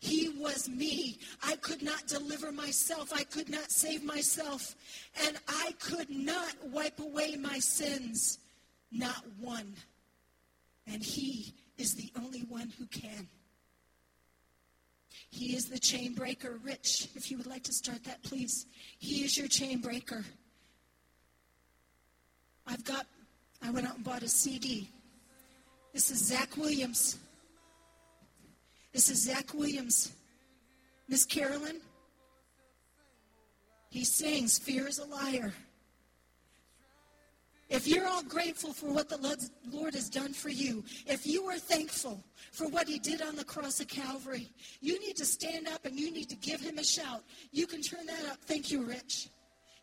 He 0.01 0.29
was 0.29 0.69
me. 0.69 1.19
I 1.43 1.57
could 1.57 1.83
not 1.83 2.07
deliver 2.07 2.53
myself. 2.53 3.13
I 3.13 3.25
could 3.25 3.49
not 3.49 3.73
save 3.73 4.05
myself. 4.05 4.77
And 5.27 5.37
I 5.49 5.75
could 5.81 6.09
not 6.09 6.55
wipe 6.69 7.01
away 7.01 7.37
my 7.37 7.59
sins. 7.59 8.39
Not 8.93 9.25
one. 9.41 9.75
And 10.87 11.03
He 11.03 11.53
is 11.79 11.95
the 11.95 12.13
only 12.17 12.41
one 12.43 12.73
who 12.79 12.87
can. 12.87 13.29
He 15.31 15.55
is 15.55 15.67
the 15.67 15.79
chain 15.79 16.15
breaker. 16.15 16.59
Rich, 16.65 17.09
if 17.15 17.31
you 17.31 17.37
would 17.37 17.47
like 17.47 17.63
to 17.65 17.73
start 17.73 18.05
that, 18.05 18.23
please. 18.23 18.67
He 18.99 19.25
is 19.25 19.37
your 19.37 19.49
chain 19.49 19.81
breaker. 19.81 20.25
I've 22.67 22.85
got, 22.85 23.07
I 23.63 23.71
went 23.71 23.87
out 23.87 23.97
and 23.97 24.05
bought 24.05 24.23
a 24.23 24.29
CD. 24.29 24.89
This 25.93 26.11
is 26.11 26.19
Zach 26.19 26.57
Williams. 26.57 27.19
This 28.93 29.11
is 29.11 29.23
Zach 29.23 29.55
Williams. 29.55 30.13
Miss 31.09 31.25
Carolyn, 31.25 31.81
he 33.89 34.05
sings, 34.05 34.59
Fear 34.59 34.89
is 34.89 34.99
a 34.99 35.07
Liar. 35.07 35.53
If 37.69 37.87
you're 37.87 38.09
all 38.09 38.23
grateful 38.23 38.73
for 38.73 38.91
what 38.91 39.09
the 39.11 39.19
Lord 39.71 39.95
has 39.95 40.09
done 40.09 40.33
for 40.33 40.49
you, 40.49 40.85
if 41.07 41.27
you 41.27 41.45
are 41.45 41.59
thankful 41.59 42.25
for 42.51 42.67
what 42.69 42.89
he 42.89 42.99
did 42.99 43.21
on 43.21 43.37
the 43.37 43.45
cross 43.45 43.81
of 43.81 43.89
Calvary, 43.89 44.49
you 44.81 44.99
need 45.01 45.17
to 45.17 45.27
stand 45.27 45.69
up 45.69 45.85
and 45.85 45.99
you 45.99 46.11
need 46.11 46.31
to 46.31 46.37
give 46.37 46.61
him 46.61 46.79
a 46.79 46.85
shout. 46.85 47.23
You 47.53 47.67
can 47.67 47.83
turn 47.83 48.07
that 48.07 48.25
up. 48.31 48.39
Thank 48.41 48.71
you, 48.71 48.83
Rich. 48.83 49.29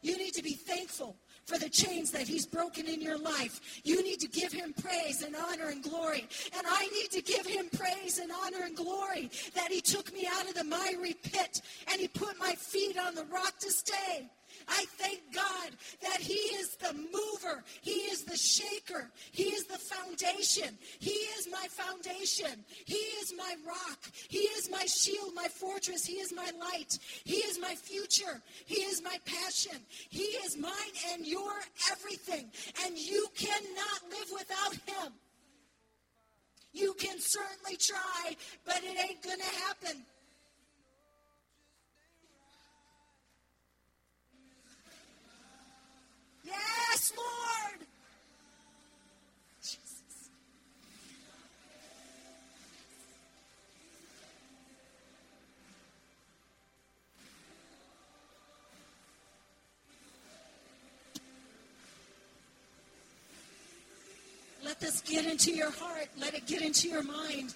You 0.01 0.17
need 0.17 0.33
to 0.33 0.43
be 0.43 0.53
thankful 0.53 1.15
for 1.45 1.57
the 1.59 1.69
chains 1.69 2.11
that 2.11 2.27
he's 2.27 2.45
broken 2.45 2.87
in 2.87 3.01
your 3.01 3.17
life. 3.17 3.81
You 3.83 4.03
need 4.03 4.19
to 4.19 4.27
give 4.27 4.51
him 4.51 4.73
praise 4.73 5.21
and 5.21 5.35
honor 5.35 5.69
and 5.69 5.83
glory. 5.83 6.27
And 6.55 6.65
I 6.67 6.87
need 6.87 7.11
to 7.11 7.21
give 7.21 7.45
him 7.45 7.69
praise 7.75 8.19
and 8.19 8.31
honor 8.31 8.65
and 8.65 8.75
glory 8.75 9.29
that 9.53 9.71
he 9.71 9.81
took 9.81 10.11
me 10.13 10.27
out 10.31 10.47
of 10.47 10.55
the 10.55 10.63
miry 10.63 11.13
pit 11.13 11.61
and 11.91 11.99
he 11.99 12.07
put 12.07 12.39
my 12.39 12.53
feet 12.53 12.97
on 12.97 13.15
the 13.15 13.25
rock 13.25 13.57
to 13.59 13.71
stay. 13.71 14.29
I 14.67 14.85
thank 14.97 15.21
God 15.33 15.71
that 16.01 16.19
He 16.19 16.33
is 16.33 16.75
the 16.77 16.93
mover, 16.93 17.63
He 17.81 17.91
is 17.91 18.23
the 18.23 18.37
shaker, 18.37 19.09
He 19.31 19.43
is 19.43 19.65
the 19.65 19.77
foundation. 19.77 20.77
He 20.99 21.11
is 21.11 21.47
my 21.51 21.67
foundation. 21.69 22.63
He 22.85 22.95
is 22.95 23.33
my 23.37 23.55
rock. 23.65 23.99
He 24.29 24.39
is 24.39 24.69
my 24.69 24.85
shield, 24.85 25.33
my 25.35 25.47
fortress. 25.47 26.05
He 26.05 26.15
is 26.15 26.33
my 26.33 26.49
light. 26.59 26.97
He 27.23 27.37
is 27.37 27.59
my 27.59 27.75
future. 27.75 28.41
He 28.65 28.81
is 28.81 29.01
my 29.01 29.17
passion. 29.25 29.77
He 30.09 30.23
is 30.23 30.57
mine 30.57 30.71
and 31.13 31.25
your 31.25 31.53
everything. 31.91 32.51
And 32.85 32.97
you 32.97 33.27
cannot 33.35 34.01
live 34.09 34.31
without 34.33 34.73
Him. 34.73 35.13
You 36.73 36.93
can 36.99 37.19
certainly 37.19 37.77
try, 37.77 38.35
but 38.65 38.81
it 38.83 39.09
ain't 39.09 39.23
going 39.23 39.39
to 39.39 39.55
happen. 39.65 40.05
Yes, 47.05 47.13
Lord. 47.17 47.87
Jesus. 49.61 50.29
Let 64.63 64.79
this 64.79 65.01
get 65.01 65.25
into 65.27 65.51
your 65.51 65.69
heart. 65.69 66.07
Let 66.19 66.33
it 66.33 66.47
get 66.47 66.63
into 66.63 66.89
your 66.89 67.03
mind. 67.03 67.53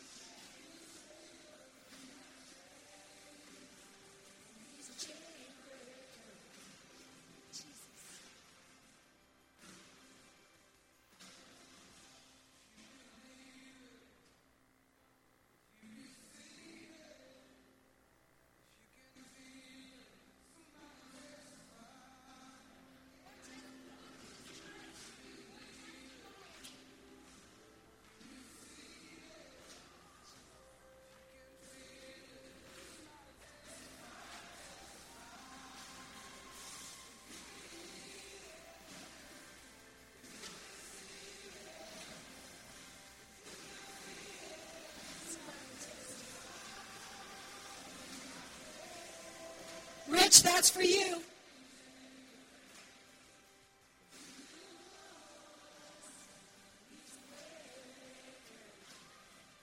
Rich, 50.40 50.54
that's 50.54 50.70
for 50.70 50.82
you. 50.82 51.18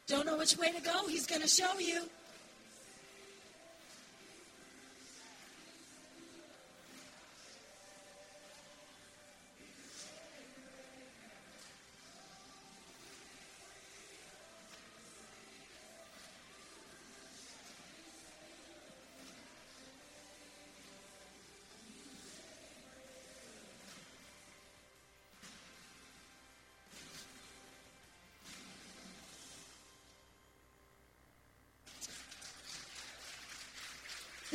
Don't 0.07 0.27
know 0.27 0.37
which 0.37 0.57
way 0.59 0.73
to 0.73 0.81
go? 0.83 1.09
He's 1.09 1.27
going 1.27 1.41
to 1.41 1.49
show 1.49 1.79
you. 1.79 2.03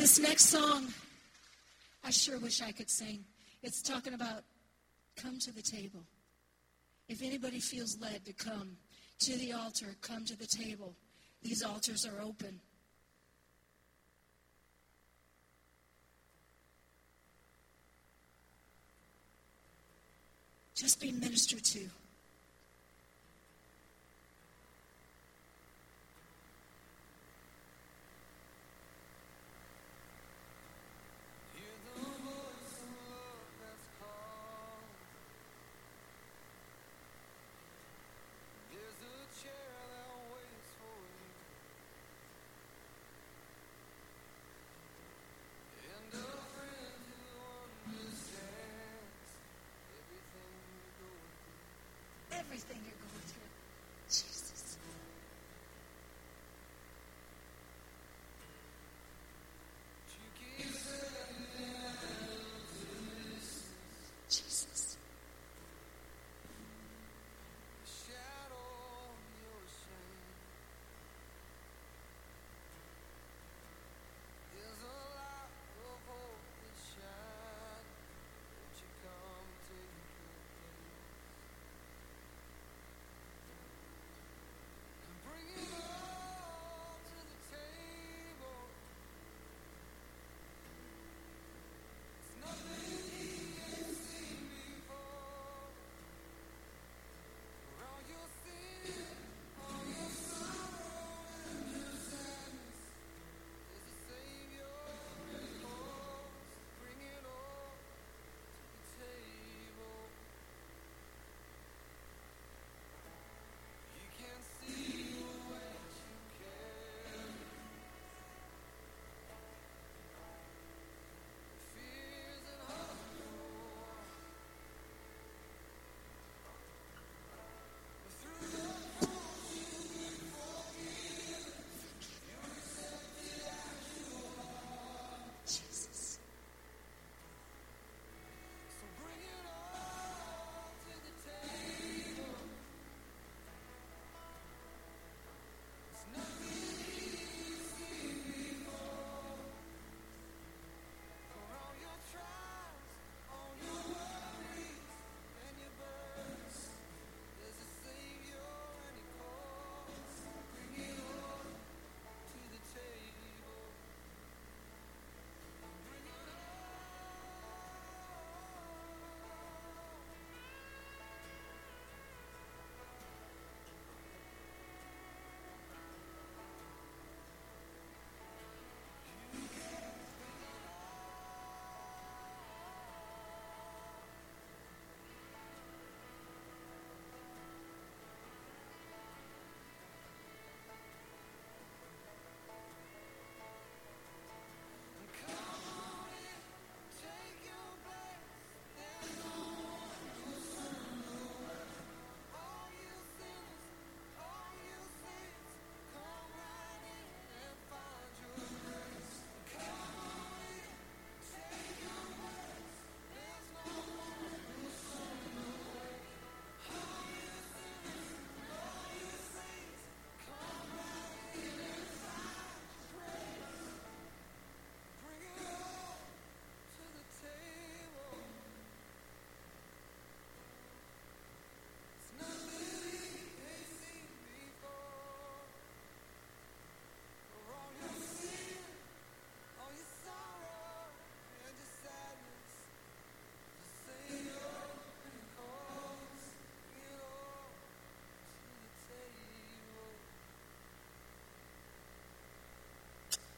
This 0.02 0.18
next 0.18 0.46
song, 0.46 0.88
I 2.04 2.10
sure 2.10 2.40
wish 2.40 2.60
I 2.60 2.72
could 2.72 2.90
sing. 2.90 3.24
It's 3.62 3.84
talking 3.84 4.16
about 4.16 4.42
come 5.16 5.38
to 5.38 5.52
the 5.54 5.62
table. 5.62 6.02
If 7.08 7.22
anybody 7.22 7.60
feels 7.60 8.00
led 8.02 8.26
to 8.26 8.34
come 8.34 8.78
to 9.20 9.38
the 9.38 9.54
altar, 9.54 9.96
come 10.02 10.26
to 10.26 10.36
the 10.36 10.48
table. 10.48 10.96
These 11.44 11.62
altars 11.62 12.04
are 12.08 12.20
open. 12.20 12.60
Just 20.74 21.00
be 21.00 21.12
ministered 21.12 21.64
to. 21.64 22.01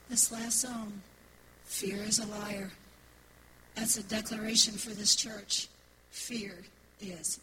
This 0.10 0.32
last 0.32 0.62
song, 0.62 1.01
Fear 1.66 2.04
is 2.04 2.20
a 2.20 2.26
Liar. 2.28 2.72
That's 3.76 3.97
a 3.97 4.04
declaration 4.04 4.74
for 4.74 4.91
this 4.91 5.16
church. 5.16 5.68
Fear 6.12 6.54
is. 7.01 7.39